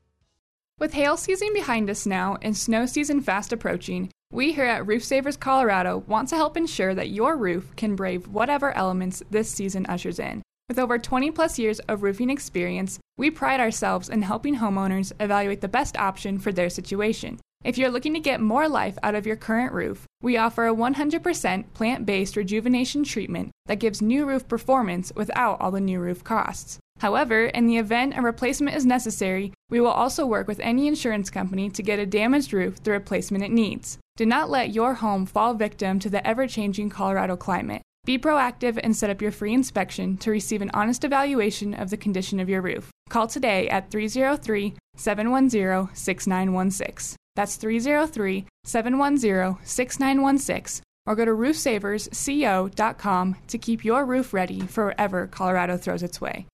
With 0.80 0.94
hail 0.94 1.18
season 1.18 1.54
behind 1.54 1.90
us 1.90 2.06
now 2.06 2.38
and 2.42 2.56
snow 2.56 2.86
season 2.86 3.20
fast 3.20 3.52
approaching, 3.52 4.10
we 4.32 4.54
here 4.54 4.66
at 4.66 4.88
Roof 4.88 5.04
Savers 5.04 5.36
Colorado 5.36 6.06
want 6.08 6.30
to 6.30 6.38
help 6.38 6.56
ensure 6.56 6.96
that 6.96 7.10
your 7.10 7.36
roof 7.36 7.76
can 7.76 7.98
brave 7.98 8.30
whatever 8.30 8.72
elements 8.72 9.22
this 9.30 9.50
season 9.50 9.86
ushers 9.88 10.20
in. 10.20 10.42
With 10.72 10.80
over 10.80 10.98
20 10.98 11.32
plus 11.32 11.60
years 11.60 11.82
of 11.90 12.02
roofing 12.02 12.30
experience, 12.30 12.98
we 13.18 13.30
pride 13.30 13.60
ourselves 13.60 14.08
in 14.08 14.22
helping 14.22 14.56
homeowners 14.56 15.12
evaluate 15.20 15.60
the 15.60 15.68
best 15.68 15.98
option 15.98 16.40
for 16.40 16.54
their 16.54 16.70
situation. 16.70 17.42
If 17.66 17.78
you're 17.78 17.92
looking 17.92 18.14
to 18.14 18.22
get 18.22 18.40
more 18.40 18.70
life 18.70 18.98
out 19.04 19.14
of 19.14 19.28
your 19.28 19.36
current 19.36 19.74
roof, 19.74 20.06
we 20.22 20.38
offer 20.38 20.66
a 20.66 20.74
100% 20.74 21.74
plant 21.74 22.06
based 22.06 22.38
rejuvenation 22.38 23.04
treatment 23.04 23.52
that 23.66 23.82
gives 23.82 24.02
new 24.02 24.26
roof 24.26 24.48
performance 24.48 25.12
without 25.14 25.60
all 25.60 25.72
the 25.72 25.82
new 25.82 26.00
roof 26.00 26.24
costs. 26.24 26.80
However, 27.02 27.48
in 27.48 27.68
the 27.68 27.78
event 27.78 28.18
a 28.18 28.22
replacement 28.22 28.78
is 28.78 28.86
necessary, 28.86 29.52
we 29.70 29.82
will 29.82 29.90
also 29.90 30.26
work 30.26 30.48
with 30.48 30.62
any 30.62 30.88
insurance 30.88 31.30
company 31.30 31.70
to 31.70 31.84
get 31.84 32.00
a 32.00 32.06
damaged 32.06 32.54
roof 32.54 32.82
the 32.82 32.92
replacement 32.92 33.44
it 33.44 33.52
needs. 33.52 33.98
Do 34.16 34.26
not 34.26 34.50
let 34.50 34.74
your 34.74 34.94
home 34.94 35.26
fall 35.26 35.54
victim 35.54 36.00
to 36.00 36.10
the 36.10 36.26
ever 36.26 36.48
changing 36.48 36.92
Colorado 36.92 37.36
climate. 37.36 37.82
Be 38.04 38.18
proactive 38.18 38.80
and 38.82 38.96
set 38.96 39.12
up 39.12 39.22
your 39.22 39.32
free 39.32 39.54
inspection 39.54 40.18
to 40.18 40.32
receive 40.32 40.64
an 40.64 40.72
honest 40.74 41.04
evaluation 41.04 41.76
of 41.76 41.92
the 41.92 41.98
condition 41.98 42.40
of 42.40 42.50
your 42.50 42.62
roof. 42.62 42.90
Call 43.10 43.28
today 43.28 43.70
at 43.70 43.92
303 43.92 44.74
710 44.96 45.96
6916. 45.96 47.16
That's 47.36 47.58
303 47.58 48.48
710 48.64 49.58
6916. 49.64 50.84
Or 51.06 51.16
go 51.16 51.26
to 51.26 51.32
roofsaversco.com 51.32 53.36
to 53.48 53.58
keep 53.58 53.86
your 53.86 54.06
roof 54.06 54.34
ready 54.34 54.62
for 54.62 54.86
wherever 54.86 55.28
Colorado 55.28 55.78
throws 55.78 56.02
its 56.04 56.20
way. 56.20 56.48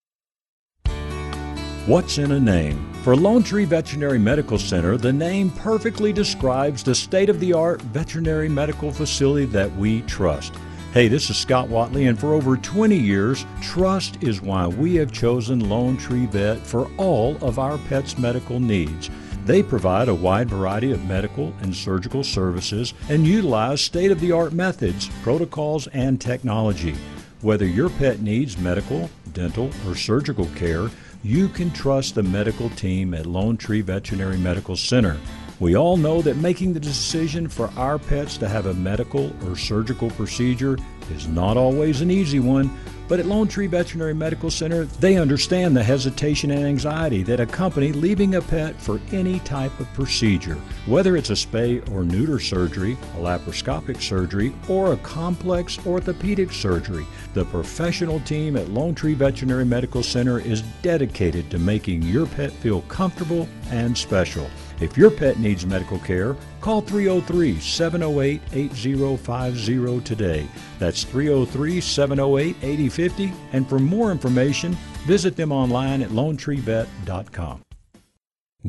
What's 1.86 2.18
in 2.18 2.34
a 2.34 2.40
name? 2.40 2.92
For 3.04 3.16
Lone 3.16 3.44
Tree 3.44 3.64
Veterinary 3.64 4.20
Medical 4.20 4.58
Center, 4.58 4.98
the 4.98 5.14
name 5.14 5.50
perfectly 5.52 6.12
describes 6.12 6.84
the 6.84 6.94
state 6.94 7.30
of 7.30 7.40
the 7.40 7.54
art 7.54 7.82
veterinary 7.82 8.50
medical 8.50 8.92
facility 8.92 9.46
that 9.46 9.74
we 9.78 10.02
trust. 10.02 10.54
Hey, 10.98 11.08
this 11.08 11.30
is 11.30 11.38
Scott 11.38 11.70
Watley, 11.70 12.08
and 12.08 12.20
for 12.20 12.34
over 12.34 12.58
20 12.58 12.98
years, 12.98 13.46
trust 13.62 14.18
is 14.24 14.42
why 14.42 14.66
we 14.66 14.96
have 14.96 15.12
chosen 15.12 15.70
Lone 15.70 15.96
Tree 15.96 16.26
Vet 16.26 16.58
for 16.58 16.90
all 16.98 17.38
of 17.46 17.60
our 17.60 17.78
pets' 17.88 18.18
medical 18.18 18.60
needs. 18.60 19.12
They 19.46 19.62
provide 19.62 20.10
a 20.10 20.16
wide 20.16 20.50
variety 20.50 20.92
of 20.92 21.06
medical 21.06 21.54
and 21.62 21.76
surgical 21.76 22.24
services 22.24 22.96
and 23.10 23.28
utilize 23.28 23.80
state 23.80 24.10
of 24.10 24.20
the 24.20 24.32
art 24.32 24.54
methods, 24.54 25.08
protocols, 25.22 25.86
and 25.86 26.20
technology. 26.20 26.96
Whether 27.42 27.68
your 27.68 27.92
pet 27.92 28.22
needs 28.22 28.58
medical, 28.58 29.12
dental, 29.34 29.70
or 29.88 29.94
surgical 29.94 30.48
care, 30.56 30.90
you 31.22 31.48
can 31.48 31.70
trust 31.70 32.16
the 32.16 32.24
medical 32.24 32.72
team 32.72 33.14
at 33.14 33.28
Lone 33.28 33.56
Tree 33.56 33.82
Veterinary 33.82 34.40
Medical 34.40 34.76
Center. 34.76 35.18
We 35.60 35.76
all 35.76 35.98
know 35.98 36.22
that 36.22 36.38
making 36.38 36.74
the 36.74 36.80
decision 36.80 37.48
for 37.48 37.72
our 37.78 37.98
pets 37.98 38.38
to 38.38 38.48
have 38.48 38.68
a 38.68 38.76
medical 38.76 39.34
or 39.48 39.56
surgical 39.56 40.12
procedure 40.12 40.78
is 41.12 41.28
not 41.28 41.58
always 41.58 42.02
an 42.02 42.12
easy 42.12 42.40
one, 42.40 42.70
but 43.08 43.20
at 43.20 43.26
Lone 43.26 43.48
Tree 43.48 43.66
Veterinary 43.66 44.14
Medical 44.14 44.52
Center, 44.52 44.86
they 44.86 45.16
understand 45.16 45.76
the 45.76 45.84
hesitation 45.84 46.52
and 46.52 46.64
anxiety 46.64 47.24
that 47.24 47.40
accompany 47.40 47.92
leaving 47.92 48.36
a 48.36 48.42
pet 48.42 48.80
for 48.80 49.02
any 49.12 49.40
type 49.40 49.80
of 49.80 49.92
procedure. 49.94 50.58
Whether 50.86 51.18
it's 51.18 51.32
a 51.32 51.34
spay 51.34 51.90
or 51.92 52.04
neuter 52.04 52.40
surgery, 52.40 52.94
a 53.16 53.20
laparoscopic 53.20 54.00
surgery, 54.00 54.54
or 54.70 54.94
a 54.94 54.98
complex 54.98 55.80
orthopedic 55.88 56.52
surgery, 56.52 57.08
the 57.34 57.46
professional 57.46 58.20
team 58.20 58.58
at 58.58 58.70
Lone 58.70 58.94
Tree 58.94 59.16
Veterinary 59.16 59.66
Medical 59.66 60.04
Center 60.04 60.40
is 60.40 60.62
dedicated 60.84 61.50
to 61.50 61.58
making 61.58 62.04
your 62.04 62.28
pet 62.28 62.52
feel 62.52 62.82
comfortable 62.82 63.50
and 63.72 63.98
special. 63.98 64.48
If 64.80 64.98
your 64.98 65.10
pet 65.10 65.40
needs 65.40 65.66
medical 65.66 66.00
care, 66.00 66.36
call 66.62 66.82
303 66.82 67.60
708 67.60 68.42
8050 68.54 70.02
today. 70.02 70.48
That's 70.78 71.04
303 71.04 71.82
708 71.82 72.56
8050. 72.62 73.34
And 73.54 73.68
for 73.68 73.80
more 73.80 74.12
information, 74.12 74.74
visit 75.06 75.36
them 75.36 75.52
online 75.52 76.02
at 76.02 76.10
lonetreevet.com. 76.10 77.62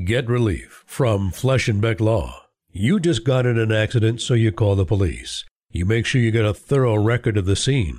Get 0.05 0.29
relief 0.29 0.85
from 0.87 1.31
Flesh 1.31 1.69
and 1.69 1.81
Beck 1.81 2.01
Law. 2.01 2.47
You 2.71 3.01
just 3.01 3.25
got 3.25 3.47
in 3.47 3.59
an 3.59 3.73
accident, 3.73 4.21
so 4.21 4.35
you 4.35 4.53
call 4.53 4.77
the 4.77 4.85
police. 4.85 5.45
You 5.71 5.85
make 5.85 6.07
sure 6.07 6.21
you 6.21 6.31
get 6.31 6.45
a 6.45 6.55
thorough 6.55 6.97
record 6.97 7.37
of 7.37 7.47
the 7.47 7.57
scene. 7.57 7.99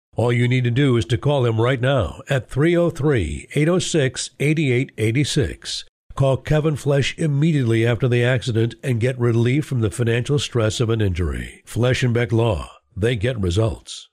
All 0.17 0.33
you 0.33 0.47
need 0.47 0.65
to 0.65 0.71
do 0.71 0.97
is 0.97 1.05
to 1.05 1.17
call 1.17 1.45
him 1.45 1.61
right 1.61 1.79
now 1.79 2.21
at 2.29 2.49
303 2.49 3.47
806 3.55 4.31
8886. 4.39 5.85
Call 6.15 6.35
Kevin 6.35 6.75
Flesh 6.75 7.17
immediately 7.17 7.87
after 7.87 8.09
the 8.09 8.23
accident 8.23 8.75
and 8.83 8.99
get 8.99 9.17
relief 9.17 9.65
from 9.65 9.79
the 9.79 9.89
financial 9.89 10.37
stress 10.37 10.81
of 10.81 10.89
an 10.89 10.99
injury. 10.99 11.63
Flesh 11.65 12.03
and 12.03 12.13
Beck 12.13 12.33
Law. 12.33 12.69
They 12.95 13.15
get 13.15 13.39
results. 13.39 14.09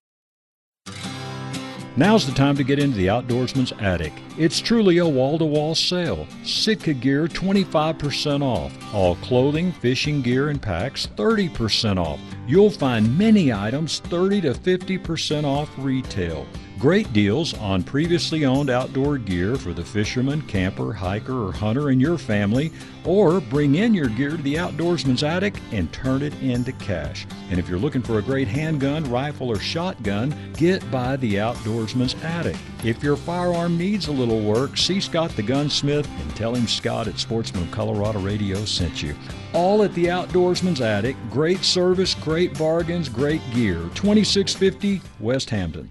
Now's 1.96 2.26
the 2.26 2.32
time 2.32 2.56
to 2.56 2.62
get 2.62 2.78
into 2.78 2.96
the 2.96 3.08
Outdoorsman's 3.08 3.72
Attic. 3.80 4.12
It's 4.36 4.60
truly 4.60 4.98
a 4.98 5.08
wall 5.08 5.38
to 5.38 5.44
wall 5.44 5.74
sale. 5.74 6.26
Sitka 6.44 6.94
gear 6.94 7.26
25% 7.26 8.42
off. 8.42 8.72
All 8.94 9.16
clothing, 9.16 9.72
fishing 9.72 10.22
gear, 10.22 10.50
and 10.50 10.62
packs 10.62 11.08
30% 11.16 11.98
off. 11.98 12.20
You'll 12.46 12.70
find 12.70 13.18
many 13.18 13.52
items 13.52 13.98
30 14.00 14.42
to 14.42 14.54
50% 14.54 15.44
off 15.44 15.70
retail. 15.76 16.46
Great 16.78 17.12
deals 17.12 17.54
on 17.54 17.82
previously 17.82 18.44
owned 18.44 18.70
outdoor 18.70 19.18
gear 19.18 19.56
for 19.56 19.72
the 19.72 19.84
fisherman, 19.84 20.40
camper, 20.42 20.92
hiker, 20.92 21.48
or 21.48 21.50
hunter 21.50 21.90
in 21.90 21.98
your 21.98 22.16
family, 22.16 22.70
or 23.04 23.40
bring 23.40 23.74
in 23.74 23.92
your 23.92 24.06
gear 24.10 24.30
to 24.30 24.36
the 24.36 24.54
Outdoorsman's 24.54 25.24
Attic 25.24 25.58
and 25.72 25.92
turn 25.92 26.22
it 26.22 26.32
into 26.40 26.70
cash. 26.70 27.26
And 27.50 27.58
if 27.58 27.68
you're 27.68 27.80
looking 27.80 28.00
for 28.00 28.20
a 28.20 28.22
great 28.22 28.46
handgun, 28.46 29.02
rifle, 29.10 29.48
or 29.48 29.58
shotgun, 29.58 30.32
get 30.56 30.88
by 30.88 31.16
the 31.16 31.34
Outdoorsman's 31.34 32.14
Attic. 32.22 32.56
If 32.84 33.02
your 33.02 33.16
firearm 33.16 33.76
needs 33.76 34.06
a 34.06 34.12
little 34.12 34.40
work, 34.40 34.76
see 34.76 35.00
Scott 35.00 35.32
the 35.32 35.42
gunsmith 35.42 36.08
and 36.20 36.36
tell 36.36 36.54
him 36.54 36.68
Scott 36.68 37.08
at 37.08 37.18
Sportsman 37.18 37.64
of 37.64 37.72
Colorado 37.72 38.20
Radio 38.20 38.64
sent 38.64 39.02
you. 39.02 39.16
All 39.52 39.82
at 39.82 39.92
the 39.94 40.04
Outdoorsman's 40.04 40.80
Attic. 40.80 41.16
Great 41.28 41.64
service, 41.64 42.14
great 42.14 42.56
bargains, 42.56 43.08
great 43.08 43.42
gear. 43.52 43.80
2650 43.94 45.00
West 45.18 45.50
Hampton. 45.50 45.90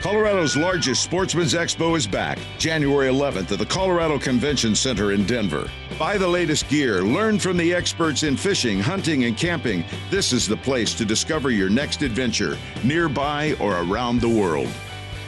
Colorado's 0.00 0.56
largest 0.56 1.02
Sportsman's 1.02 1.54
Expo 1.54 1.96
is 1.96 2.06
back, 2.06 2.38
January 2.56 3.08
11th 3.08 3.50
at 3.50 3.58
the 3.58 3.66
Colorado 3.66 4.16
Convention 4.16 4.76
Center 4.76 5.10
in 5.10 5.26
Denver. 5.26 5.68
Buy 5.98 6.16
the 6.16 6.28
latest 6.28 6.68
gear, 6.68 7.02
learn 7.02 7.40
from 7.40 7.56
the 7.56 7.74
experts 7.74 8.22
in 8.22 8.36
fishing, 8.36 8.78
hunting, 8.78 9.24
and 9.24 9.36
camping. 9.36 9.84
This 10.08 10.32
is 10.32 10.46
the 10.46 10.56
place 10.56 10.94
to 10.94 11.04
discover 11.04 11.50
your 11.50 11.68
next 11.68 12.02
adventure, 12.02 12.56
nearby 12.84 13.56
or 13.60 13.78
around 13.78 14.20
the 14.20 14.28
world. 14.28 14.68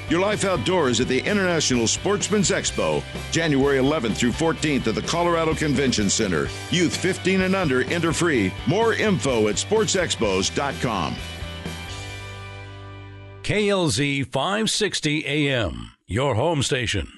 Your 0.09 0.21
life 0.21 0.45
outdoors 0.45 1.01
at 1.01 1.09
the 1.09 1.21
International 1.21 1.89
Sportsman's 1.89 2.51
Expo, 2.51 3.03
January 3.33 3.79
11th 3.79 4.17
through 4.17 4.33
14th 4.33 4.87
at 4.87 4.95
the 4.95 5.03
Colorado 5.03 5.53
Convention 5.53 6.09
Center. 6.09 6.49
Youth 6.71 6.97
15 6.97 7.41
and 7.41 7.57
under 7.57 7.83
enter 7.93 8.13
free. 8.13 8.53
More 8.69 8.95
info 8.95 9.49
at 9.49 9.57
sportsexpos.com. 9.57 11.17
KLZ 13.51 14.27
560 14.27 15.27
AM, 15.27 15.91
your 16.07 16.37
home 16.37 16.63
station. 16.63 17.11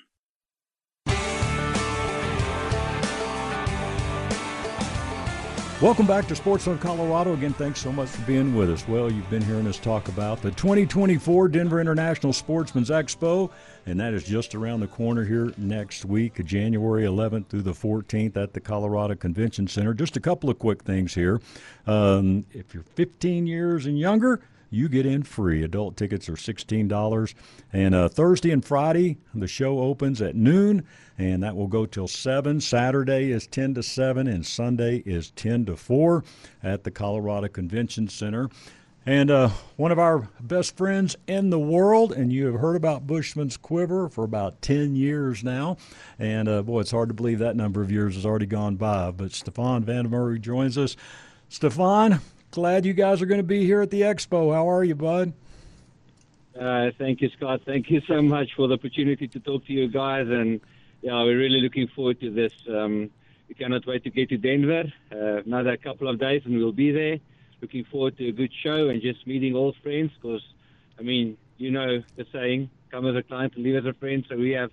Welcome 5.82 6.06
back 6.06 6.26
to 6.28 6.34
Sportsman 6.34 6.78
Colorado. 6.78 7.34
Again, 7.34 7.52
thanks 7.52 7.82
so 7.82 7.92
much 7.92 8.08
for 8.08 8.22
being 8.22 8.54
with 8.54 8.70
us. 8.70 8.88
Well, 8.88 9.12
you've 9.12 9.28
been 9.28 9.42
hearing 9.42 9.66
us 9.66 9.78
talk 9.78 10.08
about 10.08 10.40
the 10.40 10.52
2024 10.52 11.48
Denver 11.48 11.82
International 11.82 12.32
Sportsman's 12.32 12.88
Expo, 12.88 13.50
and 13.84 14.00
that 14.00 14.14
is 14.14 14.24
just 14.24 14.54
around 14.54 14.80
the 14.80 14.86
corner 14.86 15.24
here 15.24 15.52
next 15.58 16.06
week, 16.06 16.42
January 16.46 17.02
11th 17.02 17.48
through 17.48 17.62
the 17.62 17.72
14th 17.72 18.38
at 18.38 18.54
the 18.54 18.60
Colorado 18.60 19.14
Convention 19.16 19.66
Center. 19.68 19.92
Just 19.92 20.16
a 20.16 20.20
couple 20.20 20.48
of 20.48 20.58
quick 20.58 20.82
things 20.82 21.12
here. 21.12 21.42
Um, 21.86 22.46
if 22.52 22.72
you're 22.72 22.84
15 22.84 23.46
years 23.46 23.84
and 23.84 23.98
younger, 23.98 24.40
you 24.72 24.88
get 24.88 25.06
in 25.06 25.22
free. 25.22 25.62
Adult 25.62 25.96
tickets 25.96 26.28
are 26.28 26.34
$16. 26.34 27.34
And 27.72 27.94
uh, 27.94 28.08
Thursday 28.08 28.50
and 28.50 28.64
Friday, 28.64 29.18
the 29.34 29.46
show 29.46 29.80
opens 29.80 30.22
at 30.22 30.34
noon, 30.34 30.86
and 31.18 31.42
that 31.42 31.54
will 31.54 31.68
go 31.68 31.84
till 31.84 32.08
7. 32.08 32.60
Saturday 32.60 33.30
is 33.30 33.46
10 33.46 33.74
to 33.74 33.82
7, 33.82 34.26
and 34.26 34.44
Sunday 34.44 35.02
is 35.04 35.30
10 35.32 35.66
to 35.66 35.76
4 35.76 36.24
at 36.62 36.84
the 36.84 36.90
Colorado 36.90 37.48
Convention 37.48 38.08
Center. 38.08 38.48
And 39.04 39.30
uh, 39.30 39.48
one 39.76 39.90
of 39.90 39.98
our 39.98 40.28
best 40.40 40.76
friends 40.76 41.16
in 41.26 41.50
the 41.50 41.58
world, 41.58 42.12
and 42.12 42.32
you 42.32 42.46
have 42.46 42.60
heard 42.60 42.76
about 42.76 43.06
Bushman's 43.06 43.56
Quiver 43.56 44.08
for 44.08 44.22
about 44.22 44.62
10 44.62 44.94
years 44.94 45.42
now. 45.42 45.76
And 46.20 46.48
uh, 46.48 46.62
boy, 46.62 46.80
it's 46.80 46.92
hard 46.92 47.08
to 47.08 47.14
believe 47.14 47.40
that 47.40 47.56
number 47.56 47.82
of 47.82 47.90
years 47.90 48.14
has 48.14 48.24
already 48.24 48.46
gone 48.46 48.76
by. 48.76 49.10
But 49.10 49.32
Stephan 49.32 49.84
Van 49.84 50.40
joins 50.40 50.78
us. 50.78 50.96
Stephan, 51.48 52.20
glad 52.52 52.84
you 52.84 52.92
guys 52.92 53.22
are 53.22 53.26
going 53.26 53.40
to 53.40 53.46
be 53.46 53.64
here 53.64 53.80
at 53.80 53.90
the 53.90 54.02
expo. 54.02 54.52
How 54.54 54.70
are 54.70 54.84
you, 54.84 54.94
bud? 54.94 55.32
Uh, 56.58 56.90
thank 56.98 57.22
you, 57.22 57.30
Scott. 57.30 57.62
Thank 57.64 57.90
you 57.90 58.02
so 58.06 58.20
much 58.20 58.50
for 58.54 58.68
the 58.68 58.74
opportunity 58.74 59.26
to 59.26 59.40
talk 59.40 59.66
to 59.66 59.72
you 59.72 59.88
guys. 59.88 60.28
And 60.28 60.60
yeah, 61.00 61.22
we're 61.22 61.38
really 61.38 61.62
looking 61.62 61.88
forward 61.88 62.20
to 62.20 62.30
this. 62.30 62.52
Um, 62.68 63.10
we 63.48 63.54
cannot 63.54 63.86
wait 63.86 64.04
to 64.04 64.10
get 64.10 64.28
to 64.28 64.36
Denver. 64.36 64.84
Uh, 65.10 65.42
another 65.46 65.76
couple 65.78 66.08
of 66.08 66.20
days, 66.20 66.42
and 66.44 66.56
we'll 66.56 66.72
be 66.72 66.92
there. 66.92 67.18
Looking 67.62 67.84
forward 67.84 68.18
to 68.18 68.28
a 68.28 68.32
good 68.32 68.52
show 68.62 68.90
and 68.90 69.00
just 69.00 69.26
meeting 69.26 69.56
old 69.56 69.76
friends. 69.82 70.12
Because, 70.20 70.42
I 70.98 71.02
mean, 71.02 71.38
you 71.56 71.70
know 71.70 72.02
the 72.16 72.26
saying, 72.32 72.68
"Come 72.90 73.06
as 73.06 73.16
a 73.16 73.22
client, 73.22 73.56
leave 73.56 73.76
as 73.76 73.86
a 73.86 73.94
friend." 73.94 74.24
So 74.28 74.36
we 74.36 74.50
have 74.50 74.70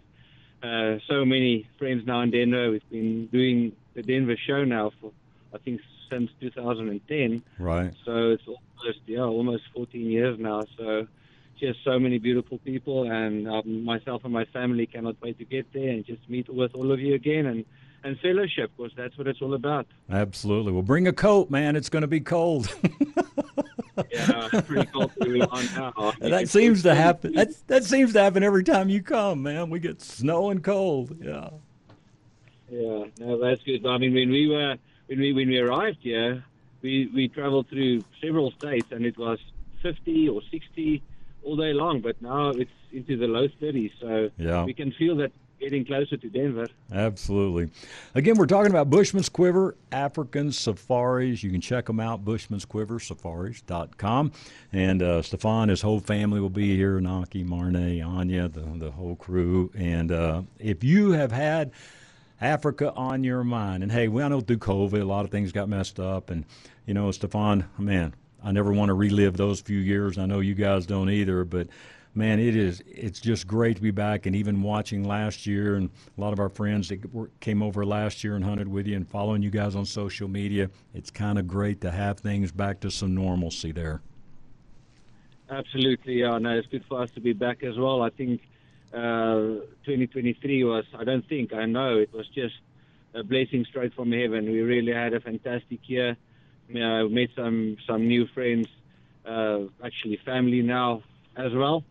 uh, 0.62 1.00
so 1.08 1.24
many 1.24 1.66
friends 1.78 2.06
now 2.06 2.22
in 2.22 2.32
Denver. 2.32 2.72
We've 2.72 2.90
been 2.90 3.28
doing 3.28 3.72
the 3.94 4.02
Denver 4.02 4.36
show 4.36 4.66
now 4.66 4.92
for, 5.00 5.12
I 5.54 5.60
think, 5.60 5.80
since 6.10 6.32
2010. 6.40 7.44
Right. 7.58 7.94
So 8.06 8.32
it's 8.32 8.44
almost 8.48 9.00
yeah, 9.06 9.22
almost 9.22 9.64
14 9.74 10.02
years 10.02 10.40
now. 10.40 10.64
So 10.78 11.08
just 11.60 11.84
so 11.84 12.00
many 12.00 12.18
beautiful 12.20 12.58
people, 12.60 13.10
and 13.12 13.48
um, 13.48 13.84
myself 13.84 14.24
and 14.24 14.34
my 14.34 14.46
family 14.46 14.86
cannot 14.86 15.18
wait 15.22 15.38
to 15.40 15.46
get 15.46 15.72
there 15.74 15.90
and 15.90 16.06
just 16.06 16.28
meet 16.30 16.48
with 16.50 16.74
all 16.74 16.92
of 16.92 17.00
you 17.00 17.16
again 17.16 17.46
and 17.46 17.66
and 18.04 18.18
fellowship, 18.20 18.72
because 18.78 18.94
that's 18.96 19.18
what 19.18 19.28
it's 19.28 19.42
all 19.42 19.54
about. 19.54 19.86
Absolutely. 20.10 20.72
Well, 20.72 20.84
bring 20.84 21.08
a 21.08 21.14
coat, 21.14 21.50
man. 21.50 21.76
It's 21.76 21.90
going 21.90 22.04
to 22.04 22.08
be 22.08 22.22
cold. 22.22 22.74
yeah, 24.10 24.48
it's 24.54 24.68
pretty 24.68 24.86
cold 24.88 25.12
on 25.20 25.66
now. 25.76 26.14
that 26.22 26.48
seems 26.48 26.84
to 26.84 26.96
happen. 26.96 27.34
That 27.34 27.50
that 27.68 27.84
seems 27.84 28.14
to 28.14 28.22
happen 28.22 28.44
every 28.44 28.64
time 28.64 28.90
you 28.90 29.02
come, 29.02 29.44
man. 29.44 29.70
We 29.70 29.80
get 29.80 30.02
snow 30.02 30.50
and 30.50 30.64
cold. 30.64 31.18
Yeah. 31.22 31.50
Yeah. 32.70 33.06
No, 33.20 33.38
that's 33.40 33.62
good. 33.64 33.86
I 33.86 33.98
mean, 33.98 34.14
when 34.14 34.30
we 34.30 34.48
were 34.48 34.78
when 35.10 35.20
we 35.20 35.34
when 35.34 35.50
we 35.50 35.58
arrived 35.58 35.98
here, 36.02 36.44
we 36.82 37.10
we 37.14 37.28
traveled 37.28 37.68
through 37.68 38.04
several 38.22 38.52
states, 38.52 38.88
and 38.92 39.06
it 39.06 39.18
was 39.18 39.40
50 39.82 40.30
or 40.30 40.42
60 40.52 41.02
all 41.44 41.56
day 41.56 41.74
long. 41.74 42.02
But 42.02 42.22
now 42.22 42.50
it's 42.50 42.70
into 42.92 43.18
the 43.18 43.28
low 43.28 43.48
30s, 43.48 43.92
so 44.00 44.30
yeah. 44.38 44.64
we 44.64 44.74
can 44.74 44.92
feel 44.92 45.16
that 45.18 45.32
getting 45.60 45.84
closer 45.84 46.16
to 46.16 46.30
Denver. 46.30 46.68
Absolutely. 46.92 47.70
Again, 48.16 48.38
we're 48.38 48.46
talking 48.46 48.72
about 48.72 48.90
Bushman's 48.90 49.30
Quiver 49.30 49.76
African 49.92 50.54
Safaris. 50.54 51.44
You 51.44 51.52
can 51.52 51.60
check 51.60 51.88
them 51.88 52.00
out, 52.00 52.24
bushmansquiversafaris.com. 52.24 54.32
And 54.72 55.04
uh, 55.04 55.22
Stephan, 55.22 55.68
his 55.70 55.82
whole 55.82 56.00
family 56.00 56.40
will 56.40 56.50
be 56.50 56.78
here, 56.78 57.02
Naki, 57.02 57.44
Marne, 57.44 58.02
Anya, 58.02 58.48
the, 58.48 58.62
the 58.62 58.92
whole 58.92 59.18
crew. 59.18 59.70
And 59.76 60.14
uh, 60.14 60.44
if 60.60 60.82
you 60.84 61.12
have 61.12 61.34
had 61.34 61.72
Africa 62.42 62.94
on 62.94 63.24
your 63.24 63.44
mind. 63.44 63.84
And 63.84 63.92
hey, 63.92 64.08
we 64.08 64.24
I 64.24 64.28
know 64.28 64.42
through 64.42 64.58
COVID, 64.58 65.02
a 65.02 65.06
lot 65.06 65.26
of 65.26 65.32
things 65.32 65.52
got 65.52 65.70
messed 65.70 66.00
up. 66.00 66.30
And, 66.30 66.46
you 66.86 66.94
know, 66.94 67.12
Stephan, 67.12 67.66
man, 67.78 68.14
I 68.44 68.52
never 68.52 68.72
want 68.72 68.90
to 68.90 68.94
relive 68.94 69.38
those 69.38 69.60
few 69.60 69.80
years. 69.80 70.18
I 70.18 70.26
know 70.26 70.40
you 70.40 70.56
guys 70.56 70.86
don't 70.86 71.10
either, 71.10 71.44
but 71.44 71.68
man, 72.16 72.40
it 72.40 72.56
is 72.56 72.82
it's 72.88 73.20
just 73.20 73.48
great 73.48 73.76
to 73.76 73.82
be 73.82 73.92
back. 73.92 74.26
And 74.26 74.36
even 74.36 74.62
watching 74.62 75.04
last 75.04 75.46
year, 75.46 75.76
and 75.76 75.90
a 76.18 76.22
lot 76.22 76.34
of 76.34 76.40
our 76.40 76.50
friends 76.50 76.90
that 76.90 77.02
came 77.40 77.62
over 77.62 77.86
last 77.86 78.24
year 78.24 78.36
and 78.36 78.44
hunted 78.44 78.68
with 78.68 78.88
you, 78.88 78.96
and 78.96 79.08
following 79.08 79.42
you 79.42 79.50
guys 79.50 79.76
on 79.76 79.86
social 79.86 80.28
media, 80.28 80.70
it's 80.94 81.12
kind 81.12 81.38
of 81.38 81.48
great 81.48 81.82
to 81.82 81.92
have 81.92 82.20
things 82.20 82.52
back 82.52 82.80
to 82.82 82.92
some 82.92 83.14
normalcy 83.14 83.72
there. 83.72 84.02
Absolutely, 85.52 86.20
yeah. 86.20 86.38
No, 86.38 86.52
it's 86.52 86.68
good 86.68 86.86
for 86.88 87.02
us 87.02 87.10
to 87.12 87.20
be 87.20 87.34
back 87.34 87.64
as 87.64 87.76
well. 87.78 88.04
I 88.04 88.12
think 88.12 88.42
uh, 88.94 89.62
2023 89.86 90.64
was, 90.64 90.86
I 90.98 91.04
don't 91.04 91.28
think, 91.28 91.54
I 91.54 91.66
know, 91.66 91.98
it 91.98 92.14
was 92.14 92.28
just 92.28 92.56
a 93.14 93.24
blessing 93.24 93.66
straight 93.70 93.94
from 93.94 94.12
heaven. 94.12 94.46
We 94.46 94.62
really 94.62 94.94
had 94.94 95.14
a 95.14 95.20
fantastic 95.20 95.88
year. 95.88 96.18
Uh, 96.70 97.06
met 97.06 97.30
some, 97.36 97.78
some 97.88 98.08
new 98.08 98.28
friends, 98.28 98.68
uh, 99.26 99.62
actually 99.84 100.20
family 100.24 100.62
now 100.62 101.02
as 101.36 101.52
well, 101.54 101.84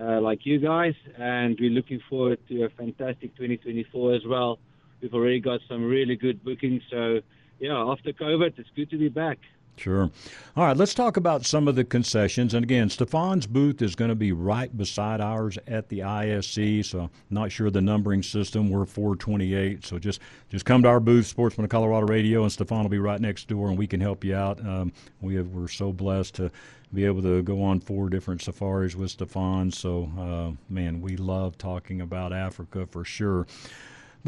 uh, 0.00 0.20
like 0.20 0.44
you 0.44 0.58
guys, 0.58 0.94
and 1.16 1.56
we're 1.58 1.70
looking 1.70 2.00
forward 2.08 2.38
to 2.48 2.64
a 2.64 2.68
fantastic 2.70 3.34
2024 3.36 4.14
as 4.14 4.22
well. 4.26 4.58
We've 5.00 5.14
already 5.14 5.40
got 5.40 5.60
some 5.68 5.84
really 5.84 6.16
good 6.16 6.44
bookings, 6.44 6.82
so 6.90 7.20
yeah, 7.58 7.76
after 7.76 8.12
COVID, 8.12 8.58
it's 8.58 8.68
good 8.76 8.90
to 8.90 8.98
be 8.98 9.08
back. 9.08 9.38
Sure. 9.78 10.10
All 10.56 10.64
right, 10.64 10.76
let's 10.76 10.92
talk 10.92 11.16
about 11.16 11.46
some 11.46 11.68
of 11.68 11.76
the 11.76 11.84
concessions. 11.84 12.52
And 12.52 12.64
again, 12.64 12.90
Stephan's 12.90 13.46
booth 13.46 13.80
is 13.80 13.94
going 13.94 14.08
to 14.08 14.16
be 14.16 14.32
right 14.32 14.76
beside 14.76 15.20
ours 15.20 15.56
at 15.68 15.88
the 15.88 16.02
ISE. 16.02 16.86
So, 16.88 17.10
not 17.30 17.52
sure 17.52 17.70
the 17.70 17.80
numbering 17.80 18.22
system. 18.22 18.70
We're 18.70 18.86
428. 18.86 19.84
So 19.84 19.98
just 19.98 20.20
just 20.48 20.64
come 20.64 20.82
to 20.82 20.88
our 20.88 21.00
booth, 21.00 21.26
Sportsman 21.26 21.64
of 21.64 21.70
Colorado 21.70 22.06
Radio, 22.06 22.42
and 22.42 22.50
Stephan 22.50 22.82
will 22.82 22.88
be 22.88 22.98
right 22.98 23.20
next 23.20 23.46
door, 23.48 23.68
and 23.68 23.78
we 23.78 23.86
can 23.86 24.00
help 24.00 24.24
you 24.24 24.34
out. 24.34 24.58
Um, 24.66 24.92
we 25.20 25.36
have, 25.36 25.48
we're 25.48 25.68
so 25.68 25.92
blessed 25.92 26.34
to 26.36 26.50
be 26.92 27.04
able 27.04 27.22
to 27.22 27.42
go 27.42 27.62
on 27.62 27.80
four 27.80 28.08
different 28.08 28.42
safaris 28.42 28.96
with 28.96 29.10
Stephan. 29.10 29.70
So, 29.70 30.10
uh, 30.18 30.72
man, 30.72 31.00
we 31.00 31.16
love 31.16 31.58
talking 31.58 32.00
about 32.00 32.32
Africa 32.32 32.86
for 32.86 33.04
sure. 33.04 33.46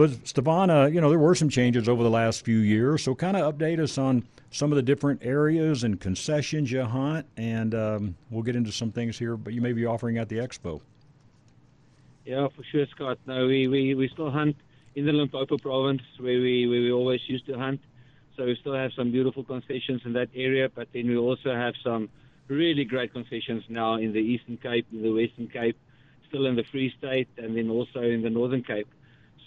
But 0.00 0.26
Stephan, 0.26 0.70
uh, 0.70 0.86
you 0.86 0.98
know, 0.98 1.10
there 1.10 1.18
were 1.18 1.34
some 1.34 1.50
changes 1.50 1.86
over 1.86 2.02
the 2.02 2.08
last 2.08 2.42
few 2.42 2.56
years. 2.56 3.02
So, 3.02 3.14
kind 3.14 3.36
of 3.36 3.54
update 3.54 3.78
us 3.78 3.98
on 3.98 4.24
some 4.50 4.72
of 4.72 4.76
the 4.76 4.82
different 4.82 5.20
areas 5.22 5.84
and 5.84 6.00
concessions 6.00 6.72
you 6.72 6.84
hunt, 6.84 7.26
and 7.36 7.74
um, 7.74 8.14
we'll 8.30 8.42
get 8.42 8.56
into 8.56 8.72
some 8.72 8.92
things 8.92 9.18
here. 9.18 9.36
But 9.36 9.52
you 9.52 9.60
may 9.60 9.74
be 9.74 9.84
offering 9.84 10.16
at 10.16 10.30
the 10.30 10.36
expo. 10.36 10.80
Yeah, 12.24 12.48
for 12.48 12.62
sure, 12.62 12.86
Scott. 12.86 13.18
No, 13.26 13.46
we, 13.46 13.68
we, 13.68 13.94
we 13.94 14.08
still 14.08 14.30
hunt 14.30 14.56
in 14.94 15.04
the 15.04 15.12
Limpopo 15.12 15.58
province 15.58 16.00
where 16.18 16.40
we 16.40 16.66
where 16.66 16.80
we 16.80 16.90
always 16.90 17.20
used 17.28 17.44
to 17.48 17.58
hunt. 17.58 17.82
So 18.38 18.46
we 18.46 18.56
still 18.56 18.72
have 18.72 18.94
some 18.94 19.10
beautiful 19.12 19.44
concessions 19.44 20.00
in 20.06 20.14
that 20.14 20.30
area, 20.34 20.70
but 20.74 20.88
then 20.94 21.08
we 21.08 21.18
also 21.18 21.54
have 21.54 21.74
some 21.84 22.08
really 22.48 22.86
great 22.86 23.12
concessions 23.12 23.64
now 23.68 23.96
in 23.96 24.14
the 24.14 24.20
Eastern 24.20 24.56
Cape, 24.56 24.86
in 24.92 25.02
the 25.02 25.12
Western 25.12 25.48
Cape, 25.48 25.76
still 26.26 26.46
in 26.46 26.56
the 26.56 26.64
Free 26.64 26.90
State, 26.96 27.28
and 27.36 27.54
then 27.54 27.68
also 27.68 28.00
in 28.00 28.22
the 28.22 28.30
Northern 28.30 28.62
Cape. 28.62 28.88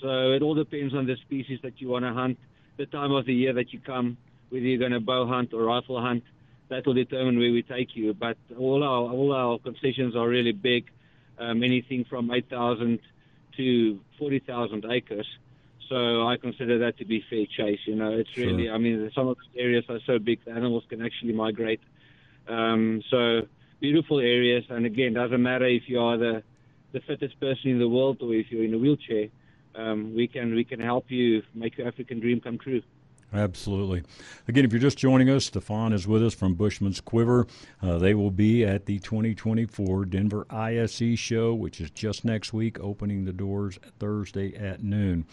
So 0.04 0.34
it 0.34 0.42
all 0.42 0.54
depends 0.54 0.94
on 0.94 1.08
the 1.08 1.16
species 1.16 1.60
that 1.64 1.80
you 1.80 1.88
want 1.88 2.04
to 2.04 2.12
hunt, 2.12 2.38
the 2.76 2.86
time 2.86 3.14
of 3.14 3.26
the 3.26 3.34
year 3.34 3.54
that 3.54 3.72
you 3.72 3.80
come, 3.80 4.18
whether 4.50 4.66
you're 4.66 4.78
going 4.78 4.92
to 4.92 5.00
bow 5.00 5.26
hunt 5.26 5.54
or 5.54 5.64
rifle 5.64 6.02
hunt, 6.02 6.24
that 6.68 6.86
will 6.86 6.94
determine 6.94 7.40
where 7.40 7.54
we 7.54 7.64
take 7.64 7.96
you. 7.96 8.14
But 8.14 8.36
all 8.60 8.84
our 8.84 9.10
all 9.10 9.32
our 9.32 9.60
concessions 9.60 10.14
are 10.16 10.28
really 10.28 10.52
big, 10.52 10.92
um, 11.40 11.64
anything 11.64 12.04
from 12.04 12.32
8,000 12.32 13.00
to 13.58 14.00
40,000 14.20 14.86
acres. 14.92 15.28
So 15.88 16.28
I 16.28 16.36
consider 16.36 16.80
that 16.80 16.98
to 16.98 17.06
be 17.06 17.24
fair 17.30 17.46
chase. 17.46 17.80
You 17.86 17.96
know, 17.96 18.12
it's 18.12 18.30
Sure. 18.32 18.48
really. 18.48 18.70
I 18.70 18.78
mean, 18.78 19.10
some 19.16 19.28
of 19.30 19.38
the 19.54 19.62
areas 19.62 19.86
are 19.88 20.00
so 20.06 20.20
big, 20.20 20.44
the 20.44 20.52
animals 20.52 20.84
can 20.90 21.02
actually 21.02 21.34
migrate. 21.34 21.82
Um, 22.48 23.02
so 23.10 23.48
beautiful 23.80 24.20
areas, 24.20 24.66
and 24.70 24.86
again, 24.86 25.14
doesn't 25.14 25.42
matter 25.42 25.66
if 25.66 25.88
you 25.88 26.02
are 26.02 26.18
the 26.18 26.44
the 26.92 27.00
fittest 27.02 27.40
person 27.40 27.72
in 27.72 27.80
the 27.80 27.88
world 27.88 28.18
or 28.22 28.34
if 28.34 28.52
you're 28.52 28.66
in 28.66 28.74
a 28.74 28.78
wheelchair. 28.78 29.30
Um, 29.76 30.14
we 30.16 30.28
can 30.28 30.54
we 30.54 30.64
can 30.64 30.80
help 30.80 31.10
you 31.10 31.42
make 31.54 31.78
your 31.78 31.88
African 31.88 32.20
dream 32.20 32.40
come 32.40 32.58
true. 32.58 32.82
Absolutely. 33.34 34.04
Again, 34.48 34.64
if 34.64 34.72
you're 34.72 34.80
just 34.80 34.98
joining 34.98 35.28
us, 35.30 35.46
Stephan 35.46 35.92
is 35.92 36.08
with 36.08 36.24
us 36.24 36.36
from 36.36 36.54
Bushman's 36.54 37.02
Quiver. 37.02 37.48
Uh, 37.82 37.98
they 37.98 38.14
will 38.14 38.30
be 38.30 38.64
at 38.64 38.86
the 38.86 39.00
2024 39.00 40.06
Denver 40.06 40.46
ISE 40.52 41.18
show, 41.18 41.54
which 41.56 41.82
is 41.82 41.90
just 41.90 42.24
next 42.24 42.54
week, 42.54 42.80
opening 42.80 43.26
the 43.26 43.34
doors 43.34 43.80
Thursday 43.98 44.56
at 44.56 44.84
noon. 44.84 45.26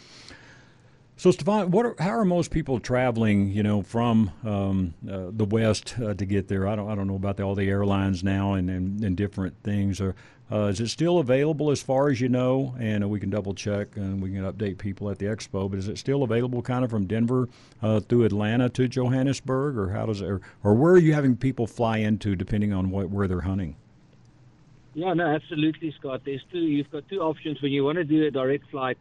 So, 1.20 1.30
Stephan, 1.30 1.70
what 1.70 1.84
are, 1.84 1.94
how 1.98 2.18
are 2.18 2.24
most 2.24 2.50
people 2.50 2.80
traveling? 2.80 3.50
You 3.50 3.62
know, 3.62 3.82
from 3.82 4.30
um, 4.42 4.94
uh, 5.06 5.26
the 5.30 5.44
west 5.44 5.94
uh, 6.02 6.14
to 6.14 6.24
get 6.24 6.48
there. 6.48 6.66
I 6.66 6.74
don't 6.74 6.88
I 6.88 6.94
don't 6.94 7.06
know 7.08 7.14
about 7.14 7.36
the, 7.36 7.42
all 7.42 7.54
the 7.54 7.68
airlines 7.68 8.24
now 8.24 8.54
and, 8.54 8.70
and, 8.70 9.04
and 9.04 9.18
different 9.18 9.54
things. 9.62 10.00
Or 10.00 10.14
uh, 10.50 10.68
is 10.68 10.80
it 10.80 10.88
still 10.88 11.18
available 11.18 11.70
as 11.70 11.82
far 11.82 12.08
as 12.08 12.22
you 12.22 12.30
know? 12.30 12.74
And 12.80 13.10
we 13.10 13.20
can 13.20 13.28
double 13.28 13.52
check 13.52 13.96
and 13.96 14.22
we 14.22 14.30
can 14.30 14.50
update 14.50 14.78
people 14.78 15.10
at 15.10 15.18
the 15.18 15.26
expo. 15.26 15.68
But 15.68 15.80
is 15.80 15.88
it 15.88 15.98
still 15.98 16.22
available, 16.22 16.62
kind 16.62 16.86
of 16.86 16.90
from 16.90 17.04
Denver 17.04 17.50
uh, 17.82 18.00
through 18.00 18.24
Atlanta 18.24 18.70
to 18.70 18.88
Johannesburg, 18.88 19.76
or 19.76 19.90
how 19.90 20.06
does 20.06 20.22
it, 20.22 20.26
or, 20.26 20.40
or 20.64 20.72
where 20.72 20.94
are 20.94 20.98
you 20.98 21.12
having 21.12 21.36
people 21.36 21.66
fly 21.66 21.98
into, 21.98 22.34
depending 22.34 22.72
on 22.72 22.90
what 22.90 23.10
where 23.10 23.28
they're 23.28 23.42
hunting? 23.42 23.76
Yeah, 24.94 25.12
no, 25.12 25.26
absolutely, 25.26 25.94
Scott. 25.98 26.22
There's 26.24 26.42
two. 26.50 26.60
You've 26.60 26.90
got 26.90 27.06
two 27.10 27.20
options 27.20 27.60
when 27.60 27.72
you 27.72 27.84
want 27.84 27.96
to 27.96 28.04
do 28.04 28.24
a 28.24 28.30
direct 28.30 28.70
flight 28.70 28.96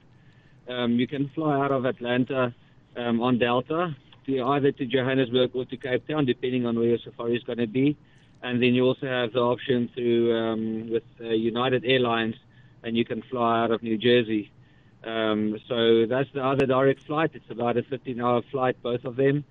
um, 0.70 0.94
you 0.94 1.08
can 1.08 1.30
fly 1.30 1.60
out 1.60 1.72
of 1.72 1.86
Atlanta 1.86 2.54
um, 2.96 3.22
on 3.22 3.40
Delta 3.40 3.96
to 4.26 4.44
either 4.44 4.72
to 4.72 4.86
Johannesburg 4.86 5.52
or 5.56 5.66
to 5.66 5.78
Cape 5.78 6.08
Town, 6.08 6.26
depending 6.26 6.66
on 6.66 6.78
where 6.78 6.90
your 6.90 7.00
safari 7.00 7.36
is 7.36 7.44
going 7.44 7.58
to 7.58 7.68
be. 7.68 7.98
And 8.42 8.62
then 8.62 8.74
you 8.74 8.86
also 8.86 9.08
have 9.08 9.34
the 9.34 9.40
option 9.40 9.90
through 9.94 10.38
um, 10.38 10.90
with 10.92 11.04
uh, 11.20 11.30
United 11.30 11.84
Airlines, 11.86 12.36
and 12.84 12.96
you 12.96 13.04
can 13.04 13.22
fly 13.24 13.64
out 13.64 13.72
of 13.72 13.84
New 13.84 13.98
Jersey. 13.98 14.52
Um, 15.04 15.58
so 15.68 16.06
that's 16.06 16.30
the 16.34 16.44
other 16.44 16.66
direct 16.66 17.04
flight. 17.04 17.32
It's 17.34 17.50
about 17.50 17.78
a 17.78 17.82
15-hour 17.82 18.44
flight, 18.52 18.82
both 18.82 19.04
of 19.06 19.16
them. 19.16 19.44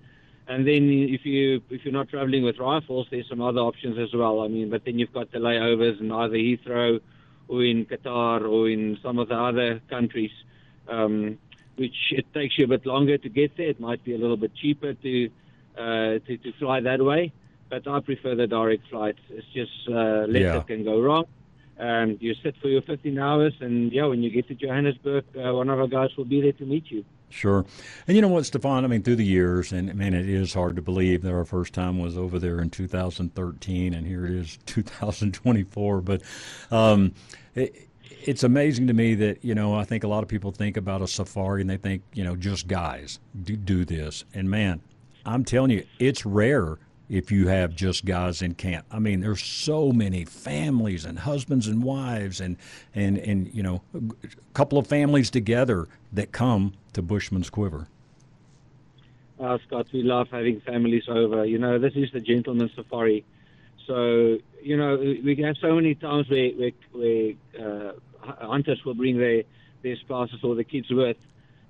And 0.47 0.65
then 0.65 0.89
if 0.89 1.25
you 1.25 1.61
if 1.69 1.85
you're 1.85 1.93
not 1.93 2.09
traveling 2.09 2.43
with 2.43 2.57
rifles, 2.57 3.05
there's 3.11 3.29
some 3.29 3.41
other 3.41 3.59
options 3.59 3.99
as 3.99 4.11
well. 4.15 4.41
I 4.41 4.47
mean, 4.47 4.71
but 4.71 4.83
then 4.83 4.97
you've 4.97 5.13
got 5.13 5.31
the 5.31 5.37
layovers 5.37 5.99
in 5.99 6.11
either 6.11 6.35
Heathrow 6.35 6.99
or 7.47 7.63
in 7.63 7.85
Qatar 7.85 8.49
or 8.49 8.67
in 8.67 8.97
some 9.03 9.19
of 9.19 9.29
the 9.29 9.35
other 9.35 9.79
countries 9.91 10.31
um, 10.89 11.37
which 11.75 11.95
it 12.11 12.31
takes 12.33 12.57
you 12.57 12.65
a 12.65 12.67
bit 12.67 12.85
longer 12.85 13.17
to 13.17 13.29
get 13.29 13.55
there. 13.57 13.69
It 13.69 13.79
might 13.79 14.03
be 14.03 14.13
a 14.13 14.17
little 14.17 14.37
bit 14.37 14.53
cheaper 14.55 14.93
to 14.93 15.29
uh, 15.77 16.19
to, 16.25 16.37
to 16.37 16.51
fly 16.59 16.81
that 16.81 17.01
way, 17.01 17.31
but 17.69 17.87
I 17.87 17.99
prefer 18.01 18.35
the 18.35 18.47
direct 18.47 18.87
flights. 18.89 19.19
It's 19.29 19.47
just 19.53 19.71
uh, 19.87 20.25
less 20.27 20.41
Yeah. 20.41 20.53
that 20.53 20.67
can 20.67 20.83
go 20.83 20.99
wrong. 21.01 21.25
And 21.77 22.21
you 22.21 22.35
sit 22.43 22.55
for 22.61 22.67
your 22.67 22.81
15 22.81 23.17
hours, 23.17 23.53
and 23.61 23.89
yeah, 23.93 24.05
when 24.05 24.21
you 24.21 24.29
get 24.29 24.49
to 24.49 24.55
Johannesburg, 24.55 25.23
uh, 25.37 25.53
one 25.53 25.69
of 25.69 25.79
our 25.79 25.87
guys 25.87 26.09
will 26.17 26.25
be 26.25 26.41
there 26.41 26.51
to 26.51 26.65
meet 26.65 26.91
you. 26.91 27.05
Sure. 27.29 27.63
And 28.05 28.15
you 28.17 28.21
know 28.21 28.27
what, 28.27 28.45
Stephan? 28.45 28.83
I 28.83 28.87
mean, 28.87 29.01
through 29.01 29.15
the 29.15 29.23
years, 29.25 29.71
and 29.71 29.93
man, 29.95 30.13
it 30.13 30.27
is 30.27 30.53
hard 30.53 30.75
to 30.75 30.81
believe 30.81 31.21
that 31.21 31.31
our 31.31 31.45
first 31.45 31.73
time 31.73 31.97
was 31.99 32.17
over 32.17 32.37
there 32.39 32.59
in 32.59 32.69
2013, 32.69 33.93
and 33.93 34.05
here 34.05 34.25
it 34.25 34.33
is 34.33 34.57
2024. 34.65 36.01
But 36.01 36.21
um, 36.71 37.13
it, 37.55 37.87
it's 38.23 38.43
amazing 38.43 38.87
to 38.87 38.93
me 38.93 39.15
that, 39.15 39.43
you 39.43 39.55
know, 39.55 39.75
I 39.75 39.83
think 39.83 40.03
a 40.03 40.07
lot 40.07 40.23
of 40.23 40.29
people 40.29 40.51
think 40.51 40.77
about 40.77 41.01
a 41.01 41.07
safari 41.07 41.61
and 41.61 41.69
they 41.69 41.77
think, 41.77 42.03
you 42.13 42.23
know, 42.23 42.35
just 42.35 42.67
guys 42.67 43.19
do, 43.43 43.55
do 43.55 43.85
this. 43.85 44.25
And 44.33 44.49
man, 44.49 44.81
I'm 45.25 45.43
telling 45.43 45.71
you, 45.71 45.85
it's 45.99 46.25
rare 46.25 46.77
if 47.09 47.31
you 47.31 47.47
have 47.47 47.75
just 47.75 48.05
guys 48.05 48.41
in 48.41 48.53
camp. 48.53 48.85
I 48.91 48.99
mean, 48.99 49.21
there's 49.21 49.43
so 49.43 49.91
many 49.91 50.25
families 50.25 51.05
and 51.05 51.19
husbands 51.19 51.67
and 51.67 51.83
wives 51.83 52.39
and 52.39 52.55
and 52.93 53.17
and 53.17 53.53
you 53.53 53.63
know, 53.63 53.81
a 53.95 54.27
couple 54.53 54.77
of 54.77 54.87
families 54.87 55.29
together 55.31 55.87
that 56.13 56.31
come 56.31 56.73
to 56.93 57.01
Bushman's 57.01 57.49
Quiver. 57.49 57.87
Uh, 59.39 59.57
Scott, 59.65 59.87
we 59.93 60.03
love 60.03 60.27
having 60.31 60.59
families 60.61 61.03
over. 61.07 61.45
You 61.45 61.57
know, 61.57 61.79
this 61.79 61.93
is 61.95 62.11
the 62.11 62.19
gentleman's 62.19 62.71
safari. 62.75 63.25
So, 63.87 64.37
you 64.61 64.77
know, 64.77 64.97
we 64.97 65.35
have 65.43 65.57
so 65.61 65.73
many 65.75 65.95
times 65.95 66.29
where, 66.29 66.51
where, 66.51 66.71
where 66.91 67.33
uh, 67.59 67.91
hunters 68.45 68.83
will 68.85 68.93
bring 68.93 69.17
their, 69.17 69.43
their 69.83 69.95
spouses 69.97 70.39
or 70.43 70.55
the 70.55 70.63
kids 70.63 70.87
with, 70.89 71.17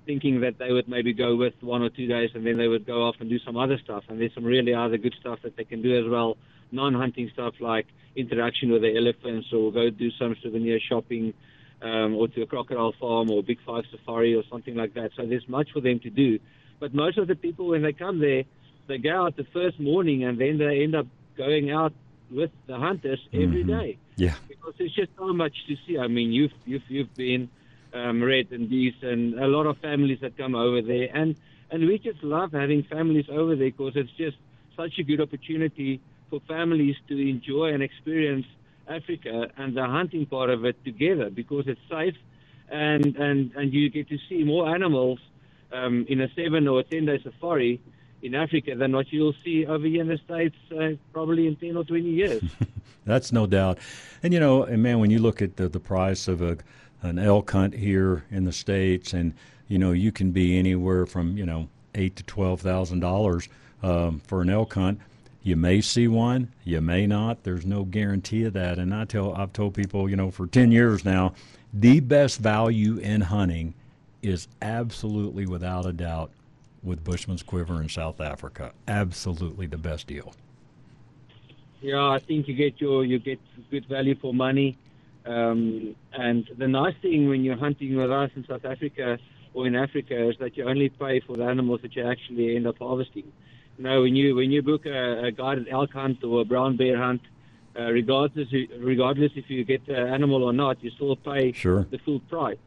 thinking 0.06 0.40
that 0.40 0.58
they 0.58 0.72
would 0.72 0.88
maybe 0.88 1.12
go 1.12 1.36
with 1.36 1.54
one 1.60 1.82
or 1.82 1.90
two 1.90 2.06
days 2.06 2.30
and 2.34 2.46
then 2.46 2.56
they 2.56 2.68
would 2.68 2.86
go 2.86 3.06
off 3.06 3.16
and 3.20 3.30
do 3.30 3.38
some 3.38 3.56
other 3.56 3.78
stuff. 3.78 4.04
And 4.08 4.20
there's 4.20 4.34
some 4.34 4.44
really 4.44 4.74
other 4.74 4.98
good 4.98 5.14
stuff 5.20 5.40
that 5.42 5.56
they 5.56 5.64
can 5.64 5.82
do 5.82 5.98
as 5.98 6.10
well, 6.10 6.36
non 6.72 6.94
hunting 6.94 7.30
stuff 7.32 7.54
like 7.60 7.86
interaction 8.16 8.70
with 8.70 8.82
the 8.82 8.96
elephants 8.96 9.48
or 9.52 9.72
go 9.72 9.90
do 9.90 10.10
some 10.12 10.36
souvenir 10.42 10.80
shopping. 10.80 11.34
Um, 11.82 12.14
or 12.14 12.28
to 12.28 12.42
a 12.42 12.46
crocodile 12.46 12.92
farm 13.00 13.30
or 13.30 13.42
Big 13.42 13.56
Five 13.64 13.84
Safari 13.90 14.34
or 14.34 14.42
something 14.50 14.74
like 14.74 14.92
that. 14.92 15.12
So 15.16 15.24
there's 15.24 15.48
much 15.48 15.72
for 15.72 15.80
them 15.80 15.98
to 16.00 16.10
do. 16.10 16.38
But 16.78 16.92
most 16.92 17.16
of 17.16 17.26
the 17.26 17.34
people, 17.34 17.68
when 17.68 17.80
they 17.80 17.94
come 17.94 18.18
there, 18.18 18.44
they 18.86 18.98
go 18.98 19.24
out 19.24 19.36
the 19.36 19.46
first 19.52 19.80
morning 19.80 20.24
and 20.24 20.38
then 20.38 20.58
they 20.58 20.82
end 20.82 20.94
up 20.94 21.06
going 21.44 21.66
out 21.80 21.92
with 22.38 22.52
the 22.70 22.76
hunters 22.86 23.22
every 23.44 23.64
day 23.76 23.88
Yeah. 24.24 24.34
because 24.52 24.74
there's 24.78 24.96
just 25.02 25.12
so 25.22 25.28
much 25.42 25.56
to 25.68 25.74
see. 25.84 25.94
I 26.06 26.08
mean, 26.16 26.28
you've 26.38 26.56
you've 26.70 26.88
you've 26.94 27.14
been 27.26 27.42
um, 27.98 28.16
red 28.32 28.46
and 28.56 28.64
these 28.76 28.96
and 29.10 29.22
a 29.46 29.48
lot 29.56 29.66
of 29.70 29.74
families 29.88 30.18
that 30.24 30.32
come 30.42 30.54
over 30.66 30.80
there, 30.92 31.08
and 31.20 31.28
and 31.72 31.78
we 31.88 31.94
just 31.98 32.22
love 32.36 32.50
having 32.52 32.82
families 32.96 33.28
over 33.38 33.52
there 33.60 33.72
because 33.74 33.94
it's 34.02 34.16
just 34.24 34.38
such 34.80 34.94
a 35.02 35.04
good 35.10 35.20
opportunity 35.26 35.92
for 36.28 36.38
families 36.56 36.96
to 37.08 37.14
enjoy 37.34 37.68
and 37.74 37.82
experience 37.90 38.46
Africa 38.98 39.36
and 39.60 39.68
the 39.80 39.86
hunting 39.98 40.24
part 40.34 40.50
of 40.56 40.60
it 40.70 40.76
together 40.90 41.26
because 41.40 41.64
it's 41.72 41.84
safe, 41.96 42.18
and 42.68 43.04
and 43.26 43.38
and 43.58 43.66
you 43.76 43.84
get 43.98 44.06
to 44.14 44.18
see 44.28 44.40
more 44.44 44.64
animals 44.78 45.18
um, 45.78 45.94
in 46.12 46.18
a 46.26 46.28
seven 46.38 46.62
or 46.72 46.76
a 46.84 46.86
ten 46.92 47.04
day 47.08 47.18
safari 47.28 47.74
in 48.22 48.34
Africa 48.34 48.74
than 48.74 48.92
what 48.92 49.12
you'll 49.12 49.34
see 49.44 49.66
over 49.66 49.86
here 49.86 50.02
in 50.02 50.08
the 50.08 50.18
States 50.18 50.56
uh, 50.78 50.90
probably 51.12 51.46
in 51.46 51.56
10 51.56 51.76
or 51.76 51.84
20 51.84 52.02
years. 52.02 52.42
That's 53.06 53.32
no 53.32 53.46
doubt. 53.46 53.78
And 54.22 54.32
you 54.34 54.40
know, 54.40 54.64
and 54.64 54.82
man, 54.82 54.98
when 54.98 55.10
you 55.10 55.18
look 55.18 55.40
at 55.40 55.56
the, 55.56 55.68
the 55.68 55.80
price 55.80 56.28
of 56.28 56.42
a 56.42 56.58
an 57.02 57.18
elk 57.18 57.50
hunt 57.50 57.74
here 57.74 58.24
in 58.30 58.44
the 58.44 58.52
states, 58.52 59.12
and 59.14 59.32
you 59.68 59.78
know, 59.78 59.92
you 59.92 60.12
can 60.12 60.32
be 60.32 60.58
anywhere 60.58 61.06
from 61.06 61.36
you 61.36 61.46
know 61.46 61.68
eight 61.94 62.16
to 62.16 62.22
twelve 62.24 62.60
thousand 62.60 63.00
dollars 63.00 63.48
um, 63.82 64.20
for 64.26 64.42
an 64.42 64.50
elk 64.50 64.74
hunt. 64.74 65.00
You 65.42 65.56
may 65.56 65.80
see 65.80 66.06
one, 66.06 66.52
you 66.64 66.82
may 66.82 67.06
not. 67.06 67.44
There's 67.44 67.64
no 67.64 67.84
guarantee 67.84 68.44
of 68.44 68.52
that. 68.52 68.78
And 68.78 68.94
I 68.94 69.06
tell, 69.06 69.34
I've 69.34 69.54
told 69.54 69.72
people, 69.72 70.10
you 70.10 70.16
know, 70.16 70.30
for 70.30 70.46
ten 70.46 70.70
years 70.70 71.04
now, 71.04 71.32
the 71.72 72.00
best 72.00 72.38
value 72.40 72.98
in 72.98 73.22
hunting 73.22 73.72
is 74.22 74.48
absolutely, 74.60 75.46
without 75.46 75.86
a 75.86 75.94
doubt, 75.94 76.30
with 76.82 77.04
Bushman's 77.04 77.42
Quiver 77.42 77.80
in 77.82 77.88
South 77.88 78.20
Africa. 78.20 78.72
Absolutely 78.88 79.66
the 79.66 79.78
best 79.78 80.06
deal. 80.06 80.34
Yeah, 81.82 82.08
I 82.08 82.18
think 82.18 82.46
you 82.48 82.54
get 82.54 82.80
your 82.80 83.04
you 83.04 83.18
get 83.18 83.40
good 83.70 83.86
value 83.86 84.14
for 84.14 84.34
money. 84.34 84.76
Um, 85.26 85.94
and 86.12 86.48
the 86.56 86.68
nice 86.68 86.94
thing 87.02 87.28
when 87.28 87.44
you're 87.44 87.56
hunting 87.56 87.96
with 87.96 88.10
us 88.10 88.30
in 88.36 88.46
South 88.46 88.64
Africa 88.64 89.18
or 89.54 89.66
in 89.66 89.76
Africa 89.76 90.28
is 90.28 90.36
that 90.40 90.56
you 90.56 90.64
only 90.68 90.88
pay 90.88 91.20
for 91.20 91.36
the 91.36 91.44
animals 91.44 91.80
that 91.82 91.94
you 91.96 92.06
actually 92.06 92.56
end 92.56 92.66
up 92.66 92.78
harvesting. 92.78 93.30
You 93.78 93.84
know, 93.84 94.02
when 94.02 94.16
you 94.16 94.34
when 94.34 94.50
you 94.50 94.62
book 94.62 94.86
a, 94.86 95.24
a 95.24 95.30
guided 95.32 95.68
elk 95.70 95.92
hunt 95.92 96.22
or 96.24 96.42
a 96.42 96.44
brown 96.44 96.76
bear 96.76 96.98
hunt, 96.98 97.22
uh, 97.78 97.90
regardless 97.90 98.48
regardless 98.78 99.32
if 99.36 99.48
you 99.48 99.64
get 99.64 99.86
the 99.86 99.96
animal 99.98 100.42
or 100.44 100.52
not, 100.52 100.82
you 100.82 100.90
still 100.90 101.16
pay 101.16 101.52
Sure. 101.52 101.86
the 101.90 101.98
full 101.98 102.20
price. 102.20 102.58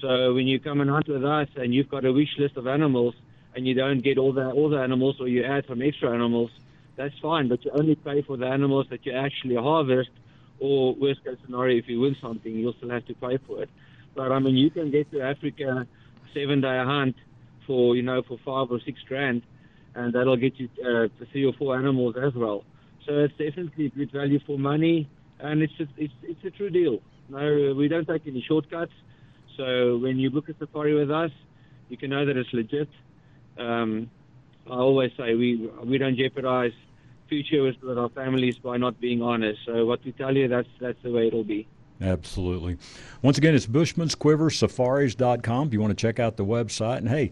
So 0.00 0.34
when 0.34 0.46
you 0.46 0.60
come 0.60 0.80
and 0.80 0.90
hunt 0.90 1.08
with 1.08 1.24
us 1.24 1.48
and 1.56 1.74
you've 1.74 1.88
got 1.88 2.04
a 2.04 2.12
wish 2.12 2.36
list 2.38 2.56
of 2.56 2.66
animals 2.66 3.14
and 3.56 3.66
you 3.66 3.74
don't 3.74 4.02
get 4.04 4.18
all 4.18 4.32
the 4.32 4.50
all 4.50 4.68
the 4.68 4.78
animals 4.78 5.16
or 5.18 5.28
you 5.28 5.42
add 5.42 5.64
some 5.66 5.82
extra 5.82 6.12
animals, 6.12 6.50
that's 6.96 7.14
fine. 7.20 7.48
But 7.48 7.64
you 7.64 7.70
only 7.72 7.94
pay 7.96 8.22
for 8.22 8.36
the 8.36 8.46
animals 8.46 8.86
that 8.90 9.04
you 9.06 9.12
actually 9.12 9.56
harvest. 9.56 10.10
Or 10.58 10.94
worst 10.94 11.22
case 11.22 11.36
scenario, 11.44 11.78
if 11.78 11.86
you 11.86 12.00
win 12.00 12.16
something, 12.20 12.50
you'll 12.50 12.72
still 12.74 12.88
have 12.88 13.04
to 13.06 13.14
pay 13.14 13.38
for 13.46 13.62
it. 13.62 13.68
But 14.14 14.32
I 14.32 14.38
mean, 14.38 14.56
you 14.56 14.70
can 14.70 14.90
get 14.90 15.10
to 15.10 15.20
Africa 15.20 15.86
seven 16.32 16.60
day 16.62 16.82
hunt 16.84 17.16
for 17.66 17.94
you 17.96 18.02
know 18.02 18.22
for 18.22 18.38
five 18.44 18.70
or 18.70 18.80
six 18.84 18.98
grand, 19.06 19.42
and 19.94 20.14
that'll 20.14 20.36
get 20.36 20.58
you 20.58 20.68
uh, 20.80 21.08
three 21.30 21.44
or 21.44 21.52
four 21.54 21.76
animals 21.76 22.14
as 22.16 22.32
well. 22.34 22.64
So 23.06 23.12
it's 23.18 23.34
definitely 23.36 23.90
good 23.90 24.10
value 24.12 24.40
for 24.46 24.58
money, 24.58 25.08
and 25.40 25.62
it's 25.62 25.74
just, 25.74 25.90
it's 25.98 26.14
it's 26.22 26.44
a 26.44 26.50
true 26.50 26.70
deal. 26.70 27.00
No, 27.28 27.74
we 27.76 27.88
don't 27.88 28.06
take 28.06 28.26
any 28.26 28.42
shortcuts. 28.46 28.92
So 29.58 29.98
when 29.98 30.18
you 30.18 30.30
book 30.30 30.48
a 30.48 30.54
safari 30.58 30.94
with 30.94 31.10
us, 31.10 31.30
you 31.90 31.96
can 31.96 32.10
know 32.10 32.24
that 32.24 32.36
it's 32.36 32.52
legit. 32.52 32.88
Um, 33.58 34.10
I 34.66 34.74
always 34.74 35.12
say 35.16 35.34
we 35.34 35.70
we 35.84 35.98
don't 35.98 36.16
jeopardize 36.16 36.72
future 37.28 37.62
with, 37.62 37.82
with 37.82 37.98
our 37.98 38.08
families 38.10 38.58
by 38.58 38.76
not 38.76 39.00
being 39.00 39.22
honest. 39.22 39.60
So 39.66 39.84
what 39.86 40.04
we 40.04 40.12
tell 40.12 40.36
you, 40.36 40.48
that's 40.48 40.68
that's 40.80 41.00
the 41.02 41.10
way 41.10 41.28
it'll 41.28 41.44
be. 41.44 41.66
Absolutely. 42.00 42.76
Once 43.22 43.38
again, 43.38 43.54
it's 43.54 43.66
Bushman's 43.66 44.14
Quiver 44.14 44.50
Safaris.com 44.50 45.68
if 45.68 45.72
you 45.72 45.80
want 45.80 45.96
to 45.96 46.00
check 46.00 46.20
out 46.20 46.36
the 46.36 46.44
website. 46.44 46.98
And 46.98 47.08
hey, 47.08 47.30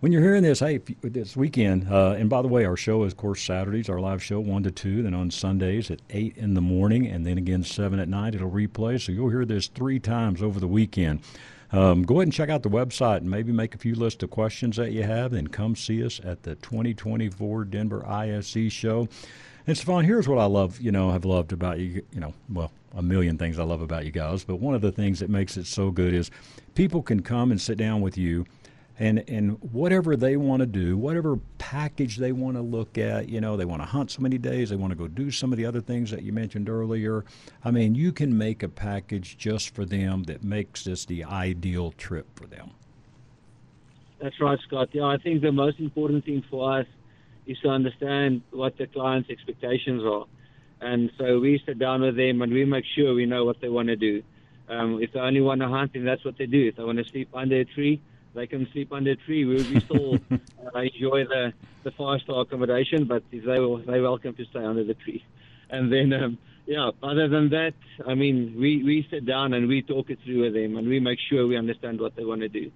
when 0.00 0.12
you're 0.12 0.22
hearing 0.22 0.44
this, 0.44 0.60
hey, 0.60 0.78
this 1.02 1.36
weekend, 1.36 1.88
uh, 1.90 2.14
and 2.16 2.30
by 2.30 2.40
the 2.40 2.46
way, 2.48 2.64
our 2.64 2.76
show 2.76 3.02
is, 3.02 3.12
of 3.12 3.16
course, 3.16 3.42
Saturdays, 3.42 3.88
our 3.88 3.98
live 3.98 4.22
show, 4.22 4.38
1 4.38 4.62
to 4.62 4.70
2, 4.70 5.02
then 5.02 5.14
on 5.14 5.32
Sundays 5.32 5.90
at 5.90 6.00
8 6.10 6.36
in 6.36 6.54
the 6.54 6.60
morning, 6.60 7.08
and 7.08 7.26
then 7.26 7.36
again 7.38 7.64
7 7.64 7.98
at 7.98 8.08
night. 8.08 8.36
It'll 8.36 8.50
replay, 8.50 9.00
so 9.00 9.10
you'll 9.10 9.30
hear 9.30 9.44
this 9.44 9.66
three 9.66 9.98
times 9.98 10.40
over 10.40 10.60
the 10.60 10.68
weekend. 10.68 11.20
Um, 11.70 12.02
go 12.02 12.14
ahead 12.16 12.24
and 12.26 12.32
check 12.32 12.48
out 12.48 12.62
the 12.62 12.70
website 12.70 13.18
and 13.18 13.30
maybe 13.30 13.52
make 13.52 13.74
a 13.74 13.78
few 13.78 13.94
lists 13.94 14.22
of 14.22 14.30
questions 14.30 14.76
that 14.76 14.92
you 14.92 15.02
have, 15.02 15.32
then 15.32 15.48
come 15.48 15.76
see 15.76 16.04
us 16.04 16.20
at 16.24 16.42
the 16.42 16.54
2024 16.56 17.64
Denver 17.64 18.06
ISE 18.06 18.72
show. 18.72 19.08
And 19.66 19.76
Stephan, 19.76 20.06
here's 20.06 20.26
what 20.26 20.38
I 20.38 20.46
love, 20.46 20.80
you 20.80 20.90
know, 20.90 21.10
have 21.10 21.26
loved 21.26 21.52
about 21.52 21.78
you, 21.78 22.02
you 22.10 22.20
know, 22.20 22.32
well, 22.48 22.72
a 22.94 23.02
million 23.02 23.36
things 23.36 23.58
I 23.58 23.64
love 23.64 23.82
about 23.82 24.06
you 24.06 24.10
guys, 24.10 24.44
but 24.44 24.56
one 24.56 24.74
of 24.74 24.80
the 24.80 24.90
things 24.90 25.20
that 25.20 25.28
makes 25.28 25.58
it 25.58 25.66
so 25.66 25.90
good 25.90 26.14
is 26.14 26.30
people 26.74 27.02
can 27.02 27.20
come 27.20 27.50
and 27.50 27.60
sit 27.60 27.76
down 27.76 28.00
with 28.00 28.16
you 28.16 28.46
and 28.98 29.22
and 29.28 29.58
whatever 29.72 30.16
they 30.16 30.36
want 30.36 30.60
to 30.60 30.66
do, 30.66 30.96
whatever 30.96 31.38
package 31.58 32.16
they 32.16 32.32
want 32.32 32.56
to 32.56 32.62
look 32.62 32.98
at, 32.98 33.28
you 33.28 33.40
know, 33.40 33.56
they 33.56 33.64
want 33.64 33.80
to 33.82 33.86
hunt 33.86 34.10
so 34.10 34.20
many 34.20 34.38
days, 34.38 34.70
they 34.70 34.76
want 34.76 34.90
to 34.90 34.96
go 34.96 35.06
do 35.06 35.30
some 35.30 35.52
of 35.52 35.58
the 35.58 35.66
other 35.66 35.80
things 35.80 36.10
that 36.10 36.22
you 36.22 36.32
mentioned 36.32 36.68
earlier. 36.68 37.24
I 37.64 37.70
mean, 37.70 37.94
you 37.94 38.12
can 38.12 38.36
make 38.36 38.62
a 38.62 38.68
package 38.68 39.38
just 39.38 39.74
for 39.74 39.84
them 39.84 40.24
that 40.24 40.42
makes 40.42 40.84
this 40.84 41.04
the 41.04 41.24
ideal 41.24 41.92
trip 41.92 42.26
for 42.34 42.46
them. 42.46 42.70
That's 44.20 44.40
right, 44.40 44.58
Scott. 44.66 44.88
Yeah, 44.92 45.04
I 45.04 45.18
think 45.18 45.42
the 45.42 45.52
most 45.52 45.78
important 45.78 46.24
thing 46.24 46.42
for 46.50 46.80
us 46.80 46.86
is 47.46 47.58
to 47.60 47.68
understand 47.68 48.42
what 48.50 48.76
the 48.76 48.86
client's 48.88 49.30
expectations 49.30 50.02
are. 50.04 50.26
And 50.80 51.10
so 51.18 51.38
we 51.38 51.62
sit 51.64 51.78
down 51.78 52.02
with 52.02 52.16
them 52.16 52.42
and 52.42 52.52
we 52.52 52.64
make 52.64 52.84
sure 52.94 53.14
we 53.14 53.26
know 53.26 53.44
what 53.44 53.60
they 53.60 53.68
want 53.68 53.88
to 53.88 53.96
do. 53.96 54.22
Um, 54.68 55.00
if 55.00 55.12
they 55.12 55.20
only 55.20 55.40
want 55.40 55.60
to 55.60 55.68
hunt, 55.68 55.92
then 55.94 56.04
that's 56.04 56.24
what 56.24 56.36
they 56.36 56.46
do. 56.46 56.68
If 56.68 56.76
they 56.76 56.84
want 56.84 56.98
to 56.98 57.04
sleep 57.04 57.30
under 57.32 57.56
a 57.56 57.64
tree, 57.64 58.00
they 58.38 58.46
can 58.46 58.70
sleep 58.72 58.92
under 58.92 59.10
a 59.10 59.16
tree. 59.16 59.44
We, 59.44 59.56
we 59.56 59.80
still 59.80 60.14
uh, 60.30 60.78
enjoy 60.78 61.24
the, 61.24 61.52
the 61.82 61.90
five 61.90 62.20
star 62.20 62.42
accommodation, 62.42 63.04
but 63.04 63.22
if 63.32 63.44
they 63.44 63.92
they 63.92 64.00
welcome 64.00 64.34
to 64.34 64.44
stay 64.44 64.64
under 64.64 64.84
the 64.84 64.94
tree. 64.94 65.24
And 65.70 65.92
then, 65.92 66.12
um, 66.12 66.38
yeah, 66.66 66.90
other 67.02 67.28
than 67.28 67.50
that, 67.50 67.74
I 68.06 68.14
mean, 68.14 68.54
we, 68.56 68.82
we 68.84 69.06
sit 69.10 69.26
down 69.26 69.54
and 69.54 69.66
we 69.66 69.82
talk 69.82 70.08
it 70.10 70.20
through 70.24 70.42
with 70.42 70.54
them 70.54 70.76
and 70.76 70.88
we 70.88 71.00
make 71.00 71.18
sure 71.28 71.46
we 71.46 71.56
understand 71.56 72.00
what 72.00 72.14
they 72.14 72.24
want 72.24 72.42
to 72.42 72.48
do. 72.48 72.70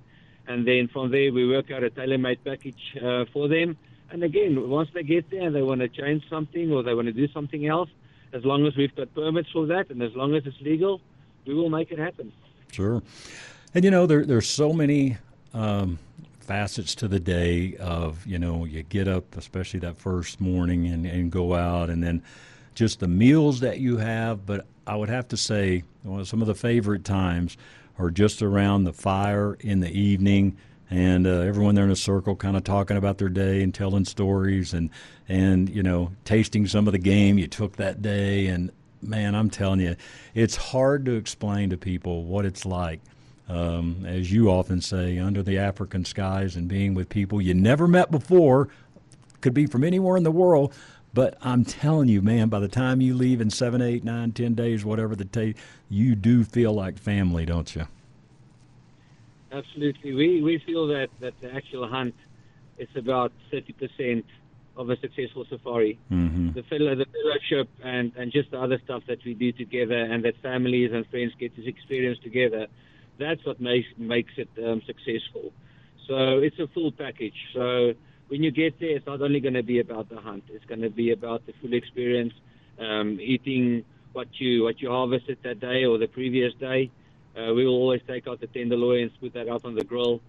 And 0.48 0.66
then 0.66 0.88
from 0.88 1.12
there, 1.12 1.32
we 1.32 1.48
work 1.48 1.70
out 1.70 1.84
a 1.84 1.90
tailor 1.90 2.18
made 2.18 2.42
package 2.44 2.96
uh, 3.00 3.24
for 3.32 3.46
them. 3.48 3.76
And 4.10 4.24
again, 4.24 4.68
once 4.68 4.90
they 4.92 5.04
get 5.04 5.30
there 5.30 5.46
and 5.46 5.54
they 5.54 5.62
want 5.62 5.80
to 5.80 5.88
change 5.88 6.28
something 6.28 6.72
or 6.72 6.82
they 6.82 6.92
want 6.92 7.06
to 7.06 7.12
do 7.12 7.28
something 7.28 7.66
else, 7.66 7.88
as 8.32 8.44
long 8.44 8.66
as 8.66 8.74
we've 8.76 8.94
got 8.94 9.14
permits 9.14 9.50
for 9.50 9.66
that 9.66 9.90
and 9.90 10.02
as 10.02 10.14
long 10.16 10.34
as 10.34 10.44
it's 10.44 10.60
legal, 10.60 11.00
we 11.46 11.54
will 11.54 11.70
make 11.70 11.92
it 11.92 11.98
happen. 11.98 12.32
Sure. 12.72 13.02
And 13.74 13.84
you 13.84 13.90
know, 13.90 14.06
there, 14.06 14.24
there's 14.24 14.48
so 14.48 14.72
many 14.72 15.16
um, 15.54 15.98
facets 16.40 16.94
to 16.96 17.08
the 17.08 17.20
day 17.20 17.76
of, 17.76 18.26
you 18.26 18.38
know, 18.38 18.64
you 18.64 18.82
get 18.82 19.08
up, 19.08 19.36
especially 19.36 19.80
that 19.80 19.98
first 19.98 20.40
morning, 20.40 20.86
and, 20.86 21.06
and 21.06 21.30
go 21.30 21.54
out, 21.54 21.90
and 21.90 22.02
then 22.02 22.22
just 22.74 23.00
the 23.00 23.08
meals 23.08 23.60
that 23.60 23.78
you 23.78 23.98
have. 23.98 24.46
But 24.46 24.66
I 24.86 24.96
would 24.96 25.08
have 25.08 25.28
to 25.28 25.36
say, 25.36 25.84
well, 26.04 26.24
some 26.24 26.40
of 26.40 26.48
the 26.48 26.54
favorite 26.54 27.04
times 27.04 27.56
are 27.98 28.10
just 28.10 28.42
around 28.42 28.84
the 28.84 28.92
fire 28.92 29.56
in 29.60 29.80
the 29.80 29.90
evening 29.90 30.56
and 30.92 31.26
uh, 31.26 31.30
everyone 31.40 31.74
there 31.74 31.84
in 31.84 31.90
a 31.90 31.96
circle 31.96 32.36
kind 32.36 32.56
of 32.56 32.64
talking 32.64 32.98
about 32.98 33.16
their 33.16 33.30
day 33.30 33.62
and 33.62 33.74
telling 33.74 34.04
stories 34.04 34.74
and 34.74 34.90
and 35.28 35.70
you 35.70 35.82
know 35.82 36.12
tasting 36.24 36.66
some 36.66 36.86
of 36.86 36.92
the 36.92 36.98
game 36.98 37.38
you 37.38 37.46
took 37.46 37.76
that 37.76 38.02
day 38.02 38.46
and 38.46 38.70
man 39.00 39.34
i'm 39.34 39.48
telling 39.48 39.80
you 39.80 39.96
it's 40.34 40.56
hard 40.56 41.04
to 41.06 41.12
explain 41.12 41.70
to 41.70 41.76
people 41.76 42.24
what 42.24 42.44
it's 42.44 42.66
like 42.66 43.00
um, 43.48 44.04
as 44.06 44.32
you 44.32 44.50
often 44.50 44.80
say 44.80 45.18
under 45.18 45.42
the 45.42 45.58
african 45.58 46.04
skies 46.04 46.56
and 46.56 46.68
being 46.68 46.94
with 46.94 47.08
people 47.08 47.40
you 47.40 47.54
never 47.54 47.88
met 47.88 48.10
before 48.10 48.68
could 49.40 49.54
be 49.54 49.66
from 49.66 49.82
anywhere 49.82 50.16
in 50.16 50.22
the 50.22 50.30
world 50.30 50.72
but 51.14 51.36
I'm 51.42 51.64
telling 51.64 52.08
you, 52.08 52.22
man, 52.22 52.48
by 52.48 52.60
the 52.60 52.68
time 52.68 53.00
you 53.00 53.14
leave 53.14 53.40
in 53.40 53.50
seven, 53.50 53.82
eight, 53.82 54.02
nine, 54.02 54.32
ten 54.32 54.54
days, 54.54 54.84
whatever 54.84 55.14
the 55.14 55.24
day, 55.24 55.54
you 55.90 56.14
do 56.14 56.42
feel 56.42 56.72
like 56.72 56.98
family, 56.98 57.44
don't 57.44 57.74
you? 57.74 57.86
Absolutely. 59.52 60.14
We, 60.14 60.40
we 60.40 60.58
feel 60.58 60.86
that, 60.88 61.10
that 61.20 61.38
the 61.40 61.54
actual 61.54 61.86
hunt 61.86 62.14
is 62.78 62.88
about 62.96 63.32
30% 63.52 64.24
of 64.78 64.88
a 64.88 64.96
successful 65.00 65.44
safari. 65.50 65.98
Mm-hmm. 66.10 66.52
The, 66.52 66.62
fellow, 66.62 66.94
the 66.94 67.04
fellowship 67.04 67.68
and, 67.84 68.12
and 68.16 68.32
just 68.32 68.50
the 68.50 68.58
other 68.58 68.80
stuff 68.82 69.02
that 69.08 69.22
we 69.26 69.34
do 69.34 69.52
together 69.52 69.98
and 69.98 70.24
that 70.24 70.40
families 70.40 70.92
and 70.94 71.06
friends 71.08 71.34
get 71.38 71.54
to 71.56 71.68
experience 71.68 72.18
together, 72.20 72.68
that's 73.18 73.44
what 73.44 73.60
makes, 73.60 73.88
makes 73.96 74.32
it 74.36 74.48
um, 74.64 74.82
successful. 74.86 75.52
So 76.06 76.38
it's 76.38 76.58
a 76.58 76.66
full 76.68 76.92
package. 76.92 77.34
So 77.54 77.94
when 78.28 78.42
you 78.42 78.50
get 78.50 78.78
there, 78.80 78.96
it's 78.96 79.06
not 79.06 79.22
only 79.22 79.40
going 79.40 79.54
to 79.54 79.62
be 79.62 79.78
about 79.78 80.08
the 80.08 80.20
hunt. 80.20 80.44
It's 80.48 80.64
going 80.64 80.82
to 80.82 80.90
be 80.90 81.12
about 81.12 81.46
the 81.46 81.52
full 81.60 81.74
experience, 81.74 82.34
um, 82.78 83.18
eating 83.20 83.84
what 84.12 84.28
you 84.40 84.64
what 84.64 84.80
you 84.80 84.90
harvested 84.90 85.38
that 85.42 85.60
day 85.60 85.84
or 85.84 85.98
the 85.98 86.06
previous 86.06 86.52
day. 86.54 86.90
Uh, 87.36 87.54
we 87.54 87.64
will 87.64 87.74
always 87.74 88.02
take 88.06 88.26
out 88.28 88.40
the 88.40 88.46
tenderloins, 88.46 89.10
put 89.20 89.32
that 89.34 89.48
out 89.48 89.64
on 89.64 89.74
the 89.74 89.84
grill. 89.84 90.20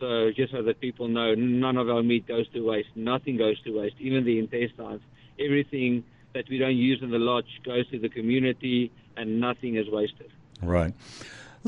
So 0.00 0.30
just 0.30 0.52
so 0.52 0.62
that 0.62 0.80
people 0.80 1.08
know, 1.08 1.34
none 1.34 1.76
of 1.76 1.88
our 1.88 2.02
meat 2.02 2.26
goes 2.26 2.48
to 2.50 2.60
waste. 2.60 2.90
Nothing 2.94 3.36
goes 3.36 3.60
to 3.62 3.80
waste, 3.80 3.96
even 3.98 4.24
the 4.24 4.38
intestines. 4.38 5.02
Everything 5.38 6.04
that 6.34 6.48
we 6.48 6.58
don't 6.58 6.76
use 6.76 7.02
in 7.02 7.10
the 7.10 7.18
lodge 7.18 7.60
goes 7.64 7.88
to 7.90 7.98
the 7.98 8.08
community, 8.08 8.92
and 9.16 9.40
nothing 9.40 9.76
is 9.76 9.88
wasted. 9.88 10.30
Right. 10.62 10.94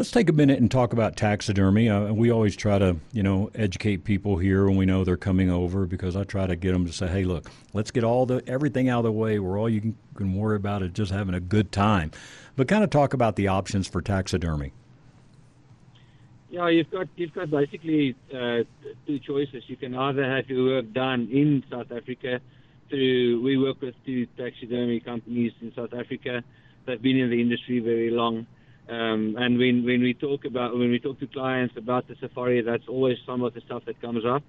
Let's 0.01 0.11
take 0.11 0.31
a 0.31 0.33
minute 0.33 0.59
and 0.59 0.71
talk 0.71 0.95
about 0.95 1.15
taxidermy. 1.15 1.91
Uh, 1.91 2.15
we 2.15 2.31
always 2.31 2.57
try 2.57 2.79
to, 2.79 2.97
you 3.13 3.23
know, 3.23 3.51
educate 3.55 4.03
people 4.03 4.39
here 4.39 4.65
when 4.65 4.79
we 4.79 4.87
know 4.87 5.05
they're 5.05 5.19
coming 5.19 5.51
over 5.51 5.85
because 5.85 6.17
I 6.17 6.25
try 6.25 6.47
to 6.47 6.57
get 6.57 6.73
them 6.73 6.87
to 6.87 6.93
say, 6.95 7.07
"Hey, 7.07 7.25
look, 7.25 7.51
let's 7.75 7.91
get 7.91 8.03
all 8.03 8.25
the 8.25 8.43
everything 8.47 8.89
out 8.89 9.01
of 9.01 9.05
the 9.05 9.13
way 9.13 9.39
where 9.39 9.59
all 9.59 9.69
you 9.69 9.83
can, 9.83 9.99
can 10.15 10.35
worry 10.35 10.57
about 10.57 10.83
is 10.83 10.93
just 10.93 11.13
having 11.13 11.35
a 11.35 11.39
good 11.39 11.71
time." 11.71 12.13
But 12.57 12.67
kind 12.67 12.83
of 12.83 12.89
talk 12.89 13.13
about 13.13 13.37
the 13.37 13.49
options 13.49 13.89
for 13.89 14.01
taxidermy. 14.01 14.73
Yeah, 16.49 16.71
you've 16.71 16.91
got 16.91 17.07
you've 17.17 17.35
got 17.35 17.51
basically 17.51 18.17
uh, 18.33 18.61
two 19.07 19.19
choices. 19.19 19.65
You 19.67 19.77
can 19.77 19.95
either 19.95 20.25
have 20.25 20.49
your 20.49 20.77
work 20.77 20.95
done 20.95 21.29
in 21.31 21.63
South 21.71 21.93
Africa 21.93 22.41
through 22.89 23.43
we 23.43 23.59
work 23.59 23.83
with 23.83 23.95
two 24.07 24.25
taxidermy 24.39 25.01
companies 25.01 25.53
in 25.61 25.75
South 25.75 25.93
Africa 25.93 26.43
that've 26.87 27.03
been 27.03 27.19
in 27.19 27.29
the 27.29 27.43
industry 27.43 27.81
very 27.81 28.11
long 28.11 28.47
um, 28.91 29.37
and 29.39 29.57
when, 29.57 29.85
when 29.85 30.03
we 30.03 30.15
talk 30.15 30.45
about 30.45 30.77
when 30.77 30.91
we 30.91 30.99
talk 30.99 31.21
to 31.21 31.27
clients 31.29 31.77
about 31.77 32.09
the 32.09 32.17
safari, 32.21 32.61
that's 32.61 32.89
always 32.89 33.19
some 33.25 33.43
of 33.43 33.55
the 33.55 33.61
stuff 33.61 33.85
that 33.85 34.01
comes 34.01 34.25
up. 34.27 34.43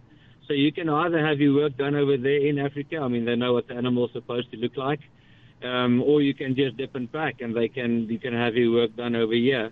So 0.48 0.54
you 0.54 0.72
can 0.72 0.90
either 0.90 1.24
have 1.24 1.40
your 1.40 1.54
work 1.54 1.78
done 1.78 1.96
over 1.96 2.18
there 2.18 2.48
in 2.48 2.58
Africa. 2.58 2.98
I 2.98 3.08
mean, 3.08 3.26
they 3.26 3.36
know 3.36 3.54
what 3.54 3.68
the 3.68 3.76
animal's 3.76 4.12
supposed 4.14 4.52
to 4.52 4.58
look 4.58 4.76
like, 4.76 5.00
um, 5.64 6.02
or 6.02 6.24
you 6.24 6.34
can 6.34 6.56
just 6.56 6.76
dip 6.76 6.96
and 6.96 7.12
pack, 7.12 7.42
and 7.42 7.56
they 7.56 7.68
can 7.68 8.10
you 8.10 8.18
can 8.18 8.34
have 8.34 8.56
your 8.56 8.72
work 8.74 8.96
done 8.96 9.16
over 9.16 9.34
here. 9.34 9.72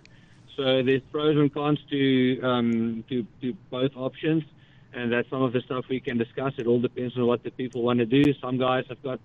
So 0.56 0.84
there's 0.84 1.02
pros 1.10 1.36
and 1.36 1.52
cons 1.52 1.80
to 1.90 2.40
um, 2.42 3.04
to, 3.08 3.26
to 3.40 3.52
both 3.70 3.90
options, 3.96 4.44
and 4.92 5.12
that's 5.12 5.28
some 5.30 5.42
of 5.42 5.52
the 5.52 5.62
stuff 5.62 5.86
we 5.90 5.98
can 5.98 6.16
discuss. 6.16 6.52
It 6.58 6.68
all 6.68 6.80
depends 6.80 7.16
on 7.16 7.26
what 7.26 7.42
the 7.42 7.50
people 7.50 7.82
want 7.82 7.98
to 7.98 8.06
do. 8.06 8.22
Some 8.34 8.56
guys 8.56 8.84
have 8.88 9.02
got 9.02 9.18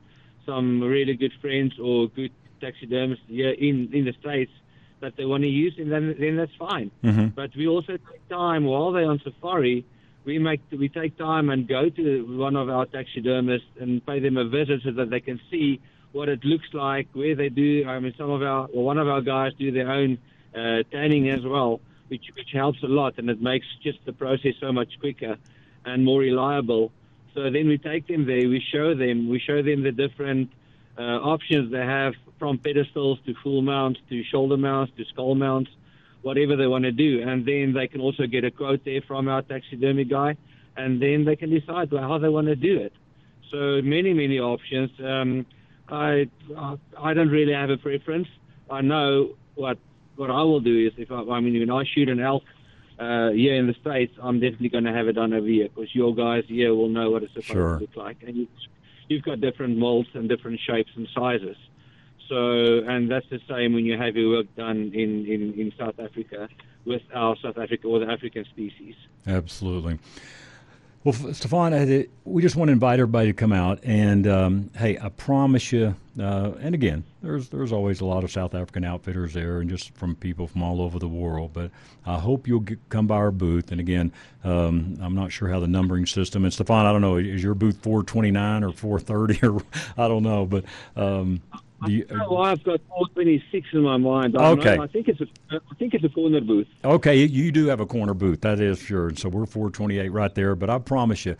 some 0.43 0.81
really 0.81 1.13
good 1.13 1.33
friends 1.39 1.73
or 1.79 2.07
good 2.07 2.31
taxidermists 2.61 3.25
here 3.27 3.51
in 3.51 3.93
in 3.93 4.05
the 4.05 4.13
states 4.19 4.51
that 5.05 5.15
they 5.17 5.25
want 5.25 5.43
to 5.43 5.49
use, 5.49 5.75
and 5.77 5.91
then 5.91 6.15
then 6.19 6.35
that's 6.35 6.55
fine. 6.57 6.89
Mm-hmm. 7.03 7.27
But 7.39 7.51
we 7.55 7.67
also 7.67 7.93
take 7.97 8.27
time 8.29 8.65
while 8.65 8.91
they're 8.91 9.09
on 9.15 9.21
safari. 9.23 9.85
We 10.25 10.39
make 10.39 10.61
we 10.71 10.89
take 10.89 11.17
time 11.17 11.49
and 11.53 11.67
go 11.67 11.89
to 11.89 12.37
one 12.37 12.55
of 12.55 12.67
our 12.69 12.85
taxidermists 12.87 13.73
and 13.79 14.03
pay 14.05 14.19
them 14.19 14.37
a 14.37 14.45
visit 14.59 14.81
so 14.83 14.91
that 14.99 15.09
they 15.11 15.19
can 15.19 15.39
see 15.51 15.79
what 16.11 16.27
it 16.29 16.43
looks 16.43 16.69
like, 16.73 17.07
where 17.13 17.35
they 17.35 17.49
do. 17.49 17.85
I 17.87 17.99
mean, 17.99 18.15
some 18.17 18.31
of 18.31 18.41
our 18.41 18.67
or 18.73 18.83
one 18.83 18.97
of 18.97 19.07
our 19.07 19.21
guys 19.21 19.51
do 19.59 19.71
their 19.71 19.91
own 19.91 20.17
uh, 20.55 20.81
tanning 20.91 21.29
as 21.29 21.43
well, 21.45 21.81
which 22.07 22.25
which 22.35 22.51
helps 22.51 22.81
a 22.81 22.87
lot, 22.87 23.19
and 23.19 23.29
it 23.29 23.41
makes 23.41 23.67
just 23.83 23.99
the 24.05 24.13
process 24.13 24.55
so 24.59 24.71
much 24.71 24.91
quicker 24.99 25.37
and 25.85 26.03
more 26.03 26.21
reliable. 26.21 26.91
So 27.35 27.51
then 27.55 27.67
we 27.67 27.77
take 27.77 28.07
them 28.07 28.25
there, 28.25 28.47
we 28.49 28.63
show 28.73 28.95
them, 28.95 29.29
we 29.29 29.39
show 29.39 29.61
them 29.61 29.83
the 29.83 29.91
different 29.91 30.49
uh, 30.97 31.01
options 31.01 31.71
they 31.71 31.85
have 31.85 32.13
from 32.39 32.57
pedestals 32.57 33.19
to 33.25 33.33
full 33.43 33.61
mounts 33.61 33.99
to 34.09 34.23
shoulder 34.23 34.57
mounts 34.57 34.93
to 34.97 35.05
skull 35.05 35.35
mounts, 35.35 35.71
whatever 36.21 36.55
they 36.55 36.67
want 36.67 36.83
to 36.83 36.91
do. 36.91 37.21
And 37.27 37.45
then 37.45 37.73
they 37.73 37.87
can 37.87 38.01
also 38.01 38.27
get 38.27 38.43
a 38.43 38.51
quote 38.51 38.83
there 38.85 39.01
from 39.01 39.27
our 39.27 39.41
taxidermy 39.41 40.05
guy, 40.05 40.37
and 40.75 41.01
then 41.01 41.25
they 41.25 41.35
can 41.35 41.49
decide 41.49 41.91
how 41.91 42.17
they 42.17 42.29
want 42.29 42.47
to 42.47 42.55
do 42.55 42.79
it. 42.79 42.93
So 43.51 43.81
many, 43.81 44.13
many 44.13 44.39
options. 44.39 44.91
Um, 44.99 45.45
I 45.87 46.27
I 46.97 47.13
don't 47.13 47.29
really 47.29 47.53
have 47.53 47.69
a 47.69 47.77
preference. 47.77 48.27
I 48.69 48.81
know 48.81 49.35
what 49.55 49.77
what 50.15 50.31
I 50.31 50.41
will 50.43 50.59
do 50.61 50.87
is 50.87 50.93
if 50.97 51.11
I, 51.11 51.21
I 51.21 51.39
mean 51.39 51.59
when 51.59 51.69
I 51.69 51.83
shoot 51.85 52.09
an 52.09 52.19
elk 52.19 52.43
uh, 52.97 53.29
here 53.29 53.55
in 53.55 53.67
the 53.67 53.75
states, 53.75 54.13
I'm 54.21 54.39
definitely 54.39 54.69
going 54.69 54.85
to 54.85 54.93
have 54.93 55.07
it 55.07 55.13
done 55.13 55.33
over 55.33 55.45
here 55.45 55.67
because 55.69 55.93
your 55.93 56.15
guys 56.15 56.45
here 56.47 56.73
will 56.73 56.89
know 56.89 57.11
what 57.11 57.23
it's 57.23 57.33
supposed 57.33 57.47
sure. 57.47 57.75
to 57.75 57.81
look 57.81 57.95
like, 57.95 58.17
and 58.25 58.35
you, 58.35 58.47
you've 59.07 59.23
got 59.23 59.41
different 59.41 59.77
molds 59.77 60.09
and 60.13 60.27
different 60.29 60.59
shapes 60.59 60.91
and 60.95 61.07
sizes. 61.13 61.57
So, 62.29 62.79
and 62.87 63.09
that's 63.09 63.27
the 63.29 63.39
same 63.47 63.73
when 63.73 63.85
you 63.85 63.97
have 63.97 64.15
your 64.15 64.31
work 64.31 64.55
done 64.55 64.91
in, 64.93 65.25
in, 65.27 65.53
in 65.59 65.71
South 65.77 65.99
Africa 65.99 66.49
with 66.85 67.03
our 67.13 67.35
South 67.37 67.57
Africa 67.57 67.87
or 67.87 67.99
the 67.99 68.11
African 68.11 68.45
species. 68.45 68.95
Absolutely. 69.27 69.99
Well, 71.05 71.13
Stephan, 71.13 72.07
we 72.23 72.41
just 72.41 72.55
want 72.55 72.69
to 72.69 72.71
invite 72.71 72.99
everybody 72.99 73.27
to 73.27 73.33
come 73.33 73.51
out, 73.51 73.79
and 73.83 74.25
um, 74.25 74.71
hey, 74.75 74.97
I 74.97 75.09
promise 75.09 75.71
you. 75.71 75.95
Uh, 76.19 76.53
and 76.59 76.73
again, 76.73 77.03
there's 77.21 77.47
there's 77.49 77.71
always 77.71 78.01
a 78.01 78.05
lot 78.05 78.23
of 78.23 78.31
South 78.31 78.55
African 78.55 78.83
outfitters 78.83 79.31
there, 79.31 79.59
and 79.59 79.69
just 79.69 79.93
from 79.93 80.15
people 80.15 80.47
from 80.47 80.63
all 80.63 80.81
over 80.81 80.97
the 80.97 81.07
world. 81.07 81.51
But 81.53 81.69
I 82.07 82.17
hope 82.17 82.47
you'll 82.47 82.61
get, 82.61 82.79
come 82.89 83.05
by 83.05 83.17
our 83.17 83.29
booth. 83.29 83.71
And 83.71 83.79
again, 83.79 84.11
um, 84.43 84.97
I'm 84.99 85.13
not 85.13 85.31
sure 85.31 85.47
how 85.47 85.59
the 85.59 85.67
numbering 85.67 86.07
system. 86.07 86.43
And 86.43 86.51
Stephan, 86.51 86.87
I 86.87 86.91
don't 86.91 87.01
know, 87.01 87.17
is 87.17 87.43
your 87.43 87.53
booth 87.53 87.77
429 87.83 88.63
or 88.63 88.71
430 88.71 89.47
or 89.47 89.61
I 90.03 90.07
don't 90.07 90.23
know, 90.23 90.47
but 90.47 90.65
um, 90.95 91.39
Do 91.85 91.91
you, 91.91 92.05
I 92.09 92.13
don't 92.13 92.19
know 92.19 92.29
why 92.29 92.51
I've 92.51 92.63
got 92.63 92.79
426 92.87 93.67
in 93.73 93.81
my 93.81 93.97
mind. 93.97 94.37
I 94.37 94.51
Okay. 94.51 94.77
Know. 94.77 94.83
I 94.83 94.87
think 94.87 95.07
it's 95.07 95.21
a 95.21 95.27
I 95.51 95.75
think 95.77 95.93
it's 95.93 96.03
a 96.03 96.09
corner 96.09 96.41
booth. 96.41 96.67
Okay, 96.83 97.15
you 97.25 97.51
do 97.51 97.67
have 97.67 97.79
a 97.79 97.85
corner 97.85 98.13
booth, 98.13 98.41
that 98.41 98.59
is 98.59 98.79
sure. 98.79 99.07
And 99.09 99.19
so 99.19 99.29
we're 99.29 99.45
428 99.45 100.09
right 100.09 100.33
there. 100.33 100.55
But 100.55 100.69
I 100.69 100.79
promise 100.79 101.25
you, 101.25 101.35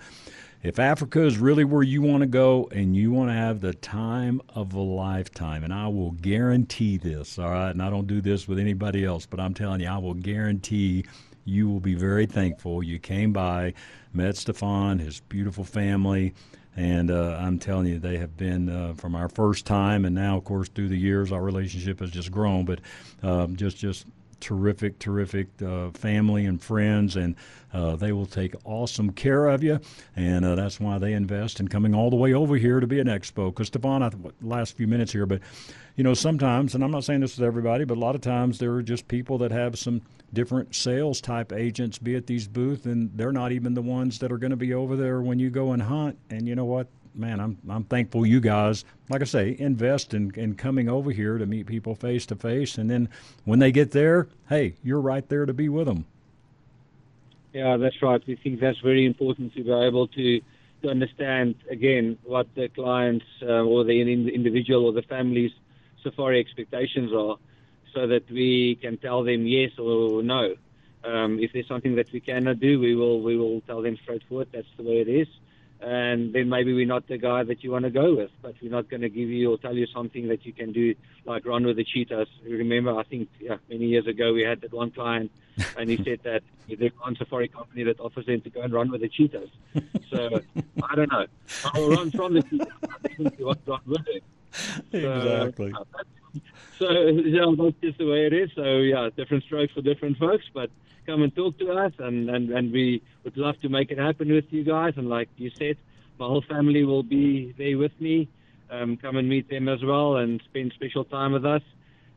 if 0.61 0.79
Africa 0.79 1.23
is 1.25 1.37
really 1.37 1.63
where 1.63 1.83
you 1.83 2.01
want 2.01 2.21
to 2.21 2.27
go 2.27 2.67
and 2.71 2.95
you 2.95 3.11
want 3.11 3.29
to 3.29 3.33
have 3.33 3.61
the 3.61 3.73
time 3.73 4.41
of 4.55 4.73
a 4.73 4.79
lifetime, 4.81 5.63
and 5.63 5.73
I 5.73 5.87
will 5.87 6.11
guarantee 6.11 6.97
this, 6.97 7.39
all 7.39 7.49
right, 7.51 7.69
and 7.69 7.81
I 7.81 7.89
don't 7.89 8.07
do 8.07 8.19
this 8.19 8.47
with 8.47 8.59
anybody 8.59 9.05
else, 9.05 9.25
but 9.25 9.39
I'm 9.39 9.53
telling 9.53 9.81
you, 9.81 9.87
I 9.87 9.97
will 9.97 10.15
guarantee 10.15 11.05
you 11.45 11.69
will 11.69 11.79
be 11.79 11.93
very 11.93 12.25
thankful 12.25 12.81
you 12.83 12.97
came 12.97 13.31
by, 13.31 13.73
met 14.13 14.35
Stephan, 14.35 14.99
his 14.99 15.19
beautiful 15.21 15.63
family. 15.63 16.33
And 16.75 17.09
uh, 17.09 17.37
I'm 17.39 17.57
telling 17.57 17.87
you, 17.87 17.99
they 17.99 18.17
have 18.17 18.35
been 18.35 18.69
uh, 18.69 18.93
from 18.95 19.15
our 19.15 19.29
first 19.29 19.65
time, 19.65 20.03
and 20.03 20.13
now, 20.13 20.37
of 20.37 20.43
course, 20.43 20.67
through 20.67 20.89
the 20.89 20.97
years, 20.97 21.31
our 21.31 21.41
relationship 21.41 22.01
has 22.01 22.11
just 22.11 22.31
grown. 22.31 22.65
But 22.65 22.81
um, 23.23 23.55
just, 23.55 23.77
just 23.77 24.05
terrific, 24.41 24.99
terrific 24.99 25.47
uh, 25.61 25.89
family 25.91 26.45
and 26.45 26.61
friends, 26.61 27.15
and 27.15 27.35
uh, 27.73 27.95
they 27.95 28.11
will 28.11 28.25
take 28.25 28.53
awesome 28.65 29.11
care 29.11 29.47
of 29.47 29.63
you. 29.63 29.79
And 30.15 30.45
uh, 30.45 30.55
that's 30.55 30.79
why 30.79 30.97
they 30.97 31.13
invest 31.13 31.59
in 31.59 31.67
coming 31.67 31.95
all 31.95 32.09
the 32.09 32.15
way 32.15 32.33
over 32.33 32.55
here 32.57 32.79
to 32.79 32.87
be 32.87 32.99
an 32.99 33.07
expo. 33.07 33.49
Because 33.51 33.67
Stephan, 33.67 34.03
I 34.03 34.09
th- 34.09 34.33
last 34.41 34.75
few 34.75 34.87
minutes 34.87 35.13
here, 35.13 35.25
but 35.25 35.41
you 35.95 36.03
know 36.03 36.13
sometimes, 36.13 36.75
and 36.75 36.83
I'm 36.83 36.91
not 36.91 37.03
saying 37.03 37.21
this 37.21 37.33
is 37.33 37.41
everybody, 37.41 37.85
but 37.85 37.97
a 37.97 37.99
lot 37.99 38.15
of 38.15 38.21
times 38.21 38.59
there 38.59 38.73
are 38.73 38.83
just 38.83 39.07
people 39.07 39.37
that 39.39 39.51
have 39.51 39.77
some 39.77 40.01
different 40.33 40.75
sales 40.75 41.21
type 41.21 41.53
agents 41.53 41.97
be 41.97 42.15
at 42.15 42.27
these 42.27 42.47
booths, 42.47 42.85
and 42.85 43.11
they're 43.15 43.31
not 43.31 43.51
even 43.51 43.73
the 43.73 43.81
ones 43.81 44.19
that 44.19 44.31
are 44.31 44.37
going 44.37 44.51
to 44.51 44.57
be 44.57 44.73
over 44.73 44.95
there 44.95 45.21
when 45.21 45.39
you 45.39 45.49
go 45.49 45.71
and 45.71 45.83
hunt. 45.83 46.17
And 46.29 46.47
you 46.47 46.55
know 46.55 46.65
what? 46.65 46.87
man, 47.15 47.39
I'm 47.39 47.57
I'm 47.69 47.83
thankful 47.85 48.25
you 48.25 48.39
guys, 48.39 48.85
like 49.09 49.21
I 49.21 49.25
say, 49.25 49.55
invest 49.57 50.13
in, 50.13 50.31
in 50.35 50.55
coming 50.55 50.89
over 50.89 51.11
here 51.11 51.37
to 51.37 51.45
meet 51.45 51.65
people 51.65 51.95
face 51.95 52.25
to 52.27 52.35
face, 52.35 52.77
and 52.77 52.89
then 52.89 53.09
when 53.45 53.59
they 53.59 53.71
get 53.71 53.91
there, 53.91 54.27
hey, 54.49 54.75
you're 54.83 55.01
right 55.01 55.27
there 55.29 55.45
to 55.45 55.53
be 55.53 55.69
with 55.69 55.87
them. 55.87 56.05
Yeah, 57.53 57.77
that's 57.77 58.01
right. 58.01 58.21
We 58.27 58.35
think 58.35 58.59
that's 58.59 58.79
very 58.79 59.05
important 59.05 59.53
to 59.55 59.63
be 59.63 59.71
able 59.71 60.07
to 60.09 60.41
to 60.81 60.89
understand 60.89 61.55
again 61.69 62.17
what 62.23 62.53
the 62.53 62.67
clients 62.67 63.25
uh, 63.41 63.63
or 63.63 63.83
the 63.83 64.01
individual 64.01 64.85
or 64.85 64.91
the 64.91 65.03
family's 65.03 65.53
safari 66.05 66.39
expectations 66.39 67.11
are, 67.11 67.37
so 67.93 68.07
that 68.07 68.29
we 68.29 68.75
can 68.81 68.97
tell 68.97 69.23
them 69.23 69.45
yes 69.45 69.71
or 69.79 70.23
no. 70.23 70.55
Um, 71.03 71.39
if 71.39 71.53
there's 71.53 71.67
something 71.67 71.95
that 71.95 72.11
we 72.11 72.19
cannot 72.19 72.59
do, 72.59 72.79
we 72.79 72.95
will 72.95 73.21
we 73.21 73.37
will 73.37 73.61
tell 73.61 73.81
them 73.81 73.97
straightforward. 74.01 74.49
That's 74.51 74.67
the 74.77 74.83
way 74.83 75.01
it 75.01 75.07
is. 75.07 75.27
And 75.81 76.33
then 76.33 76.49
maybe 76.49 76.73
we're 76.73 76.87
not 76.87 77.07
the 77.07 77.17
guy 77.17 77.43
that 77.43 77.63
you 77.63 77.71
want 77.71 77.83
to 77.83 77.91
go 77.91 78.15
with, 78.15 78.31
but 78.41 78.55
we're 78.61 78.71
not 78.71 78.89
going 78.89 79.01
to 79.01 79.09
give 79.09 79.29
you 79.29 79.51
or 79.51 79.57
tell 79.57 79.75
you 79.75 79.85
something 79.87 80.29
that 80.29 80.45
you 80.45 80.53
can 80.53 80.71
do, 80.71 80.95
like 81.25 81.45
run 81.45 81.65
with 81.65 81.75
the 81.75 81.83
cheetahs. 81.83 82.29
Remember, 82.43 82.97
I 82.97 83.03
think 83.03 83.29
yeah, 83.39 83.57
many 83.69 83.85
years 83.85 84.07
ago 84.07 84.33
we 84.33 84.41
had 84.41 84.61
that 84.61 84.73
one 84.73 84.91
client, 84.91 85.31
and 85.77 85.89
he 85.89 85.97
said 85.97 86.21
that 86.23 86.43
there's 86.67 86.91
one 86.99 87.15
safari 87.17 87.49
company 87.49 87.83
that 87.83 87.99
offers 87.99 88.25
them 88.25 88.41
to 88.41 88.49
go 88.49 88.61
and 88.61 88.73
run 88.73 88.89
with 88.89 89.01
the 89.01 89.09
cheetahs. 89.09 89.49
So 90.09 90.41
I 90.81 90.95
don't 90.95 91.11
know. 91.11 91.27
I'll 91.65 91.89
run 91.89 92.09
from 92.09 92.33
the 92.33 92.41
cheetahs. 92.41 92.67
I 92.83 93.07
think 93.07 93.37
you 93.37 93.45
want 93.45 93.63
to 93.65 93.71
run 93.71 93.81
with 93.85 94.07
it. 94.07 94.23
Exactly. 94.93 95.73
So, 96.77 96.85
so 96.85 96.91
yeah, 96.91 97.45
that's 97.57 97.75
just 97.81 97.97
the 97.97 98.09
way 98.09 98.25
it 98.25 98.33
is. 98.33 98.49
So 98.55 98.77
yeah, 98.77 99.09
different 99.15 99.43
strokes 99.43 99.73
for 99.73 99.81
different 99.81 100.17
folks, 100.17 100.45
but 100.53 100.69
come 101.05 101.21
and 101.21 101.35
talk 101.35 101.57
to 101.59 101.71
us, 101.71 101.93
and, 101.99 102.29
and, 102.29 102.49
and 102.49 102.71
we 102.71 103.01
would 103.23 103.37
love 103.37 103.59
to 103.61 103.69
make 103.69 103.91
it 103.91 103.97
happen 103.97 104.31
with 104.31 104.45
you 104.51 104.63
guys. 104.63 104.93
And 104.97 105.09
like 105.09 105.29
you 105.37 105.51
said, 105.57 105.77
my 106.19 106.25
whole 106.25 106.41
family 106.41 106.83
will 106.83 107.03
be 107.03 107.53
there 107.57 107.77
with 107.77 107.99
me. 107.99 108.27
Um, 108.69 108.97
come 108.97 109.15
and 109.15 109.29
meet 109.29 109.49
them 109.49 109.69
as 109.69 109.83
well 109.83 110.17
and 110.17 110.41
spend 110.43 110.73
special 110.73 111.05
time 111.05 111.33
with 111.33 111.45
us. 111.45 111.61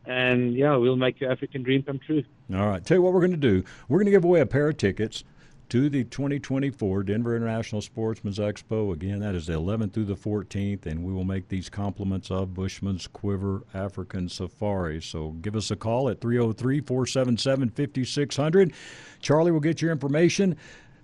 And 0.06 0.54
yeah, 0.54 0.76
we'll 0.76 0.96
make 0.96 1.20
your 1.20 1.30
African 1.30 1.62
dream 1.62 1.82
come 1.82 1.98
true. 1.98 2.24
All 2.54 2.66
right. 2.66 2.82
Tell 2.84 2.96
you 2.96 3.02
what 3.02 3.12
we're 3.12 3.20
going 3.20 3.32
to 3.32 3.36
do. 3.36 3.62
We're 3.88 3.98
going 3.98 4.06
to 4.06 4.12
give 4.12 4.24
away 4.24 4.40
a 4.40 4.46
pair 4.46 4.68
of 4.68 4.78
tickets 4.78 5.24
to 5.68 5.90
the 5.90 6.04
2024 6.04 7.02
Denver 7.02 7.36
International 7.36 7.82
Sportsman's 7.82 8.38
Expo. 8.38 8.92
Again, 8.92 9.20
that 9.20 9.34
is 9.34 9.46
the 9.46 9.52
11th 9.52 9.92
through 9.92 10.06
the 10.06 10.14
14th, 10.14 10.86
and 10.86 11.04
we 11.04 11.12
will 11.12 11.24
make 11.24 11.48
these 11.48 11.68
compliments 11.68 12.30
of 12.30 12.54
Bushman's 12.54 13.06
Quiver 13.06 13.64
African 13.74 14.28
Safari. 14.28 15.02
So 15.02 15.30
give 15.42 15.54
us 15.54 15.70
a 15.70 15.76
call 15.76 16.08
at 16.08 16.20
303 16.20 16.80
477 16.80 17.70
5600. 17.70 18.72
Charlie 19.20 19.52
will 19.52 19.60
get 19.60 19.82
your 19.82 19.92
information. 19.92 20.56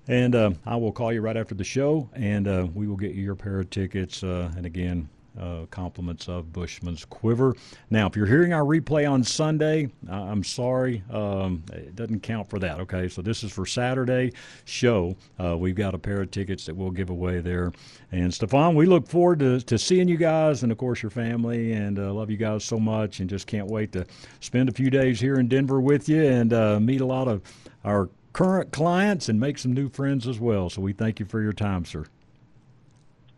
And 0.06 0.34
uh, 0.34 0.50
I 0.66 0.76
will 0.76 0.92
call 0.92 1.14
you 1.14 1.22
right 1.22 1.36
after 1.36 1.54
the 1.54 1.64
show, 1.64 2.10
and 2.12 2.46
uh, 2.46 2.66
we 2.74 2.86
will 2.86 2.96
get 2.96 3.12
you 3.12 3.22
your 3.22 3.34
pair 3.34 3.60
of 3.60 3.70
tickets. 3.70 4.22
Uh, 4.22 4.52
and 4.54 4.66
again, 4.66 5.08
uh, 5.38 5.66
compliments 5.70 6.28
of 6.28 6.52
Bushman's 6.52 7.04
Quiver. 7.04 7.54
Now, 7.90 8.06
if 8.06 8.16
you're 8.16 8.26
hearing 8.26 8.52
our 8.52 8.62
replay 8.62 9.10
on 9.10 9.24
Sunday, 9.24 9.88
uh, 10.08 10.14
I'm 10.14 10.44
sorry, 10.44 11.02
um, 11.10 11.62
it 11.72 11.96
doesn't 11.96 12.22
count 12.22 12.48
for 12.48 12.58
that. 12.58 12.80
Okay, 12.80 13.08
so 13.08 13.22
this 13.22 13.42
is 13.42 13.52
for 13.52 13.66
Saturday 13.66 14.32
show. 14.64 15.16
Uh, 15.42 15.56
we've 15.56 15.74
got 15.74 15.94
a 15.94 15.98
pair 15.98 16.22
of 16.22 16.30
tickets 16.30 16.66
that 16.66 16.74
we'll 16.74 16.90
give 16.90 17.10
away 17.10 17.40
there. 17.40 17.72
And 18.12 18.32
Stephan, 18.32 18.74
we 18.74 18.86
look 18.86 19.08
forward 19.08 19.40
to, 19.40 19.60
to 19.60 19.78
seeing 19.78 20.08
you 20.08 20.16
guys, 20.16 20.62
and 20.62 20.70
of 20.70 20.78
course 20.78 21.02
your 21.02 21.10
family, 21.10 21.72
and 21.72 21.98
uh, 21.98 22.12
love 22.12 22.30
you 22.30 22.36
guys 22.36 22.64
so 22.64 22.78
much, 22.78 23.20
and 23.20 23.28
just 23.28 23.46
can't 23.46 23.68
wait 23.68 23.92
to 23.92 24.06
spend 24.40 24.68
a 24.68 24.72
few 24.72 24.90
days 24.90 25.20
here 25.20 25.36
in 25.36 25.48
Denver 25.48 25.80
with 25.80 26.08
you 26.08 26.22
and 26.22 26.52
uh, 26.52 26.78
meet 26.80 27.00
a 27.00 27.06
lot 27.06 27.28
of 27.28 27.42
our 27.84 28.08
current 28.32 28.72
clients 28.72 29.28
and 29.28 29.38
make 29.38 29.58
some 29.58 29.72
new 29.72 29.88
friends 29.88 30.26
as 30.26 30.38
well. 30.40 30.68
So 30.68 30.82
we 30.82 30.92
thank 30.92 31.20
you 31.20 31.26
for 31.26 31.40
your 31.40 31.52
time, 31.52 31.84
sir. 31.84 32.04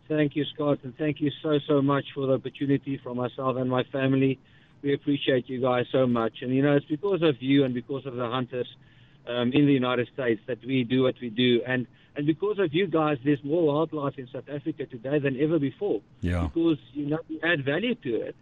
Thank 0.07 0.35
you, 0.35 0.45
Scott, 0.53 0.79
and 0.83 0.97
thank 0.97 1.19
you 1.19 1.31
so, 1.43 1.59
so 1.67 1.81
much 1.81 2.05
for 2.15 2.27
the 2.27 2.33
opportunity 2.33 2.99
for 3.03 3.13
myself 3.13 3.57
and 3.57 3.69
my 3.69 3.83
family. 3.91 4.39
We 4.81 4.93
appreciate 4.93 5.49
you 5.49 5.59
guys 5.59 5.85
so 5.91 6.07
much. 6.07 6.33
And, 6.41 6.53
you 6.55 6.61
know, 6.61 6.75
it's 6.75 6.85
because 6.85 7.21
of 7.23 7.41
you 7.41 7.65
and 7.65 7.73
because 7.73 8.05
of 8.05 8.15
the 8.15 8.27
hunters 8.29 8.67
um, 9.27 9.51
in 9.53 9.65
the 9.65 9.73
United 9.73 10.07
States 10.13 10.39
that 10.47 10.63
we 10.65 10.83
do 10.83 11.03
what 11.03 11.15
we 11.21 11.29
do. 11.29 11.61
And, 11.67 11.87
and 12.15 12.25
because 12.25 12.57
of 12.59 12.73
you 12.73 12.87
guys, 12.87 13.17
there's 13.25 13.43
more 13.43 13.65
wildlife 13.65 14.17
in 14.17 14.27
South 14.31 14.47
Africa 14.49 14.85
today 14.85 15.19
than 15.19 15.39
ever 15.41 15.59
before. 15.59 16.01
Yeah. 16.21 16.43
Because, 16.43 16.77
you 16.93 17.07
know, 17.07 17.19
you 17.27 17.39
add 17.43 17.65
value 17.65 17.95
to 17.95 18.15
it. 18.21 18.35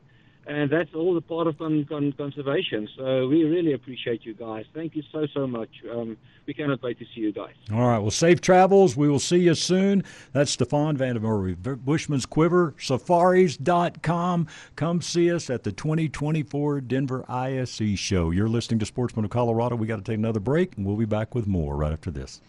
And 0.47 0.69
that's 0.69 0.93
all 0.93 1.13
the 1.15 1.21
part 1.21 1.47
of 1.47 1.57
con- 1.57 1.85
con- 1.85 2.13
conservation. 2.13 2.87
So 2.95 3.27
we 3.27 3.43
really 3.43 3.73
appreciate 3.73 4.25
you 4.25 4.35
guys. 4.35 4.65
Thank 4.73 4.95
you 4.95 5.03
so, 5.11 5.25
so 5.33 5.47
much. 5.47 5.69
Um, 5.91 6.17
we 6.45 6.53
cannot 6.53 6.83
wait 6.83 6.99
to 6.99 7.05
see 7.15 7.21
you 7.21 7.31
guys. 7.31 7.53
All 7.71 7.87
right. 7.87 7.97
Well, 7.97 8.11
safe 8.11 8.41
travels. 8.41 8.95
We 8.95 9.09
will 9.09 9.19
see 9.19 9.39
you 9.39 9.55
soon. 9.55 10.03
That's 10.33 10.51
Stephan 10.51 10.97
van 10.97 11.15
der 11.15 11.21
Merwe 11.21 11.83
Bushman's 11.83 12.27
Quiver, 12.27 12.75
safaris.com. 12.77 14.47
Come 14.75 15.01
see 15.01 15.31
us 15.31 15.49
at 15.49 15.63
the 15.63 15.71
2024 15.71 16.81
Denver 16.81 17.25
ISE 17.27 17.97
show. 17.97 18.29
You're 18.29 18.49
listening 18.49 18.79
to 18.79 18.85
Sportsman 18.85 19.25
of 19.25 19.31
Colorado. 19.31 19.75
We 19.75 19.87
got 19.87 19.97
to 19.97 20.03
take 20.03 20.17
another 20.17 20.39
break, 20.39 20.77
and 20.77 20.85
we'll 20.85 20.95
be 20.95 21.05
back 21.05 21.33
with 21.33 21.47
more 21.47 21.75
right 21.75 21.91
after 21.91 22.11
this. 22.11 22.41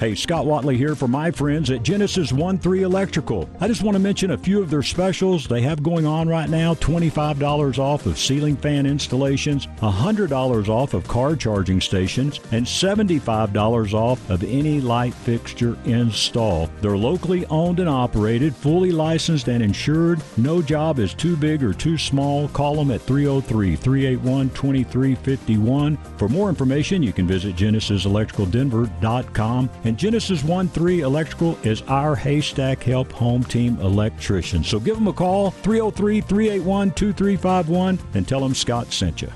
Hey, 0.00 0.16
Scott 0.16 0.44
Watley 0.44 0.76
here 0.76 0.96
for 0.96 1.06
my 1.06 1.30
friends 1.30 1.70
at 1.70 1.84
Genesis 1.84 2.32
1 2.32 2.58
3 2.58 2.82
Electrical. 2.82 3.48
I 3.60 3.68
just 3.68 3.84
want 3.84 3.94
to 3.94 4.00
mention 4.00 4.32
a 4.32 4.36
few 4.36 4.60
of 4.60 4.68
their 4.68 4.82
specials 4.82 5.46
they 5.46 5.62
have 5.62 5.84
going 5.84 6.04
on 6.04 6.28
right 6.28 6.48
now 6.48 6.74
$25 6.74 7.78
off 7.78 8.04
of 8.04 8.18
ceiling 8.18 8.56
fan 8.56 8.86
installations, 8.86 9.68
$100 9.80 10.68
off 10.68 10.94
of 10.94 11.06
car 11.06 11.36
charging 11.36 11.80
stations, 11.80 12.40
and 12.50 12.66
$75 12.66 13.94
off 13.94 14.30
of 14.30 14.42
any 14.42 14.80
light 14.80 15.14
fixture 15.14 15.78
install. 15.84 16.68
They're 16.80 16.96
locally 16.96 17.46
owned 17.46 17.78
and 17.78 17.88
operated, 17.88 18.52
fully 18.52 18.90
licensed 18.90 19.46
and 19.46 19.62
insured. 19.62 20.20
No 20.36 20.60
job 20.60 20.98
is 20.98 21.14
too 21.14 21.36
big 21.36 21.62
or 21.62 21.72
too 21.72 21.98
small. 21.98 22.48
Call 22.48 22.74
them 22.74 22.90
at 22.90 23.02
303 23.02 23.76
381 23.76 24.50
2351. 24.50 25.96
For 26.18 26.28
more 26.28 26.48
information, 26.48 27.00
you 27.00 27.12
can 27.12 27.28
visit 27.28 27.54
genesiselectricaldenver.com. 27.54 29.70
And 29.84 29.98
Genesis 29.98 30.42
1 30.42 30.68
3 30.68 31.00
Electrical 31.00 31.58
is 31.62 31.82
our 31.82 32.16
Haystack 32.16 32.82
Help 32.82 33.12
Home 33.12 33.44
Team 33.44 33.78
electrician. 33.80 34.64
So 34.64 34.80
give 34.80 34.94
them 34.94 35.08
a 35.08 35.12
call, 35.12 35.50
303 35.50 36.22
381 36.22 36.90
2351, 36.92 37.98
and 38.14 38.26
tell 38.26 38.40
them 38.40 38.54
Scott 38.54 38.92
sent 38.92 39.20
you. 39.20 39.30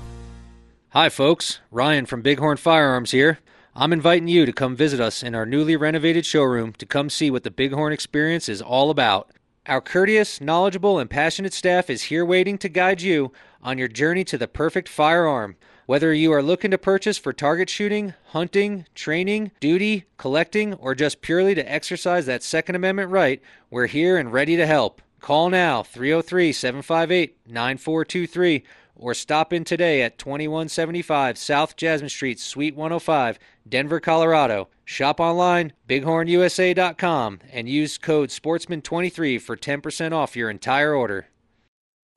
Hi, 0.89 1.09
folks. 1.09 1.59
Ryan 1.69 2.07
from 2.07 2.23
Bighorn 2.23 2.57
Firearms 2.57 3.11
here. 3.11 3.37
I'm 3.75 3.93
inviting 3.93 4.27
you 4.27 4.47
to 4.47 4.51
come 4.51 4.75
visit 4.75 4.99
us 4.99 5.21
in 5.21 5.35
our 5.35 5.45
newly 5.45 5.75
renovated 5.75 6.25
showroom 6.25 6.73
to 6.73 6.85
come 6.87 7.11
see 7.11 7.29
what 7.29 7.43
the 7.43 7.51
Bighorn 7.51 7.93
experience 7.93 8.49
is 8.49 8.59
all 8.59 8.89
about. 8.89 9.29
Our 9.67 9.81
courteous, 9.81 10.41
knowledgeable, 10.41 10.97
and 10.97 11.07
passionate 11.07 11.53
staff 11.53 11.91
is 11.91 12.03
here 12.03 12.25
waiting 12.25 12.57
to 12.57 12.69
guide 12.69 13.03
you 13.03 13.31
on 13.61 13.77
your 13.77 13.87
journey 13.87 14.23
to 14.23 14.37
the 14.37 14.47
perfect 14.47 14.89
firearm. 14.89 15.57
Whether 15.89 16.13
you 16.13 16.31
are 16.33 16.43
looking 16.43 16.69
to 16.69 16.77
purchase 16.77 17.17
for 17.17 17.33
target 17.33 17.67
shooting, 17.67 18.13
hunting, 18.27 18.85
training, 18.93 19.49
duty, 19.59 20.05
collecting, 20.17 20.75
or 20.75 20.93
just 20.93 21.19
purely 21.23 21.55
to 21.55 21.67
exercise 21.71 22.27
that 22.27 22.43
Second 22.43 22.75
Amendment 22.75 23.09
right, 23.09 23.41
we're 23.71 23.87
here 23.87 24.15
and 24.15 24.31
ready 24.31 24.55
to 24.55 24.67
help. 24.67 25.01
Call 25.19 25.49
now 25.49 25.81
303 25.81 26.53
758 26.53 27.37
9423 27.47 28.63
or 28.97 29.15
stop 29.15 29.51
in 29.51 29.63
today 29.63 30.03
at 30.03 30.19
2175 30.19 31.39
South 31.39 31.75
Jasmine 31.75 32.09
Street, 32.09 32.39
Suite 32.39 32.75
105, 32.75 33.39
Denver, 33.67 33.99
Colorado. 33.99 34.67
Shop 34.85 35.19
online, 35.19 35.73
bighornusa.com, 35.87 37.39
and 37.51 37.67
use 37.67 37.97
code 37.97 38.29
SPORTSMAN23 38.29 39.41
for 39.41 39.57
10% 39.57 40.11
off 40.11 40.35
your 40.35 40.51
entire 40.51 40.93
order. 40.93 41.28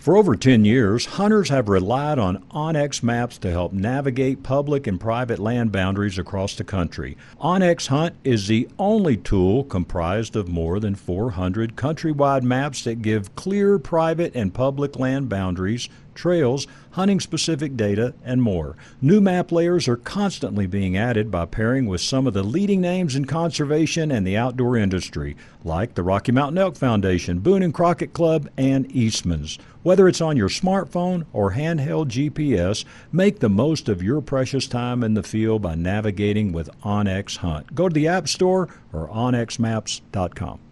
For 0.02 0.16
over 0.16 0.34
10 0.34 0.64
years, 0.64 1.06
hunters 1.06 1.48
have 1.50 1.68
relied 1.68 2.18
on 2.18 2.42
onX 2.50 3.04
maps 3.04 3.38
to 3.38 3.52
help 3.52 3.72
navigate 3.72 4.42
public 4.42 4.88
and 4.88 4.98
private 4.98 5.38
land 5.38 5.70
boundaries 5.70 6.18
across 6.18 6.56
the 6.56 6.64
country. 6.64 7.16
onX 7.40 7.86
Hunt 7.86 8.16
is 8.24 8.48
the 8.48 8.68
only 8.80 9.16
tool 9.16 9.62
comprised 9.62 10.34
of 10.34 10.48
more 10.48 10.80
than 10.80 10.96
400 10.96 11.76
countrywide 11.76 12.42
maps 12.42 12.82
that 12.82 13.00
give 13.00 13.36
clear 13.36 13.78
private 13.78 14.34
and 14.34 14.52
public 14.52 14.98
land 14.98 15.28
boundaries 15.28 15.88
trails, 16.14 16.66
hunting 16.92 17.20
specific 17.20 17.76
data, 17.76 18.14
and 18.24 18.42
more. 18.42 18.76
New 19.00 19.20
map 19.20 19.52
layers 19.52 19.88
are 19.88 19.96
constantly 19.96 20.66
being 20.66 20.96
added 20.96 21.30
by 21.30 21.46
pairing 21.46 21.86
with 21.86 22.00
some 22.00 22.26
of 22.26 22.34
the 22.34 22.42
leading 22.42 22.80
names 22.80 23.16
in 23.16 23.24
conservation 23.24 24.10
and 24.10 24.26
the 24.26 24.36
outdoor 24.36 24.76
industry, 24.76 25.36
like 25.64 25.94
the 25.94 26.02
Rocky 26.02 26.32
Mountain 26.32 26.58
Elk 26.58 26.76
Foundation, 26.76 27.38
Boone 27.38 27.62
and 27.62 27.74
Crockett 27.74 28.12
Club, 28.12 28.48
and 28.56 28.90
Eastman's. 28.94 29.58
Whether 29.82 30.06
it's 30.06 30.20
on 30.20 30.36
your 30.36 30.48
smartphone 30.48 31.26
or 31.32 31.52
handheld 31.52 32.08
GPS, 32.08 32.84
make 33.10 33.40
the 33.40 33.48
most 33.48 33.88
of 33.88 34.02
your 34.02 34.20
precious 34.20 34.66
time 34.66 35.02
in 35.02 35.14
the 35.14 35.22
field 35.22 35.62
by 35.62 35.74
navigating 35.74 36.52
with 36.52 36.70
onX 36.82 37.38
Hunt. 37.38 37.74
Go 37.74 37.88
to 37.88 37.94
the 37.94 38.08
App 38.08 38.28
Store 38.28 38.68
or 38.92 39.08
onxmaps.com. 39.08 40.71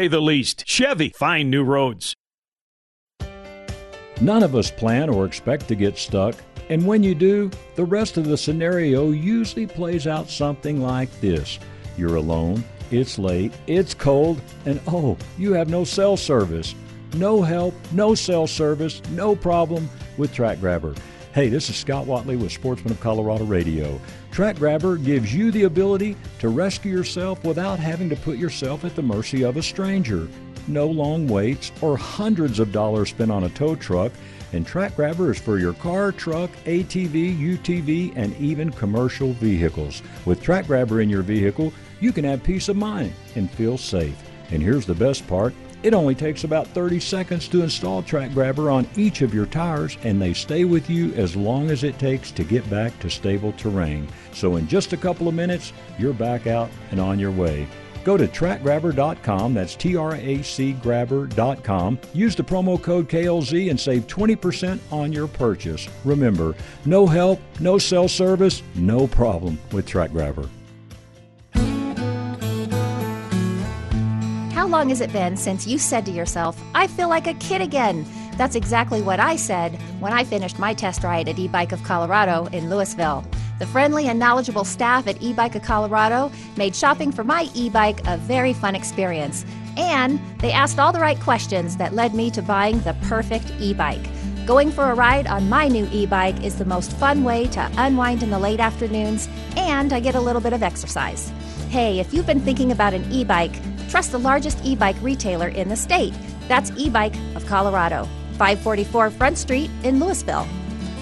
the 0.07 0.21
least. 0.21 0.63
Chevy, 0.67 1.09
find 1.09 1.49
new 1.49 1.63
roads. 1.63 2.15
None 4.21 4.43
of 4.43 4.55
us 4.55 4.69
plan 4.69 5.09
or 5.09 5.25
expect 5.25 5.67
to 5.69 5.75
get 5.75 5.97
stuck, 5.97 6.35
and 6.69 6.85
when 6.85 7.03
you 7.03 7.15
do, 7.15 7.49
the 7.75 7.83
rest 7.83 8.17
of 8.17 8.25
the 8.25 8.37
scenario 8.37 9.11
usually 9.11 9.65
plays 9.65 10.07
out 10.07 10.29
something 10.29 10.81
like 10.81 11.09
this 11.19 11.59
You're 11.97 12.15
alone, 12.17 12.63
it's 12.91 13.17
late, 13.17 13.53
it's 13.67 13.93
cold, 13.93 14.41
and 14.65 14.79
oh, 14.87 15.17
you 15.37 15.53
have 15.53 15.69
no 15.69 15.83
cell 15.83 16.17
service. 16.17 16.75
No 17.15 17.41
help, 17.41 17.73
no 17.91 18.15
cell 18.15 18.47
service, 18.47 19.01
no 19.11 19.35
problem 19.35 19.89
with 20.17 20.33
TracGrabber. 20.33 20.97
Hey, 21.33 21.49
this 21.49 21.69
is 21.69 21.75
Scott 21.75 22.05
Watley 22.05 22.35
with 22.35 22.51
Sportsman 22.51 22.93
of 22.93 22.99
Colorado 22.99 23.43
Radio. 23.43 23.99
TracGrabber 24.31 25.03
gives 25.03 25.35
you 25.35 25.51
the 25.51 25.63
ability 25.63 26.15
to 26.39 26.47
rescue 26.47 26.89
yourself 26.89 27.43
without 27.43 27.79
having 27.79 28.09
to 28.09 28.15
put 28.15 28.37
yourself 28.37 28.85
at 28.85 28.95
the 28.95 29.01
mercy 29.01 29.43
of 29.43 29.57
a 29.57 29.61
stranger. 29.61 30.25
No 30.69 30.87
long 30.87 31.27
waits 31.27 31.73
or 31.81 31.97
hundreds 31.97 32.59
of 32.59 32.71
dollars 32.71 33.09
spent 33.09 33.29
on 33.29 33.43
a 33.43 33.49
tow 33.49 33.75
truck. 33.75 34.13
And 34.53 34.65
TracGrabber 34.65 35.31
is 35.31 35.39
for 35.39 35.59
your 35.59 35.73
car, 35.73 36.13
truck, 36.13 36.49
ATV, 36.65 37.37
UTV, 37.37 38.13
and 38.15 38.35
even 38.37 38.71
commercial 38.71 39.33
vehicles. 39.33 40.01
With 40.25 40.41
TracGrabber 40.41 41.03
in 41.03 41.09
your 41.09 41.23
vehicle, 41.23 41.73
you 41.99 42.13
can 42.13 42.23
have 42.23 42.41
peace 42.41 42.69
of 42.69 42.77
mind 42.77 43.13
and 43.35 43.51
feel 43.51 43.77
safe. 43.77 44.15
And 44.51 44.63
here's 44.63 44.85
the 44.85 44.95
best 44.95 45.27
part 45.27 45.53
it 45.83 45.93
only 45.93 46.15
takes 46.15 46.43
about 46.43 46.67
30 46.67 46.99
seconds 46.99 47.47
to 47.49 47.63
install 47.63 48.03
TracGrabber 48.03 48.71
on 48.71 48.87
each 48.95 49.21
of 49.21 49.33
your 49.33 49.45
tires, 49.47 49.97
and 50.03 50.21
they 50.21 50.33
stay 50.33 50.63
with 50.65 50.89
you 50.89 51.13
as 51.13 51.35
long 51.35 51.71
as 51.71 51.83
it 51.83 51.97
takes 51.97 52.31
to 52.31 52.43
get 52.43 52.69
back 52.69 52.97
to 52.99 53.09
stable 53.09 53.53
terrain. 53.53 54.07
So, 54.33 54.57
in 54.57 54.67
just 54.67 54.93
a 54.93 54.97
couple 54.97 55.27
of 55.27 55.33
minutes, 55.33 55.73
you're 55.97 56.13
back 56.13 56.47
out 56.47 56.69
and 56.91 56.99
on 56.99 57.19
your 57.19 57.31
way. 57.31 57.67
Go 58.03 58.17
to 58.17 58.27
tracgrabber.com, 58.27 59.53
that's 59.53 59.75
T 59.75 59.95
R 59.95 60.15
A 60.15 60.41
C 60.41 60.73
grabber.com. 60.73 61.99
Use 62.13 62.35
the 62.35 62.43
promo 62.43 62.81
code 62.81 63.07
KLZ 63.07 63.69
and 63.69 63.79
save 63.79 64.07
20% 64.07 64.79
on 64.91 65.13
your 65.13 65.27
purchase. 65.27 65.87
Remember, 66.03 66.55
no 66.85 67.05
help, 67.05 67.39
no 67.59 67.77
cell 67.77 68.07
service, 68.07 68.63
no 68.75 69.07
problem 69.07 69.59
with 69.71 69.85
TracGrabber. 69.85 70.49
How 74.61 74.67
long 74.67 74.89
has 74.89 75.01
it 75.01 75.11
been 75.11 75.37
since 75.37 75.65
you 75.65 75.79
said 75.79 76.05
to 76.05 76.11
yourself, 76.11 76.55
I 76.75 76.85
feel 76.85 77.09
like 77.09 77.25
a 77.25 77.33
kid 77.33 77.61
again? 77.61 78.05
That's 78.37 78.55
exactly 78.55 79.01
what 79.01 79.19
I 79.19 79.35
said 79.35 79.81
when 79.99 80.13
I 80.13 80.23
finished 80.23 80.59
my 80.59 80.75
test 80.75 81.03
ride 81.03 81.27
at 81.27 81.37
eBike 81.37 81.71
of 81.71 81.83
Colorado 81.83 82.45
in 82.51 82.69
Louisville. 82.69 83.25
The 83.57 83.65
friendly 83.65 84.07
and 84.07 84.19
knowledgeable 84.19 84.63
staff 84.63 85.07
at 85.07 85.15
eBike 85.15 85.55
of 85.55 85.63
Colorado 85.63 86.31
made 86.57 86.75
shopping 86.75 87.11
for 87.11 87.23
my 87.23 87.49
e 87.55 87.71
bike 87.71 88.05
a 88.05 88.17
very 88.17 88.53
fun 88.53 88.75
experience. 88.75 89.47
And 89.77 90.19
they 90.41 90.51
asked 90.51 90.77
all 90.77 90.93
the 90.93 90.99
right 90.99 91.19
questions 91.19 91.77
that 91.77 91.95
led 91.95 92.13
me 92.13 92.29
to 92.29 92.43
buying 92.43 92.81
the 92.81 92.95
perfect 93.07 93.51
e 93.59 93.73
bike. 93.73 94.07
Going 94.45 94.69
for 94.69 94.91
a 94.91 94.95
ride 94.95 95.25
on 95.25 95.49
my 95.49 95.69
new 95.69 95.89
e 95.91 96.05
bike 96.05 96.43
is 96.43 96.59
the 96.59 96.65
most 96.65 96.91
fun 96.97 97.23
way 97.23 97.47
to 97.47 97.71
unwind 97.77 98.21
in 98.21 98.29
the 98.29 98.37
late 98.37 98.59
afternoons, 98.59 99.27
and 99.57 99.91
I 99.91 99.99
get 99.99 100.13
a 100.13 100.21
little 100.21 100.41
bit 100.41 100.53
of 100.53 100.61
exercise. 100.61 101.33
Hey, 101.69 101.99
if 101.99 102.13
you've 102.13 102.27
been 102.27 102.41
thinking 102.41 102.71
about 102.71 102.93
an 102.93 103.11
e 103.11 103.23
bike, 103.23 103.55
trust 103.91 104.13
the 104.13 104.19
largest 104.19 104.63
e 104.63 104.73
bike 104.73 104.95
retailer 105.01 105.49
in 105.49 105.67
the 105.67 105.75
state. 105.75 106.13
That's 106.47 106.71
e 106.77 106.89
bike 106.89 107.15
of 107.35 107.45
Colorado, 107.45 108.05
544 108.37 109.11
Front 109.11 109.37
Street 109.37 109.69
in 109.83 109.99
Louisville. 109.99 110.47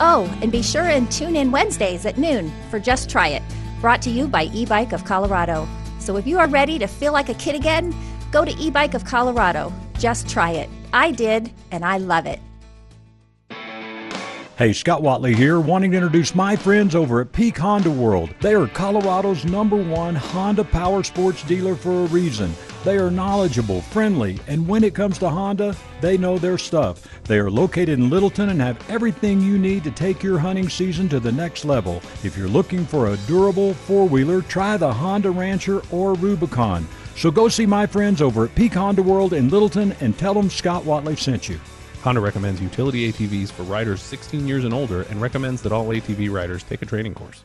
Oh, 0.02 0.26
and 0.42 0.52
be 0.52 0.64
sure 0.64 0.86
and 0.86 1.10
tune 1.12 1.36
in 1.36 1.52
Wednesdays 1.52 2.08
at 2.08 2.18
noon 2.18 2.52
for 2.72 2.80
Just 2.80 3.10
Try 3.10 3.28
It, 3.28 3.44
brought 3.80 4.02
to 4.02 4.10
you 4.10 4.28
by 4.28 4.46
e 4.54 4.66
bike 4.66 4.92
of 4.92 5.06
Colorado. 5.06 5.68
So 6.00 6.18
if 6.18 6.26
you 6.26 6.40
are 6.40 6.48
ready 6.48 6.80
to 6.80 6.88
feel 6.88 7.14
like 7.14 7.30
a 7.30 7.36
kid 7.36 7.54
again, 7.54 7.94
go 8.32 8.44
to 8.44 8.52
e 8.58 8.72
bike 8.72 8.96
of 8.96 9.06
Colorado. 9.06 9.72
Just 10.00 10.28
try 10.28 10.52
it. 10.52 10.70
I 10.92 11.12
did, 11.12 11.52
and 11.70 11.86
I 11.86 11.98
love 11.98 12.26
it. 12.26 12.40
Hey, 14.58 14.74
Scott 14.74 15.02
Watley 15.02 15.36
here, 15.36 15.60
wanting 15.60 15.92
to 15.92 15.98
introduce 15.98 16.36
my 16.36 16.56
friends 16.56 16.96
over 16.96 17.22
at 17.22 17.32
Peak 17.32 17.58
Honda 17.58 17.92
World. 17.92 18.34
They 18.42 18.56
are 18.56 18.68
Colorado's 18.68 19.46
number 19.46 19.78
one 19.78 20.16
Honda 20.16 20.66
power 20.66 21.04
sports 21.04 21.44
dealer 21.44 21.76
for 21.76 21.92
a 21.92 22.08
reason. 22.08 22.54
They 22.90 22.98
are 22.98 23.12
knowledgeable, 23.12 23.82
friendly, 23.82 24.40
and 24.48 24.68
when 24.68 24.84
it 24.84 24.96
comes 24.96 25.20
to 25.20 25.30
Honda, 25.30 25.76
they 26.02 26.18
know 26.18 26.40
their 26.40 26.58
stuff. 26.58 27.08
They 27.26 27.38
are 27.38 27.52
located 27.52 28.00
in 28.00 28.10
Littleton 28.10 28.50
and 28.50 28.60
have 28.60 28.84
everything 28.90 29.42
you 29.42 29.60
need 29.60 29.84
to 29.84 29.92
take 29.92 30.24
your 30.24 30.40
hunting 30.40 30.70
season 30.70 31.08
to 31.10 31.20
the 31.20 31.32
next 31.32 31.66
level. 31.66 32.02
If 32.24 32.36
you're 32.36 32.48
looking 32.48 32.88
for 32.88 33.10
a 33.10 33.18
durable 33.28 33.76
four 33.76 34.08
wheeler, 34.08 34.42
try 34.42 34.76
the 34.76 34.92
Honda 34.92 35.30
Rancher 35.30 35.84
or 35.92 36.16
Rubicon. 36.16 36.88
So 37.16 37.30
go 37.30 37.48
see 37.48 37.68
my 37.68 37.86
friends 37.86 38.24
over 38.24 38.46
at 38.46 38.56
Peak 38.56 38.74
Honda 38.74 39.04
World 39.04 39.34
in 39.34 39.50
Littleton 39.50 39.92
and 40.00 40.18
tell 40.18 40.34
them 40.34 40.50
Scott 40.50 40.84
Watley 40.84 41.16
sent 41.16 41.48
you. 41.48 41.60
Honda 42.02 42.22
recommends 42.22 42.60
utility 42.60 43.12
ATVs 43.12 43.52
for 43.52 43.62
riders 43.62 44.02
16 44.02 44.48
years 44.48 44.66
and 44.66 44.74
older 44.74 45.04
and 45.04 45.22
recommends 45.22 45.62
that 45.62 45.72
all 45.72 45.86
ATV 45.90 46.32
riders 46.32 46.64
take 46.64 46.82
a 46.82 46.88
training 46.88 47.14
course. 47.14 47.44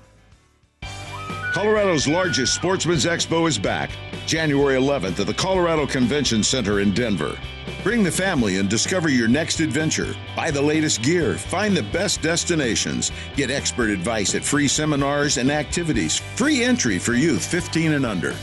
Colorado's 1.54 2.08
largest 2.08 2.52
Sportsman's 2.52 3.04
Expo 3.04 3.48
is 3.48 3.60
back, 3.60 3.88
January 4.26 4.74
11th 4.74 5.20
at 5.20 5.28
the 5.28 5.34
Colorado 5.34 5.86
Convention 5.86 6.42
Center 6.42 6.80
in 6.80 6.92
Denver. 6.92 7.38
Bring 7.84 8.02
the 8.02 8.10
family 8.10 8.56
and 8.56 8.68
discover 8.68 9.08
your 9.08 9.28
next 9.28 9.60
adventure. 9.60 10.16
Buy 10.34 10.50
the 10.50 10.60
latest 10.60 11.02
gear, 11.02 11.34
find 11.34 11.76
the 11.76 11.84
best 11.84 12.20
destinations, 12.22 13.12
get 13.36 13.52
expert 13.52 13.90
advice 13.90 14.34
at 14.34 14.44
free 14.44 14.66
seminars 14.66 15.36
and 15.36 15.48
activities, 15.48 16.18
free 16.18 16.64
entry 16.64 16.98
for 16.98 17.12
youth 17.14 17.46
15 17.46 17.92
and 17.92 18.04
under. 18.04 18.34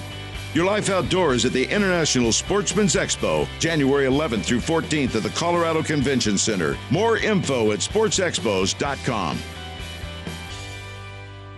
Your 0.54 0.64
life 0.64 0.90
outdoors 0.90 1.44
at 1.44 1.52
the 1.52 1.66
International 1.66 2.32
Sportsman's 2.32 2.96
Expo, 2.96 3.46
January 3.60 4.06
11th 4.06 4.46
through 4.46 4.60
14th 4.60 5.16
at 5.16 5.24
the 5.24 5.30
Colorado 5.32 5.84
Convention 5.84 6.38
Center. 6.38 6.78
More 6.90 7.18
info 7.18 7.74
at 7.74 7.80
sportsexpos.com. 7.80 9.38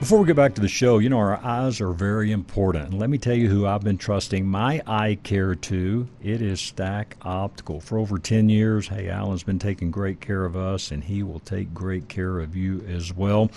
Before 0.04 0.20
we 0.20 0.28
get 0.28 0.36
back 0.36 0.54
to 0.56 0.62
the 0.62 0.68
show, 0.68 0.98
you 0.98 1.08
know, 1.08 1.18
our 1.18 1.42
eyes 1.42 1.80
are 1.80 1.94
very 1.94 2.34
important. 2.34 2.90
And 2.90 3.00
let 3.00 3.10
me 3.10 3.18
tell 3.18 3.38
you 3.38 3.48
who 3.48 3.66
I've 3.66 3.86
been 3.86 3.98
trusting 3.98 4.46
my 4.46 4.82
eye 4.86 5.18
care 5.24 5.56
to. 5.56 6.10
It 6.22 6.42
is 6.42 6.60
Stack 6.60 7.16
Optical. 7.22 7.80
For 7.80 7.98
over 7.98 8.20
10 8.20 8.50
years, 8.50 8.90
hey, 8.90 9.08
Alan's 9.08 9.44
been 9.44 9.60
taking 9.60 9.92
great 9.92 10.20
care 10.20 10.44
of 10.44 10.58
us, 10.58 10.92
and 10.92 11.06
he 11.06 11.24
will 11.24 11.40
take 11.40 11.74
great 11.74 12.10
care 12.10 12.42
of 12.42 12.54
you 12.54 12.82
as 12.82 13.14
well. 13.14 13.50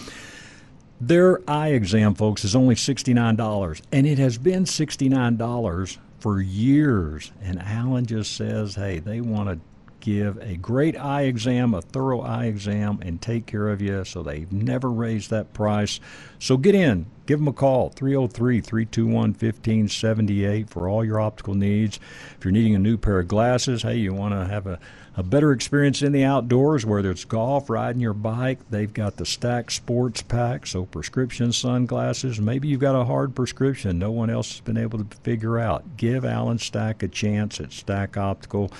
Their 1.00 1.40
eye 1.50 1.70
exam, 1.70 2.14
folks, 2.14 2.44
is 2.44 2.54
only 2.54 2.76
$69, 2.76 3.82
and 3.90 4.06
it 4.06 4.18
has 4.18 4.38
been 4.38 4.66
$69 4.66 5.98
for 6.20 6.40
years. 6.40 7.32
And 7.42 7.60
Alan 7.60 8.06
just 8.06 8.36
says, 8.36 8.76
hey, 8.76 9.00
they 9.00 9.20
want 9.20 9.48
to 9.48 9.58
give 10.06 10.38
a 10.40 10.56
great 10.56 10.96
eye 10.96 11.22
exam, 11.22 11.74
a 11.74 11.82
thorough 11.82 12.20
eye 12.20 12.44
exam, 12.44 13.00
and 13.02 13.20
take 13.20 13.44
care 13.44 13.68
of 13.68 13.82
you. 13.82 14.04
So 14.04 14.22
they've 14.22 14.50
never 14.52 14.88
raised 14.88 15.30
that 15.30 15.52
price. 15.52 15.98
So 16.38 16.56
get 16.56 16.76
in, 16.76 17.06
give 17.26 17.40
them 17.40 17.48
a 17.48 17.52
call 17.52 17.88
303 17.88 18.60
321 18.60 19.30
1578 19.30 20.70
for 20.70 20.88
all 20.88 21.04
your 21.04 21.18
optical 21.18 21.54
needs. 21.54 21.98
If 22.38 22.44
you're 22.44 22.52
needing 22.52 22.76
a 22.76 22.78
new 22.78 22.96
pair 22.96 23.18
of 23.18 23.26
glasses, 23.26 23.82
hey, 23.82 23.96
you 23.96 24.14
want 24.14 24.32
to 24.32 24.46
have 24.46 24.68
a 24.68 24.78
a 25.18 25.22
better 25.22 25.50
experience 25.52 26.02
in 26.02 26.12
the 26.12 26.24
outdoors, 26.24 26.84
whether 26.84 27.10
it's 27.10 27.24
golf, 27.24 27.70
riding 27.70 28.02
your 28.02 28.12
bike. 28.12 28.58
They've 28.68 28.92
got 28.92 29.16
the 29.16 29.24
Stack 29.24 29.70
Sports 29.70 30.20
Pack, 30.20 30.66
so 30.66 30.84
prescription 30.84 31.52
sunglasses. 31.52 32.38
Maybe 32.38 32.68
you've 32.68 32.80
got 32.80 33.00
a 33.00 33.04
hard 33.04 33.34
prescription 33.34 33.98
no 33.98 34.10
one 34.10 34.28
else 34.28 34.52
has 34.52 34.60
been 34.60 34.76
able 34.76 35.02
to 35.02 35.16
figure 35.22 35.58
out. 35.58 35.96
Give 35.96 36.26
Alan 36.26 36.58
Stack 36.58 37.02
a 37.02 37.08
chance 37.08 37.60
at 37.60 37.72
Stack 37.72 38.18
Optical. 38.18 38.70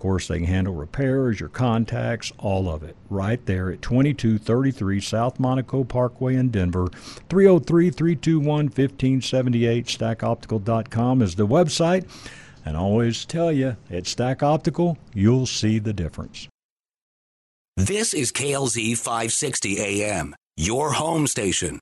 Course, 0.00 0.28
they 0.28 0.38
can 0.38 0.46
handle 0.46 0.74
repairs, 0.74 1.40
your 1.40 1.50
contacts, 1.50 2.32
all 2.38 2.70
of 2.70 2.82
it. 2.82 2.96
Right 3.10 3.44
there 3.44 3.70
at 3.70 3.82
2233 3.82 4.98
South 4.98 5.38
Monaco 5.38 5.84
Parkway 5.84 6.36
in 6.36 6.48
Denver. 6.48 6.88
303 7.28 7.90
321 7.90 8.64
1578. 8.64 9.84
StackOptical.com 9.84 11.20
is 11.20 11.34
the 11.34 11.46
website. 11.46 12.08
And 12.64 12.78
always 12.78 13.26
tell 13.26 13.52
you, 13.52 13.76
at 13.90 14.06
Stack 14.06 14.42
Optical, 14.42 14.96
you'll 15.12 15.46
see 15.46 15.78
the 15.78 15.92
difference. 15.92 16.48
This 17.76 18.14
is 18.14 18.32
KLZ 18.32 18.96
560 18.96 19.80
AM, 19.80 20.34
your 20.56 20.92
home 20.92 21.26
station. 21.26 21.78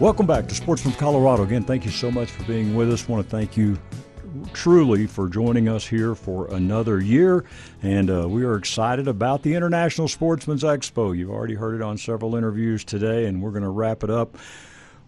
Welcome 0.00 0.26
back 0.26 0.46
to 0.46 0.54
Sportsman 0.54 0.94
of 0.94 1.00
Colorado. 1.00 1.42
Again, 1.42 1.64
thank 1.64 1.84
you 1.84 1.90
so 1.90 2.08
much 2.08 2.30
for 2.30 2.44
being 2.44 2.76
with 2.76 2.92
us. 2.92 3.08
want 3.08 3.24
to 3.24 3.28
thank 3.28 3.56
you 3.56 3.76
truly 4.52 5.08
for 5.08 5.28
joining 5.28 5.68
us 5.68 5.84
here 5.84 6.14
for 6.14 6.46
another 6.54 7.00
year. 7.00 7.44
And 7.82 8.08
uh, 8.08 8.28
we 8.28 8.44
are 8.44 8.54
excited 8.54 9.08
about 9.08 9.42
the 9.42 9.54
International 9.54 10.06
Sportsman's 10.06 10.62
Expo. 10.62 11.18
You've 11.18 11.30
already 11.30 11.56
heard 11.56 11.74
it 11.74 11.82
on 11.82 11.98
several 11.98 12.36
interviews 12.36 12.84
today, 12.84 13.26
and 13.26 13.42
we're 13.42 13.50
going 13.50 13.64
to 13.64 13.70
wrap 13.70 14.04
it 14.04 14.10
up 14.10 14.38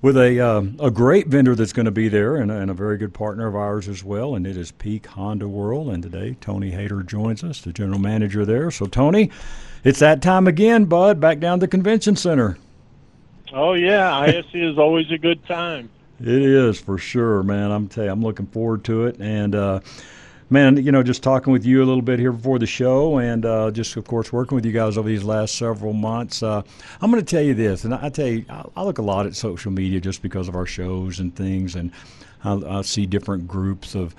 with 0.03 0.16
a 0.16 0.41
uh, 0.41 0.62
a 0.80 0.91
great 0.91 1.28
vendor 1.28 1.55
that's 1.55 1.72
going 1.72 1.86
to 1.86 1.93
be 1.93 2.09
there 2.09 2.34
and, 2.34 2.51
and, 2.51 2.68
a 2.68 2.74
very 2.74 2.99
good 2.99 3.14
partner 3.14 3.47
of 3.47 3.55
ours 3.55 3.86
as 3.86 4.03
well, 4.03 4.34
and 4.34 4.45
it 4.45 4.57
is 4.57 4.72
Peak 4.72 5.07
Honda 5.07 5.47
World. 5.47 5.88
And 5.91 6.03
today, 6.03 6.36
Tony 6.41 6.72
Hayter 6.72 7.05
joins 7.05 7.45
us, 7.45 7.61
the 7.61 7.72
general 7.72 8.01
manager 8.01 8.45
there. 8.45 8.72
So, 8.72 8.86
Tony, 8.86 9.30
it's 9.84 10.01
that 10.01 10.20
time 10.20 10.49
again, 10.49 10.86
bud. 10.86 11.20
Back 11.20 11.38
down 11.38 11.61
to 11.61 11.66
the 11.66 11.68
convention 11.68 12.16
center. 12.16 12.59
Oh 13.53 13.73
yeah, 13.73 14.17
ISE 14.17 14.45
is 14.55 14.79
always 14.79 15.11
a 15.11 15.19
good 15.19 15.45
time. 15.47 15.91
It 16.21 16.29
is 16.29 16.79
for 16.79 16.99
sure, 16.99 17.43
man. 17.43 17.71
I'm 17.71 17.89
tell 17.89 18.05
you, 18.05 18.11
I'm 18.11 18.23
looking 18.23 18.47
forward 18.47 18.85
to 18.85 19.07
it, 19.07 19.17
and 19.21 19.55
uh, 19.55 19.81
man, 20.51 20.77
you 20.77 20.93
know, 20.93 21.03
just 21.03 21.23
talking 21.23 21.53
with 21.53 21.65
you 21.65 21.83
a 21.83 21.87
little 21.87 22.03
bit 22.03 22.19
here 22.19 22.33
before 22.33 22.59
the 22.59 22.67
show, 22.67 23.19
and 23.19 23.45
uh, 23.45 23.71
just 23.71 23.97
of 23.97 24.07
course 24.07 24.33
working 24.33 24.55
with 24.55 24.67
you 24.67 24.73
guys 24.73 24.99
over 24.99 25.09
these 25.09 25.25
last 25.25 25.57
several 25.57 25.93
months. 25.93 26.43
Uh, 26.43 26.63
I'm 27.01 27.11
going 27.11 27.25
to 27.25 27.29
tell 27.29 27.43
you 27.43 27.55
this, 27.55 27.85
and 27.85 27.95
I 27.95 28.09
tell 28.11 28.27
you, 28.27 28.45
I 28.77 28.83
look 28.83 28.99
a 28.99 29.03
lot 29.03 29.27
at 29.27 29.35
social 29.35 29.73
media 29.73 30.01
just 30.01 30.23
because 30.23 30.47
of 30.47 30.55
our 30.55 30.67
shows 30.67 31.19
and 31.19 31.35
things, 31.35 31.75
and 31.75 31.91
I, 32.45 32.55
I 32.55 32.83
see 32.83 33.07
different 33.07 33.49
groups 33.49 33.95
of 33.95 34.15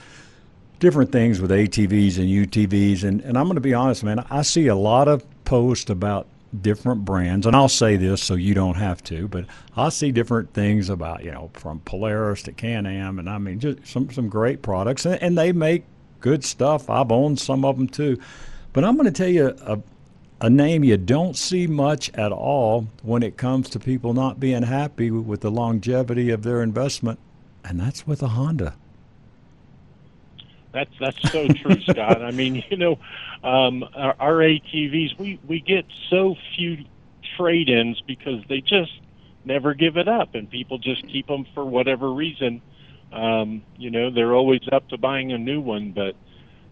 different 0.79 1.11
things 1.11 1.39
with 1.39 1.51
ATVs 1.51 2.17
and 2.17 2.27
UTVs, 2.27 3.03
and, 3.03 3.21
and 3.21 3.37
I'm 3.37 3.45
going 3.45 3.55
to 3.55 3.61
be 3.61 3.73
honest, 3.73 4.03
man. 4.03 4.25
I 4.31 4.41
see 4.41 4.67
a 4.67 4.75
lot 4.75 5.07
of 5.07 5.23
posts 5.45 5.89
about 5.89 6.27
different 6.59 7.05
brands, 7.05 7.45
and 7.45 7.55
I'll 7.55 7.69
say 7.69 7.95
this 7.95 8.21
so 8.21 8.35
you 8.35 8.53
don't 8.53 8.75
have 8.75 9.03
to, 9.05 9.27
but 9.27 9.45
I 9.75 9.89
see 9.89 10.11
different 10.11 10.53
things 10.53 10.89
about 10.89 11.23
you 11.23 11.31
know 11.31 11.49
from 11.53 11.79
Polaris 11.81 12.43
to 12.43 12.51
Can-Am, 12.51 13.19
and 13.19 13.29
I 13.29 13.37
mean 13.37 13.59
just 13.59 13.87
some 13.87 14.11
some 14.11 14.29
great 14.29 14.61
products, 14.61 15.05
and, 15.05 15.21
and 15.21 15.37
they 15.37 15.51
make 15.51 15.85
good 16.19 16.43
stuff. 16.43 16.89
I've 16.89 17.11
owned 17.11 17.39
some 17.39 17.63
of 17.63 17.77
them 17.77 17.87
too, 17.87 18.19
but 18.73 18.83
I'm 18.83 18.95
going 18.95 19.05
to 19.05 19.11
tell 19.11 19.29
you 19.29 19.55
a, 19.61 19.79
a 20.41 20.49
name 20.49 20.83
you 20.83 20.97
don't 20.97 21.37
see 21.37 21.67
much 21.67 22.09
at 22.13 22.31
all 22.31 22.87
when 23.03 23.23
it 23.23 23.37
comes 23.37 23.69
to 23.69 23.79
people 23.79 24.13
not 24.13 24.39
being 24.39 24.63
happy 24.63 25.11
with 25.11 25.41
the 25.41 25.51
longevity 25.51 26.29
of 26.29 26.43
their 26.43 26.61
investment, 26.61 27.19
and 27.63 27.79
that's 27.79 28.05
with 28.05 28.21
a 28.21 28.29
Honda. 28.29 28.75
That's 30.73 30.91
that's 30.99 31.31
so 31.31 31.47
true, 31.47 31.81
Scott. 31.89 32.21
I 32.21 32.31
mean, 32.31 32.63
you 32.69 32.77
know, 32.77 32.99
um, 33.43 33.83
our, 33.95 34.15
our 34.19 34.35
ATVs, 34.37 35.17
we 35.17 35.39
we 35.47 35.59
get 35.59 35.85
so 36.09 36.35
few 36.55 36.85
trade-ins 37.37 38.01
because 38.01 38.43
they 38.47 38.61
just 38.61 38.91
never 39.45 39.73
give 39.73 39.97
it 39.97 40.07
up, 40.07 40.35
and 40.35 40.49
people 40.49 40.77
just 40.77 41.05
keep 41.07 41.27
them 41.27 41.45
for 41.53 41.65
whatever 41.65 42.11
reason. 42.11 42.61
Um, 43.11 43.63
you 43.77 43.89
know, 43.89 44.09
they're 44.09 44.33
always 44.33 44.61
up 44.71 44.87
to 44.89 44.97
buying 44.97 45.31
a 45.33 45.37
new 45.37 45.59
one, 45.59 45.91
but 45.91 46.15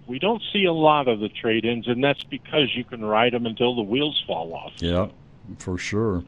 we 0.07 0.19
don't 0.19 0.41
see 0.53 0.65
a 0.65 0.73
lot 0.73 1.07
of 1.07 1.19
the 1.19 1.29
trade-ins, 1.29 1.87
and 1.87 2.03
that's 2.03 2.23
because 2.23 2.73
you 2.75 2.83
can 2.83 3.03
ride 3.03 3.33
them 3.33 3.45
until 3.45 3.75
the 3.75 3.81
wheels 3.81 4.23
fall 4.25 4.53
off. 4.53 4.73
Yeah, 4.77 5.07
for 5.57 5.77
sure. 5.77 6.23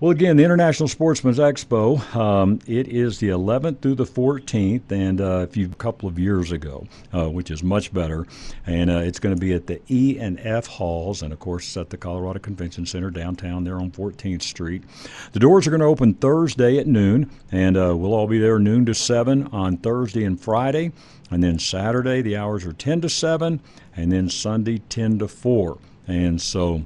Well, 0.00 0.10
again, 0.10 0.36
the 0.36 0.42
International 0.42 0.88
Sportsman's 0.88 1.38
Expo, 1.38 2.16
um, 2.16 2.58
it 2.66 2.88
is 2.88 3.20
the 3.20 3.28
11th 3.28 3.80
through 3.80 3.94
the 3.94 4.04
14th, 4.04 4.90
and 4.90 5.20
uh, 5.20 5.46
a 5.54 5.68
couple 5.76 6.08
of 6.08 6.18
years 6.18 6.50
ago, 6.50 6.88
uh, 7.12 7.30
which 7.30 7.48
is 7.48 7.62
much 7.62 7.94
better, 7.94 8.26
and 8.66 8.90
uh, 8.90 8.98
it's 8.98 9.20
going 9.20 9.36
to 9.36 9.40
be 9.40 9.52
at 9.52 9.68
the 9.68 9.80
E 9.88 10.18
and 10.18 10.40
F 10.40 10.66
halls, 10.66 11.22
and 11.22 11.32
of 11.32 11.38
course 11.38 11.64
it's 11.68 11.76
at 11.76 11.90
the 11.90 11.96
Colorado 11.96 12.40
Convention 12.40 12.84
Center 12.86 13.08
downtown 13.08 13.62
there 13.62 13.78
on 13.78 13.92
14th 13.92 14.42
Street. 14.42 14.82
The 15.30 15.38
doors 15.38 15.64
are 15.68 15.70
going 15.70 15.80
to 15.80 15.86
open 15.86 16.14
Thursday 16.14 16.78
at 16.78 16.88
noon, 16.88 17.30
and 17.52 17.76
uh, 17.76 17.96
we'll 17.96 18.14
all 18.14 18.26
be 18.26 18.40
there 18.40 18.58
noon 18.58 18.84
to 18.86 18.94
seven 18.94 19.46
on 19.52 19.76
Thursday 19.76 20.24
and 20.24 20.40
Friday, 20.40 20.90
and 21.30 21.40
then 21.40 21.60
Saturday 21.60 22.20
the 22.20 22.36
hours 22.36 22.66
are 22.66 22.72
10 22.72 23.02
to 23.02 23.08
seven, 23.08 23.60
and 23.94 24.10
then 24.10 24.28
Sunday 24.28 24.78
10 24.88 25.20
to 25.20 25.28
four, 25.28 25.78
and 26.08 26.42
so 26.42 26.84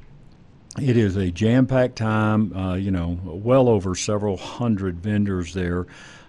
it 0.80 0.96
is 0.96 1.16
a 1.16 1.30
jam-packed 1.30 1.96
time. 1.96 2.56
Uh, 2.56 2.74
you 2.74 2.90
know, 2.90 3.18
well 3.24 3.68
over 3.68 3.94
several 3.94 4.36
hundred 4.36 5.00
vendors 5.00 5.54
there. 5.54 5.86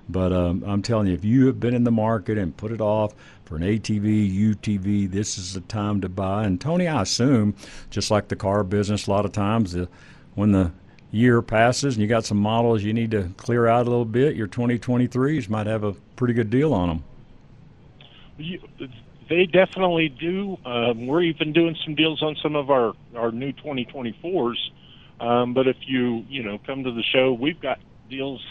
But 0.10 0.34
um, 0.34 0.64
I'm 0.66 0.82
telling 0.82 1.08
you, 1.08 1.14
if 1.14 1.24
you 1.24 1.46
have 1.48 1.60
been 1.60 1.76
in 1.76 1.84
the 1.84 1.92
market 1.92 2.38
and 2.38 2.56
put 2.58 2.72
it 2.72 2.82
off 2.82 3.14
for 3.46 3.56
an 3.56 3.62
ATV, 3.62 4.56
UTV, 4.56 5.10
this 5.10 5.38
is 5.38 5.54
the 5.54 5.62
time 5.62 6.02
to 6.02 6.10
buy. 6.10 6.46
And 6.46 6.60
Tony, 6.60 6.88
I 6.88 7.04
assume, 7.04 7.56
just 7.92 8.10
like 8.10 8.28
the 8.28 8.36
car 8.36 8.64
business, 8.64 9.06
a 9.06 9.12
lot 9.12 9.26
of 9.26 9.32
times 9.32 9.74
the, 9.74 9.88
when 10.34 10.52
the 10.52 10.72
year 11.12 11.42
passes 11.42 11.96
and 11.96 12.02
you 12.02 12.08
got 12.08 12.26
some 12.26 12.38
models 12.38 12.84
you 12.84 12.94
need 12.94 13.12
to 13.12 13.32
clear 13.38 13.68
out 13.68 13.88
a 13.88 13.90
little 13.90 14.06
bit, 14.06 14.36
your 14.36 14.48
2023s 14.48 15.48
might 15.50 15.68
have 15.68 15.84
a 15.84 15.94
pretty 16.16 16.34
good 16.34 16.50
deal 16.50 16.74
on 16.74 16.90
them. 16.90 17.04
They 19.30 19.46
definitely 19.46 20.10
do. 20.10 20.58
Um, 20.66 21.08
we're 21.08 21.22
even 21.22 21.54
doing 21.54 21.78
some 21.86 21.96
deals 21.96 22.22
on 22.22 22.36
some 22.42 22.56
of 22.56 22.70
our 22.70 22.94
our 23.16 23.32
new 23.32 23.54
2024s. 23.54 24.56
Um, 25.20 25.54
but 25.54 25.68
if 25.68 25.78
you 25.82 26.26
you 26.28 26.44
know 26.44 26.60
come 26.66 26.84
to 26.84 26.92
the 26.92 27.04
show, 27.04 27.34
we've 27.34 27.62
got 27.62 27.80
deals 28.10 28.44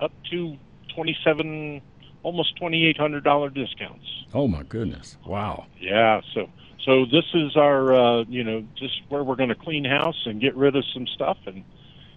up 0.00 0.12
to 0.30 0.56
27, 0.94 1.80
almost 2.22 2.56
2,800 2.56 3.22
dollar 3.22 3.50
discounts. 3.50 4.04
Oh 4.34 4.48
my 4.48 4.62
goodness! 4.64 5.16
Wow. 5.24 5.66
Yeah. 5.80 6.20
So 6.34 6.50
so 6.84 7.04
this 7.06 7.24
is 7.34 7.56
our 7.56 7.94
uh, 7.94 8.24
you 8.28 8.44
know 8.44 8.64
just 8.76 9.00
where 9.08 9.22
we're 9.22 9.36
going 9.36 9.50
to 9.50 9.54
clean 9.54 9.84
house 9.84 10.26
and 10.26 10.40
get 10.40 10.56
rid 10.56 10.76
of 10.76 10.84
some 10.92 11.06
stuff 11.06 11.38
and 11.46 11.64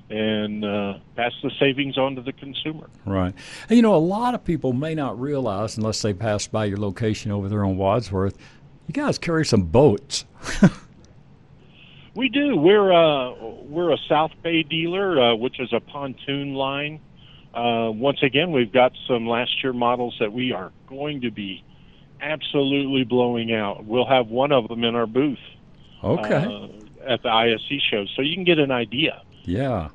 and 0.09 0.65
uh, 0.65 0.97
pass 1.15 1.31
the 1.43 1.51
savings 1.59 1.97
on 1.97 2.15
to 2.15 2.21
the 2.21 2.33
consumer. 2.33 2.89
Right. 3.05 3.33
And, 3.69 3.75
you 3.75 3.81
know, 3.81 3.95
a 3.95 3.97
lot 3.97 4.33
of 4.33 4.43
people 4.43 4.73
may 4.73 4.95
not 4.95 5.19
realize, 5.19 5.77
unless 5.77 6.01
they 6.01 6.13
pass 6.13 6.47
by 6.47 6.65
your 6.65 6.77
location 6.77 7.31
over 7.31 7.47
there 7.47 7.63
on 7.63 7.77
Wadsworth, 7.77 8.37
you 8.87 8.93
guys 8.93 9.19
carry 9.19 9.45
some 9.45 9.63
boats. 9.63 10.25
we 12.15 12.29
do. 12.29 12.55
We're 12.55 12.91
uh, 12.91 13.35
we're 13.63 13.93
a 13.93 13.97
South 14.07 14.31
Bay 14.41 14.63
dealer, 14.63 15.21
uh, 15.21 15.35
which 15.35 15.59
is 15.59 15.71
a 15.73 15.79
pontoon 15.79 16.55
line. 16.55 16.99
Uh, 17.53 17.91
once 17.93 18.21
again, 18.23 18.51
we've 18.51 18.71
got 18.71 18.93
some 19.07 19.27
last 19.27 19.63
year 19.63 19.73
models 19.73 20.15
that 20.19 20.31
we 20.33 20.51
are 20.51 20.71
going 20.87 21.21
to 21.21 21.31
be 21.31 21.63
absolutely 22.21 23.03
blowing 23.03 23.53
out. 23.53 23.85
We'll 23.85 24.07
have 24.07 24.27
one 24.27 24.51
of 24.51 24.67
them 24.67 24.83
in 24.83 24.95
our 24.95 25.07
booth. 25.07 25.39
Okay. 26.03 26.45
Uh, 26.45 26.67
at 27.07 27.23
the 27.23 27.29
ISE 27.29 27.81
show, 27.89 28.05
so 28.15 28.21
you 28.21 28.35
can 28.35 28.43
get 28.43 28.59
an 28.59 28.71
idea. 28.71 29.21
Yeah. 29.49 29.89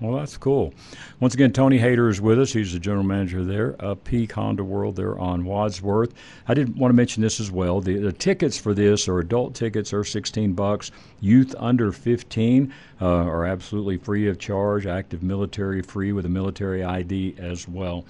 Well, 0.00 0.18
that's 0.18 0.36
cool. 0.36 0.74
Once 1.18 1.34
again, 1.34 1.50
Tony 1.50 1.78
Hayter 1.78 2.08
is 2.08 2.20
with 2.20 2.38
us. 2.38 2.52
He's 2.52 2.72
the 2.72 2.78
general 2.78 3.02
manager 3.02 3.42
there, 3.42 3.74
uh, 3.80 3.96
Peak 3.96 4.30
Honda 4.30 4.62
World 4.62 4.94
there 4.94 5.18
on 5.18 5.44
Wadsworth. 5.44 6.14
I 6.46 6.54
did 6.54 6.78
want 6.78 6.90
to 6.90 6.94
mention 6.94 7.22
this 7.22 7.40
as 7.40 7.50
well. 7.50 7.80
The, 7.80 7.96
the 7.96 8.12
tickets 8.12 8.58
for 8.58 8.74
this 8.74 9.08
are 9.08 9.18
adult 9.18 9.54
tickets 9.54 9.92
are 9.92 10.04
16 10.04 10.52
bucks. 10.52 10.92
Youth 11.20 11.54
under 11.58 11.90
15 11.90 12.72
uh, 13.00 13.06
are 13.06 13.46
absolutely 13.46 13.96
free 13.96 14.28
of 14.28 14.38
charge. 14.38 14.86
Active 14.86 15.22
military 15.22 15.82
free 15.82 16.12
with 16.12 16.26
a 16.26 16.30
military 16.30 16.84
ID 16.84 17.34
as 17.38 17.66
well. 17.66 18.04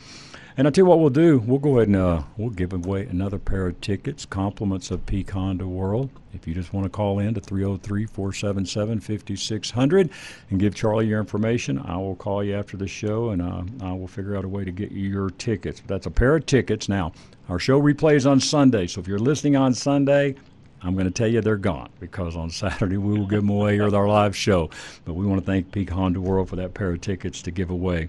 And 0.58 0.66
I 0.66 0.70
tell 0.72 0.82
you 0.82 0.86
what 0.86 0.98
we'll 0.98 1.10
do. 1.10 1.38
We'll 1.38 1.60
go 1.60 1.76
ahead 1.76 1.86
and 1.86 1.96
uh, 1.96 2.22
we'll 2.36 2.50
give 2.50 2.72
away 2.72 3.06
another 3.06 3.38
pair 3.38 3.68
of 3.68 3.80
tickets, 3.80 4.26
compliments 4.26 4.90
of 4.90 5.06
Peak 5.06 5.30
Honda 5.30 5.68
World. 5.68 6.10
If 6.34 6.48
you 6.48 6.54
just 6.54 6.72
want 6.72 6.84
to 6.84 6.90
call 6.90 7.20
in 7.20 7.34
to 7.34 7.40
303-477-5600 7.40 10.10
and 10.50 10.58
give 10.58 10.74
Charlie 10.74 11.06
your 11.06 11.20
information, 11.20 11.78
I 11.78 11.96
will 11.98 12.16
call 12.16 12.42
you 12.42 12.56
after 12.56 12.76
the 12.76 12.88
show 12.88 13.30
and 13.30 13.40
uh, 13.40 13.62
I 13.86 13.92
will 13.92 14.08
figure 14.08 14.34
out 14.34 14.44
a 14.44 14.48
way 14.48 14.64
to 14.64 14.72
get 14.72 14.90
you 14.90 15.08
your 15.08 15.30
tickets. 15.30 15.78
But 15.78 15.94
That's 15.94 16.06
a 16.06 16.10
pair 16.10 16.34
of 16.34 16.44
tickets. 16.44 16.88
Now, 16.88 17.12
our 17.48 17.60
show 17.60 17.80
replays 17.80 18.28
on 18.28 18.40
Sunday, 18.40 18.88
so 18.88 19.00
if 19.00 19.06
you're 19.06 19.20
listening 19.20 19.54
on 19.54 19.74
Sunday, 19.74 20.34
I'm 20.82 20.94
going 20.94 21.06
to 21.06 21.12
tell 21.12 21.28
you 21.28 21.40
they're 21.40 21.56
gone 21.56 21.90
because 22.00 22.34
on 22.34 22.50
Saturday 22.50 22.96
we 22.96 23.16
will 23.16 23.28
give 23.28 23.42
them 23.42 23.50
away 23.50 23.78
with 23.78 23.94
our 23.94 24.08
live 24.08 24.34
show. 24.34 24.70
But 25.04 25.14
we 25.14 25.24
want 25.24 25.40
to 25.40 25.46
thank 25.46 25.70
Peak 25.70 25.90
Honda 25.90 26.20
World 26.20 26.48
for 26.48 26.56
that 26.56 26.74
pair 26.74 26.90
of 26.90 27.00
tickets 27.00 27.42
to 27.42 27.52
give 27.52 27.70
away. 27.70 28.08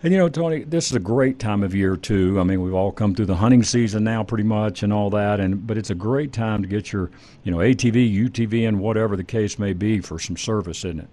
And 0.00 0.12
you 0.12 0.18
know, 0.18 0.28
Tony, 0.28 0.62
this 0.62 0.86
is 0.86 0.92
a 0.94 1.00
great 1.00 1.40
time 1.40 1.64
of 1.64 1.74
year 1.74 1.96
too. 1.96 2.38
I 2.38 2.44
mean, 2.44 2.62
we've 2.62 2.74
all 2.74 2.92
come 2.92 3.16
through 3.16 3.26
the 3.26 3.36
hunting 3.36 3.64
season 3.64 4.04
now, 4.04 4.22
pretty 4.22 4.44
much, 4.44 4.84
and 4.84 4.92
all 4.92 5.10
that. 5.10 5.40
And 5.40 5.66
but 5.66 5.76
it's 5.76 5.90
a 5.90 5.94
great 5.94 6.32
time 6.32 6.62
to 6.62 6.68
get 6.68 6.92
your, 6.92 7.10
you 7.42 7.50
know, 7.50 7.58
ATV, 7.58 8.28
UTV, 8.28 8.68
and 8.68 8.78
whatever 8.78 9.16
the 9.16 9.24
case 9.24 9.58
may 9.58 9.72
be 9.72 10.00
for 10.00 10.20
some 10.20 10.36
service, 10.36 10.84
isn't 10.84 11.00
it? 11.00 11.08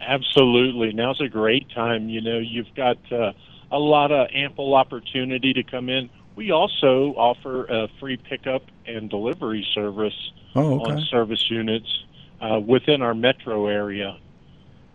Absolutely. 0.00 0.92
Now's 0.92 1.20
a 1.20 1.28
great 1.28 1.68
time. 1.70 2.08
You 2.08 2.22
know, 2.22 2.38
you've 2.38 2.74
got 2.74 2.96
uh, 3.12 3.32
a 3.70 3.78
lot 3.78 4.12
of 4.12 4.28
ample 4.32 4.74
opportunity 4.74 5.52
to 5.52 5.62
come 5.62 5.90
in. 5.90 6.08
We 6.36 6.52
also 6.52 7.12
offer 7.16 7.66
a 7.66 7.88
free 8.00 8.16
pickup 8.16 8.62
and 8.86 9.10
delivery 9.10 9.66
service 9.74 10.32
oh, 10.54 10.80
okay. 10.80 10.92
on 10.92 11.00
service 11.02 11.50
units 11.50 12.04
uh, 12.40 12.58
within 12.60 13.02
our 13.02 13.12
metro 13.12 13.66
area. 13.66 14.16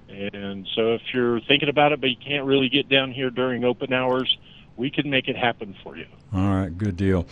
And 0.10 0.68
so 0.76 0.94
if 0.94 1.02
you're 1.14 1.42
thinking 1.42 1.70
about 1.70 1.92
it, 1.92 2.02
but 2.02 2.10
you 2.10 2.16
can't 2.16 2.46
really 2.46 2.70
get 2.70 2.90
down 2.90 3.12
here 3.12 3.30
during 3.30 3.64
open 3.64 3.92
hours, 3.94 4.38
we 4.78 4.90
can 4.90 5.10
make 5.10 5.28
it 5.28 5.36
happen 5.36 5.76
for 5.84 5.98
you. 5.98 6.06
All 6.34 6.54
right, 6.54 6.78
good 6.78 6.98
deal. 6.98 7.26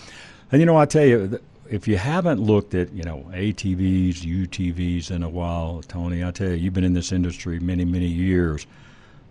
And 0.51 0.59
you 0.59 0.65
know, 0.65 0.77
I 0.77 0.85
tell 0.85 1.05
you, 1.05 1.39
if 1.69 1.87
you 1.87 1.97
haven't 1.97 2.39
looked 2.39 2.73
at 2.73 2.91
you 2.93 3.03
know 3.03 3.29
ATVs, 3.31 4.21
UTVs 4.21 5.11
in 5.11 5.23
a 5.23 5.29
while, 5.29 5.81
Tony, 5.87 6.23
I 6.23 6.31
tell 6.31 6.49
you, 6.49 6.55
you've 6.55 6.73
been 6.73 6.83
in 6.83 6.93
this 6.93 7.11
industry 7.11 7.59
many, 7.59 7.85
many 7.85 8.07
years. 8.07 8.67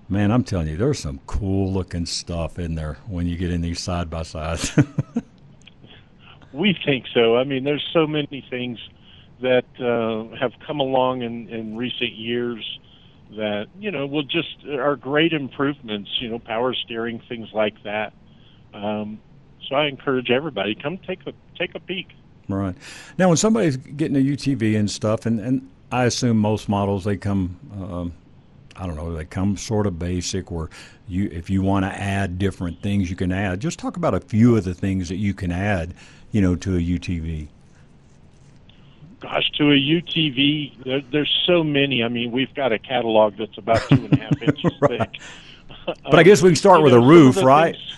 Man, 0.08 0.30
I'm 0.30 0.44
telling 0.44 0.68
you, 0.68 0.76
there's 0.76 0.98
some 0.98 1.20
cool 1.26 1.72
looking 1.72 2.06
stuff 2.06 2.58
in 2.58 2.74
there 2.74 2.98
when 3.06 3.26
you 3.26 3.36
get 3.36 3.50
in 3.50 3.60
these 3.60 3.80
side 3.80 4.10
by 4.10 4.24
sides. 4.24 4.76
we 6.52 6.76
think 6.84 7.06
so. 7.14 7.36
I 7.36 7.44
mean, 7.44 7.64
there's 7.64 7.86
so 7.92 8.06
many 8.06 8.44
things 8.50 8.78
that 9.40 9.64
uh, 9.80 10.36
have 10.36 10.52
come 10.66 10.80
along 10.80 11.22
in, 11.22 11.48
in 11.48 11.76
recent 11.76 12.12
years 12.12 12.78
that 13.36 13.66
you 13.78 13.90
know 13.90 14.06
will 14.06 14.22
just 14.22 14.64
are 14.66 14.96
great 14.96 15.32
improvements. 15.32 16.10
You 16.20 16.30
know, 16.30 16.38
power 16.38 16.74
steering, 16.74 17.20
things 17.28 17.48
like 17.52 17.82
that. 17.84 18.12
Um, 18.74 19.20
so 19.68 19.76
I 19.76 19.86
encourage 19.86 20.30
everybody 20.30 20.74
come 20.74 20.98
take 20.98 21.26
a 21.26 21.32
take 21.58 21.74
a 21.74 21.80
peek. 21.80 22.08
Right 22.48 22.74
now, 23.18 23.28
when 23.28 23.36
somebody's 23.36 23.76
getting 23.76 24.16
a 24.16 24.20
UTV 24.20 24.76
and 24.78 24.90
stuff, 24.90 25.26
and 25.26 25.40
and 25.40 25.70
I 25.90 26.04
assume 26.04 26.38
most 26.38 26.68
models 26.68 27.04
they 27.04 27.16
come. 27.16 27.58
Um, 27.72 28.12
I 28.74 28.86
don't 28.86 28.96
know. 28.96 29.14
They 29.14 29.26
come 29.26 29.58
sort 29.58 29.86
of 29.86 29.98
basic, 29.98 30.50
or 30.50 30.70
you 31.06 31.28
if 31.30 31.50
you 31.50 31.62
want 31.62 31.84
to 31.84 31.90
add 31.90 32.38
different 32.38 32.82
things, 32.82 33.10
you 33.10 33.16
can 33.16 33.30
add. 33.30 33.60
Just 33.60 33.78
talk 33.78 33.96
about 33.96 34.14
a 34.14 34.20
few 34.20 34.56
of 34.56 34.64
the 34.64 34.74
things 34.74 35.08
that 35.08 35.16
you 35.16 35.34
can 35.34 35.52
add, 35.52 35.94
you 36.30 36.40
know, 36.40 36.56
to 36.56 36.76
a 36.76 36.80
UTV 36.80 37.48
gosh, 39.22 39.50
to 39.58 39.70
a 39.70 39.76
UTV, 39.76 40.84
there, 40.84 41.00
there's 41.12 41.42
so 41.46 41.62
many. 41.62 42.02
I 42.02 42.08
mean, 42.08 42.32
we've 42.32 42.52
got 42.54 42.72
a 42.72 42.78
catalog 42.78 43.36
that's 43.38 43.56
about 43.56 43.80
two 43.88 44.04
and 44.04 44.12
a 44.12 44.16
half 44.16 44.42
inches 44.42 44.72
right. 44.80 44.98
thick. 45.00 45.20
But 46.04 46.18
I 46.20 46.22
guess 46.22 46.42
we 46.42 46.50
can 46.50 46.56
start 46.56 46.78
um, 46.78 46.84
with 46.84 46.92
a 46.94 47.00
roof, 47.00 47.36
right? 47.42 47.74
Things, 47.74 47.96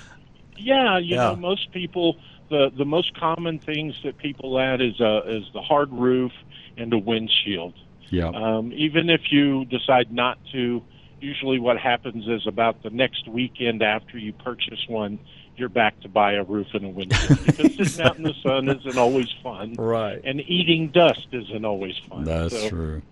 yeah, 0.57 0.97
you 0.99 1.17
Yeah. 1.17 1.31
know, 1.31 1.37
most 1.37 1.71
people 1.73 2.17
the 2.49 2.71
the 2.77 2.85
most 2.85 3.19
common 3.19 3.59
things 3.59 3.95
that 4.05 4.17
people 4.19 4.59
add 4.59 4.81
is 4.81 5.01
a 5.01 5.23
is 5.27 5.45
the 5.53 5.61
hard 5.61 5.93
roof 5.93 6.33
and 6.79 6.93
a 6.93 6.99
windshield. 6.99 7.75
Yeah. 8.11 8.29
Um, 8.29 8.73
even 8.75 9.11
if 9.11 9.33
you 9.33 9.65
decide 9.67 10.13
not 10.13 10.39
to, 10.53 10.83
usually 11.21 11.59
what 11.59 11.79
happens 11.79 12.27
is 12.29 12.47
about 12.47 12.83
the 12.83 12.91
next 12.91 13.27
weekend 13.29 13.83
after 13.83 14.19
you 14.19 14.33
purchase 14.33 14.85
one, 14.89 15.19
you're 15.57 15.69
back 15.69 15.99
to 16.01 16.09
buy 16.09 16.33
a 16.35 16.43
roof 16.45 16.69
and 16.75 16.85
a 16.85 16.89
window 16.89 17.17
because 17.47 17.77
sitting 17.95 18.05
out 18.07 18.17
in 18.17 18.23
the 18.25 18.35
sun 18.43 18.69
isn't 18.69 18.97
always 18.99 19.29
fun, 19.43 19.75
Right. 19.75 20.21
and 20.25 20.41
eating 20.49 20.89
dust 20.89 21.27
isn't 21.33 21.65
always 21.65 21.95
fun. 22.09 22.25
That's 22.25 22.59
So- 22.59 22.69
true. 22.69 23.03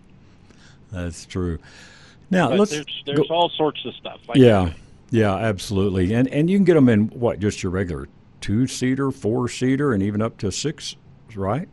That's 0.91 1.25
true. 1.25 1.59
Now 2.31 2.49
but 2.51 2.59
let's 2.61 2.71
there's 2.73 3.03
there's 3.07 3.31
all 3.31 3.49
sorts 3.51 3.85
of 3.87 3.95
stuff. 3.95 4.21
Like 4.29 4.39
yeah, 4.39 4.73
yeah, 5.11 5.35
absolutely, 5.35 6.13
and 6.15 6.29
and 6.29 6.49
you 6.51 6.57
can 6.59 6.65
get 6.65 6.75
them 6.75 6.89
in 6.89 7.09
what 7.09 7.39
just 7.41 7.63
your 7.63 7.73
regular 7.73 8.09
two 8.41 8.67
seater, 8.67 9.11
four 9.11 9.49
seater, 9.49 9.93
and 9.95 10.03
even 10.03 10.21
up 10.21 10.37
to 10.39 10.51
six, 10.53 10.97
right? 11.35 11.69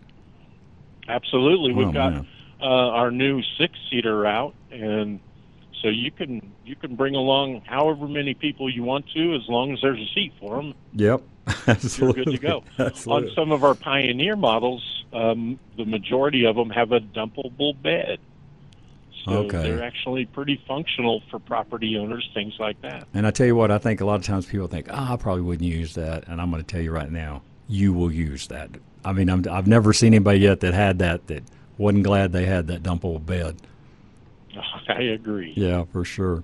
Absolutely, 1.08 1.74
we've 1.74 1.88
Oh, 1.88 1.92
got 1.92 2.14
uh, 2.62 2.66
our 2.66 3.10
new 3.12 3.42
six 3.58 3.74
seater 3.90 4.26
out, 4.26 4.54
and 4.72 5.20
so 5.82 5.88
you 5.88 6.12
can 6.12 6.52
you 6.66 6.76
can 6.76 6.96
bring 6.96 7.16
along 7.16 7.62
however 7.66 8.08
many 8.08 8.34
people 8.34 8.70
you 8.70 8.84
want 8.84 9.06
to, 9.12 9.36
as 9.36 9.48
long 9.48 9.72
as 9.74 9.80
there's 9.82 10.00
a 10.00 10.08
seat 10.14 10.34
for 10.40 10.56
them. 10.58 10.74
Yep, 10.94 11.22
You're 11.98 12.14
good 12.14 12.26
to 12.28 12.38
go. 12.38 12.64
Absolutely. 12.78 13.30
On 13.30 13.36
some 13.36 13.52
of 13.52 13.64
our 13.64 13.76
Pioneer 13.76 14.36
models, 14.36 15.04
um, 15.14 15.60
the 15.78 15.86
majority 15.86 16.46
of 16.46 16.56
them 16.56 16.70
have 16.70 16.92
a 16.92 17.00
dumpable 17.00 17.80
bed. 17.82 18.20
So 19.26 19.32
Okay. 19.32 19.62
they're 19.64 19.84
actually 19.84 20.26
pretty 20.26 20.62
functional 20.68 21.22
for 21.30 21.40
property 21.40 21.98
owners, 21.98 22.30
things 22.34 22.54
like 22.60 22.82
that. 22.84 23.06
And 23.14 23.28
I 23.28 23.32
tell 23.32 23.48
you 23.48 23.56
what, 23.56 23.70
I 23.70 23.78
think 23.78 24.00
a 24.02 24.06
lot 24.06 24.16
of 24.16 24.24
times 24.24 24.46
people 24.46 24.68
think, 24.68 24.88
"Ah, 24.90 25.14
I 25.14 25.18
probably 25.18 25.42
wouldn't 25.42 25.68
use 25.68 25.94
that," 25.96 26.28
and 26.28 26.40
I'm 26.42 26.50
going 26.52 26.64
to 26.64 26.68
tell 26.68 26.82
you 26.82 26.92
right 26.92 27.12
now, 27.12 27.42
you 27.68 27.92
will 27.94 28.12
use 28.12 28.48
that. 28.48 28.70
I 29.04 29.12
mean, 29.14 29.30
I'm, 29.30 29.44
I've 29.50 29.68
never 29.68 29.92
seen 29.94 30.14
anybody 30.14 30.40
yet 30.40 30.62
that 30.62 30.74
had 30.74 31.00
that 31.00 31.28
that 31.28 31.44
wasn't 31.78 32.04
glad 32.04 32.32
they 32.32 32.46
had 32.46 32.68
that 32.68 32.82
dumpable 32.84 33.24
bed. 33.26 33.58
I 34.90 35.02
agree. 35.02 35.54
Yeah, 35.56 35.86
for 35.86 36.04
sure. 36.04 36.44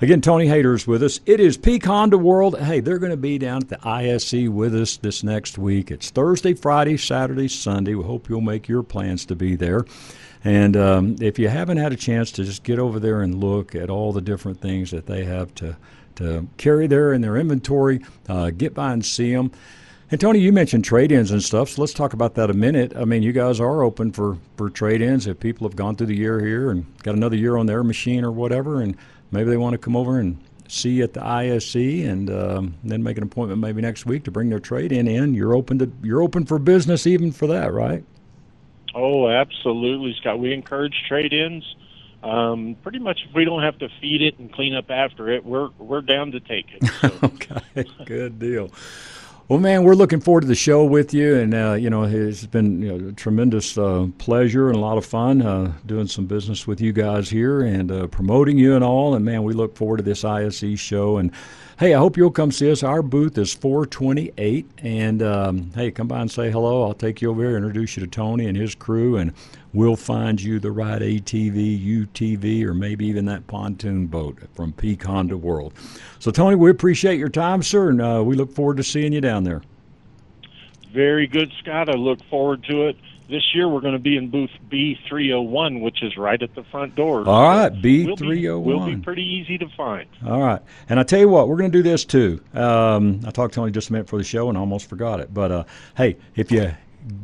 Again, 0.00 0.20
Tony 0.20 0.48
Hayter's 0.48 0.86
with 0.86 1.02
us. 1.02 1.20
It 1.26 1.38
is 1.38 1.56
Peak 1.56 1.84
Honda 1.84 2.18
World. 2.18 2.58
Hey, 2.58 2.80
they're 2.80 2.98
going 2.98 3.10
to 3.12 3.16
be 3.16 3.38
down 3.38 3.62
at 3.62 3.68
the 3.68 3.88
ISE 3.88 4.48
with 4.48 4.74
us 4.74 4.96
this 4.96 5.22
next 5.22 5.58
week. 5.58 5.90
It's 5.90 6.10
Thursday, 6.10 6.54
Friday, 6.54 6.96
Saturday, 6.96 7.48
Sunday. 7.48 7.94
We 7.94 8.04
hope 8.04 8.28
you'll 8.28 8.40
make 8.40 8.68
your 8.68 8.82
plans 8.82 9.24
to 9.26 9.36
be 9.36 9.54
there. 9.54 9.84
And 10.44 10.76
um, 10.76 11.16
if 11.20 11.38
you 11.38 11.48
haven't 11.48 11.76
had 11.76 11.92
a 11.92 11.96
chance 11.96 12.32
to 12.32 12.44
just 12.44 12.64
get 12.64 12.80
over 12.80 12.98
there 12.98 13.22
and 13.22 13.38
look 13.38 13.76
at 13.76 13.90
all 13.90 14.12
the 14.12 14.20
different 14.20 14.60
things 14.60 14.90
that 14.90 15.06
they 15.06 15.24
have 15.24 15.54
to 15.56 15.76
to 16.16 16.46
carry 16.58 16.86
there 16.86 17.14
in 17.14 17.22
their 17.22 17.38
inventory, 17.38 18.04
uh, 18.28 18.50
get 18.50 18.74
by 18.74 18.92
and 18.92 19.02
see 19.02 19.32
them. 19.32 19.50
And 20.12 20.20
Tony, 20.20 20.40
you 20.40 20.52
mentioned 20.52 20.84
trade-ins 20.84 21.30
and 21.30 21.42
stuff, 21.42 21.70
so 21.70 21.80
let's 21.80 21.94
talk 21.94 22.12
about 22.12 22.34
that 22.34 22.50
a 22.50 22.52
minute. 22.52 22.94
I 22.94 23.06
mean, 23.06 23.22
you 23.22 23.32
guys 23.32 23.58
are 23.60 23.82
open 23.82 24.12
for 24.12 24.36
for 24.58 24.68
trade-ins 24.68 25.26
if 25.26 25.40
people 25.40 25.66
have 25.66 25.74
gone 25.74 25.96
through 25.96 26.08
the 26.08 26.14
year 26.14 26.38
here 26.38 26.70
and 26.70 26.84
got 27.02 27.14
another 27.14 27.34
year 27.36 27.56
on 27.56 27.64
their 27.64 27.82
machine 27.82 28.22
or 28.22 28.30
whatever, 28.30 28.82
and 28.82 28.94
maybe 29.30 29.48
they 29.48 29.56
want 29.56 29.72
to 29.72 29.78
come 29.78 29.96
over 29.96 30.18
and 30.20 30.36
see 30.68 31.00
at 31.00 31.14
the 31.14 31.24
ISE 31.24 31.74
and 31.74 32.28
um, 32.28 32.74
then 32.84 33.02
make 33.02 33.16
an 33.16 33.22
appointment 33.22 33.62
maybe 33.62 33.80
next 33.80 34.04
week 34.04 34.22
to 34.24 34.30
bring 34.30 34.50
their 34.50 34.60
trade-in 34.60 35.08
in. 35.08 35.32
You're 35.32 35.54
open 35.54 35.78
to 35.78 35.90
you're 36.02 36.20
open 36.20 36.44
for 36.44 36.58
business 36.58 37.06
even 37.06 37.32
for 37.32 37.46
that, 37.46 37.72
right? 37.72 38.04
Oh, 38.94 39.30
absolutely, 39.30 40.14
Scott. 40.20 40.38
We 40.38 40.52
encourage 40.52 41.04
trade-ins. 41.08 41.64
Um, 42.22 42.76
pretty 42.82 42.98
much, 42.98 43.20
if 43.26 43.34
we 43.34 43.46
don't 43.46 43.62
have 43.62 43.78
to 43.78 43.88
feed 43.98 44.20
it 44.20 44.38
and 44.38 44.52
clean 44.52 44.74
up 44.74 44.90
after 44.90 45.30
it, 45.30 45.42
we're 45.42 45.70
we're 45.78 46.02
down 46.02 46.32
to 46.32 46.40
take 46.40 46.66
it. 46.70 47.12
okay, 47.24 47.86
good 48.04 48.38
deal. 48.38 48.70
Well, 49.48 49.58
man, 49.58 49.82
we're 49.82 49.94
looking 49.94 50.20
forward 50.20 50.42
to 50.42 50.46
the 50.46 50.54
show 50.54 50.84
with 50.84 51.12
you, 51.12 51.34
and 51.34 51.52
uh, 51.52 51.72
you 51.72 51.90
know 51.90 52.04
it's 52.04 52.46
been 52.46 52.80
you 52.80 52.96
know, 52.96 53.08
a 53.08 53.12
tremendous 53.12 53.76
uh, 53.76 54.06
pleasure 54.16 54.68
and 54.68 54.76
a 54.76 54.80
lot 54.80 54.98
of 54.98 55.04
fun 55.04 55.42
uh, 55.42 55.72
doing 55.84 56.06
some 56.06 56.26
business 56.26 56.64
with 56.64 56.80
you 56.80 56.92
guys 56.92 57.28
here 57.28 57.62
and 57.62 57.90
uh, 57.90 58.06
promoting 58.06 58.56
you 58.56 58.76
and 58.76 58.84
all. 58.84 59.16
And 59.16 59.24
man, 59.24 59.42
we 59.42 59.52
look 59.52 59.76
forward 59.76 59.96
to 59.96 60.04
this 60.04 60.24
ISE 60.24 60.78
show. 60.78 61.16
And 61.16 61.32
hey, 61.76 61.92
I 61.92 61.98
hope 61.98 62.16
you'll 62.16 62.30
come 62.30 62.52
see 62.52 62.70
us. 62.70 62.84
Our 62.84 63.02
booth 63.02 63.36
is 63.36 63.52
428, 63.52 64.70
and 64.78 65.22
um, 65.22 65.72
hey, 65.74 65.90
come 65.90 66.06
by 66.06 66.20
and 66.20 66.30
say 66.30 66.48
hello. 66.48 66.84
I'll 66.84 66.94
take 66.94 67.20
you 67.20 67.30
over 67.30 67.42
here, 67.42 67.56
introduce 67.56 67.96
you 67.96 68.04
to 68.04 68.08
Tony 68.08 68.46
and 68.46 68.56
his 68.56 68.76
crew, 68.76 69.16
and 69.16 69.32
we'll 69.72 69.96
find 69.96 70.40
you 70.40 70.58
the 70.60 70.70
right 70.72 71.00
ATV, 71.00 72.06
UTV, 72.06 72.64
or 72.64 72.74
maybe 72.74 73.06
even 73.06 73.24
that 73.26 73.46
pontoon 73.46 74.06
boat 74.06 74.38
from 74.54 74.72
Peak 74.72 75.02
Honda 75.04 75.36
World. 75.36 75.72
So, 76.18 76.30
Tony, 76.30 76.56
we 76.56 76.70
appreciate 76.70 77.18
your 77.18 77.28
time, 77.28 77.62
sir, 77.62 77.90
and 77.90 78.00
uh, 78.02 78.22
we 78.24 78.36
look 78.36 78.52
forward 78.54 78.76
to 78.78 78.82
seeing 78.84 79.12
you 79.12 79.20
down 79.20 79.44
there. 79.44 79.62
Very 80.92 81.26
good, 81.26 81.50
Scott. 81.60 81.88
I 81.88 81.92
look 81.92 82.18
forward 82.28 82.64
to 82.64 82.88
it. 82.88 82.96
This 83.30 83.54
year 83.54 83.66
we're 83.66 83.80
going 83.80 83.94
to 83.94 83.98
be 83.98 84.18
in 84.18 84.28
booth 84.28 84.50
B301, 84.70 85.80
which 85.80 86.02
is 86.02 86.18
right 86.18 86.42
at 86.42 86.54
the 86.54 86.64
front 86.64 86.94
door. 86.94 87.26
All 87.26 87.42
right, 87.48 87.72
We'll 87.72 87.80
be, 87.80 88.04
B301. 88.06 88.62
we'll 88.62 88.84
be 88.86 88.96
pretty 88.96 89.22
easy 89.22 89.56
to 89.56 89.68
find. 89.70 90.06
All 90.26 90.40
right. 90.42 90.60
And 90.90 91.00
I 91.00 91.02
tell 91.02 91.20
you 91.20 91.28
what, 91.30 91.48
we're 91.48 91.56
going 91.56 91.72
to 91.72 91.78
do 91.78 91.82
this 91.82 92.04
too. 92.04 92.42
Um, 92.52 93.20
I 93.26 93.30
talked 93.30 93.54
to 93.54 93.60
Tony 93.60 93.72
just 93.72 93.88
a 93.88 93.92
minute 93.92 94.08
for 94.08 94.18
the 94.18 94.24
show 94.24 94.50
and 94.50 94.58
almost 94.58 94.86
forgot 94.86 95.20
it. 95.20 95.32
But 95.32 95.50
uh, 95.50 95.64
hey, 95.96 96.18
if 96.36 96.52
you 96.52 96.72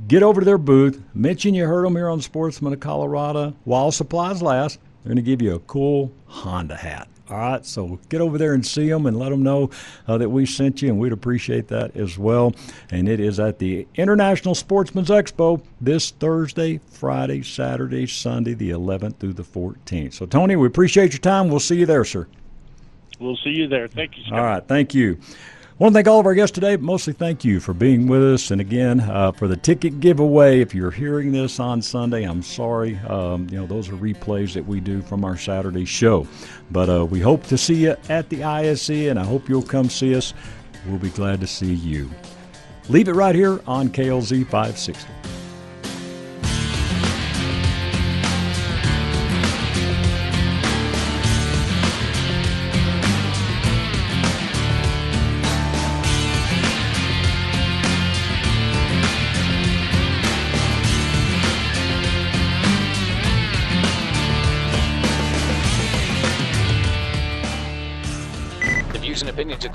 get 0.07 0.23
over 0.23 0.41
to 0.41 0.45
their 0.45 0.59
booth, 0.59 1.03
mention 1.15 1.55
you 1.55 1.67
heard 1.67 1.85
them 1.85 1.97
here 1.97 2.09
on 2.09 2.21
Sportsman 2.21 2.73
of 2.73 2.81
Colorado, 2.81 3.55
while 3.65 3.93
supplies 3.93 4.43
last, 4.43 4.79
they're 5.03 5.15
going 5.15 5.17
to 5.17 5.23
give 5.23 5.43
you 5.43 5.55
a 5.55 5.61
cool 5.61 6.13
Honda 6.27 6.77
hat. 6.77 7.09
All 7.31 7.37
right, 7.37 7.65
so 7.65 7.99
get 8.09 8.23
over 8.23 8.39
there 8.39 8.55
and 8.55 8.65
see 8.65 8.89
them 8.89 9.05
and 9.05 9.19
let 9.19 9.29
them 9.29 9.43
know 9.43 9.69
uh, 10.07 10.17
that 10.17 10.31
we 10.31 10.47
sent 10.47 10.81
you, 10.81 10.89
and 10.89 10.99
we'd 10.99 11.13
appreciate 11.13 11.69
that 11.69 11.95
as 11.95 12.17
well. 12.17 12.55
And 12.91 13.07
it 13.07 13.21
is 13.21 13.39
at 13.39 13.59
the 13.59 13.87
International 13.97 14.55
Sportsman's 14.55 15.11
Expo 15.11 15.63
this 15.79 16.11
Thursday, 16.11 16.81
Friday, 16.91 17.43
Saturday, 17.43 18.07
Sunday, 18.07 18.55
the 18.55 18.71
11th 18.71 19.19
through 19.19 19.35
the 19.35 19.43
14th. 19.43 20.15
So, 20.15 20.25
Tony, 20.25 20.57
we 20.57 20.67
appreciate 20.67 21.13
your 21.13 21.21
time. 21.21 21.51
We'll 21.51 21.61
see 21.61 21.77
you 21.77 21.87
there, 21.87 22.05
sir. 22.05 22.27
We'll 23.21 23.37
see 23.37 23.51
you 23.51 23.69
there. 23.69 23.89
Thank 23.89 24.17
you, 24.17 24.25
Scott. 24.25 24.39
All 24.39 24.45
right, 24.45 24.67
thank 24.67 24.95
you. 24.95 25.19
Want 25.79 25.93
to 25.93 25.99
thank 25.99 26.09
all 26.09 26.19
of 26.19 26.27
our 26.27 26.35
guests 26.35 26.57
today, 26.57 26.75
but 26.75 26.83
mostly 26.83 27.13
thank 27.13 27.45
you 27.45 27.61
for 27.61 27.73
being 27.73 28.09
with 28.09 28.21
us. 28.21 28.51
And 28.51 28.61
again, 28.61 28.99
uh, 28.99 29.31
for 29.31 29.47
the 29.47 29.57
ticket 29.57 30.01
giveaway, 30.01 30.61
if 30.61 30.75
you're 30.75 30.91
hearing 30.91 31.31
this 31.31 31.61
on 31.61 31.83
Sunday, 31.83 32.25
I'm 32.25 32.43
sorry. 32.43 32.99
Um, 33.07 33.47
you 33.49 33.61
know, 33.61 33.67
those 33.67 33.89
are 33.89 33.93
replays 33.93 34.55
that 34.55 34.67
we 34.67 34.81
do 34.81 35.03
from 35.03 35.25
our 35.25 35.37
Saturday 35.37 35.85
show. 35.85 36.27
But 36.73 36.91
uh, 36.91 37.07
we 37.07 37.21
hope 37.21 37.45
to 37.45 37.57
see 37.57 37.77
you 37.77 37.95
at 38.09 38.29
the 38.29 38.43
ISE, 38.43 38.91
and 38.91 39.21
I 39.21 39.25
hope 39.25 39.49
you'll 39.49 39.63
come 39.63 39.89
see 39.89 40.17
us. 40.17 40.35
We'll 40.85 40.99
be 40.99 41.11
glad 41.11 41.41
to 41.43 41.47
see 41.47 41.75
you. 41.75 42.11
Leave 42.89 43.07
it 43.07 43.13
right 43.15 43.37
here 43.37 43.61
on 43.65 43.89
KLZ 43.89 44.47
560. 44.47 45.38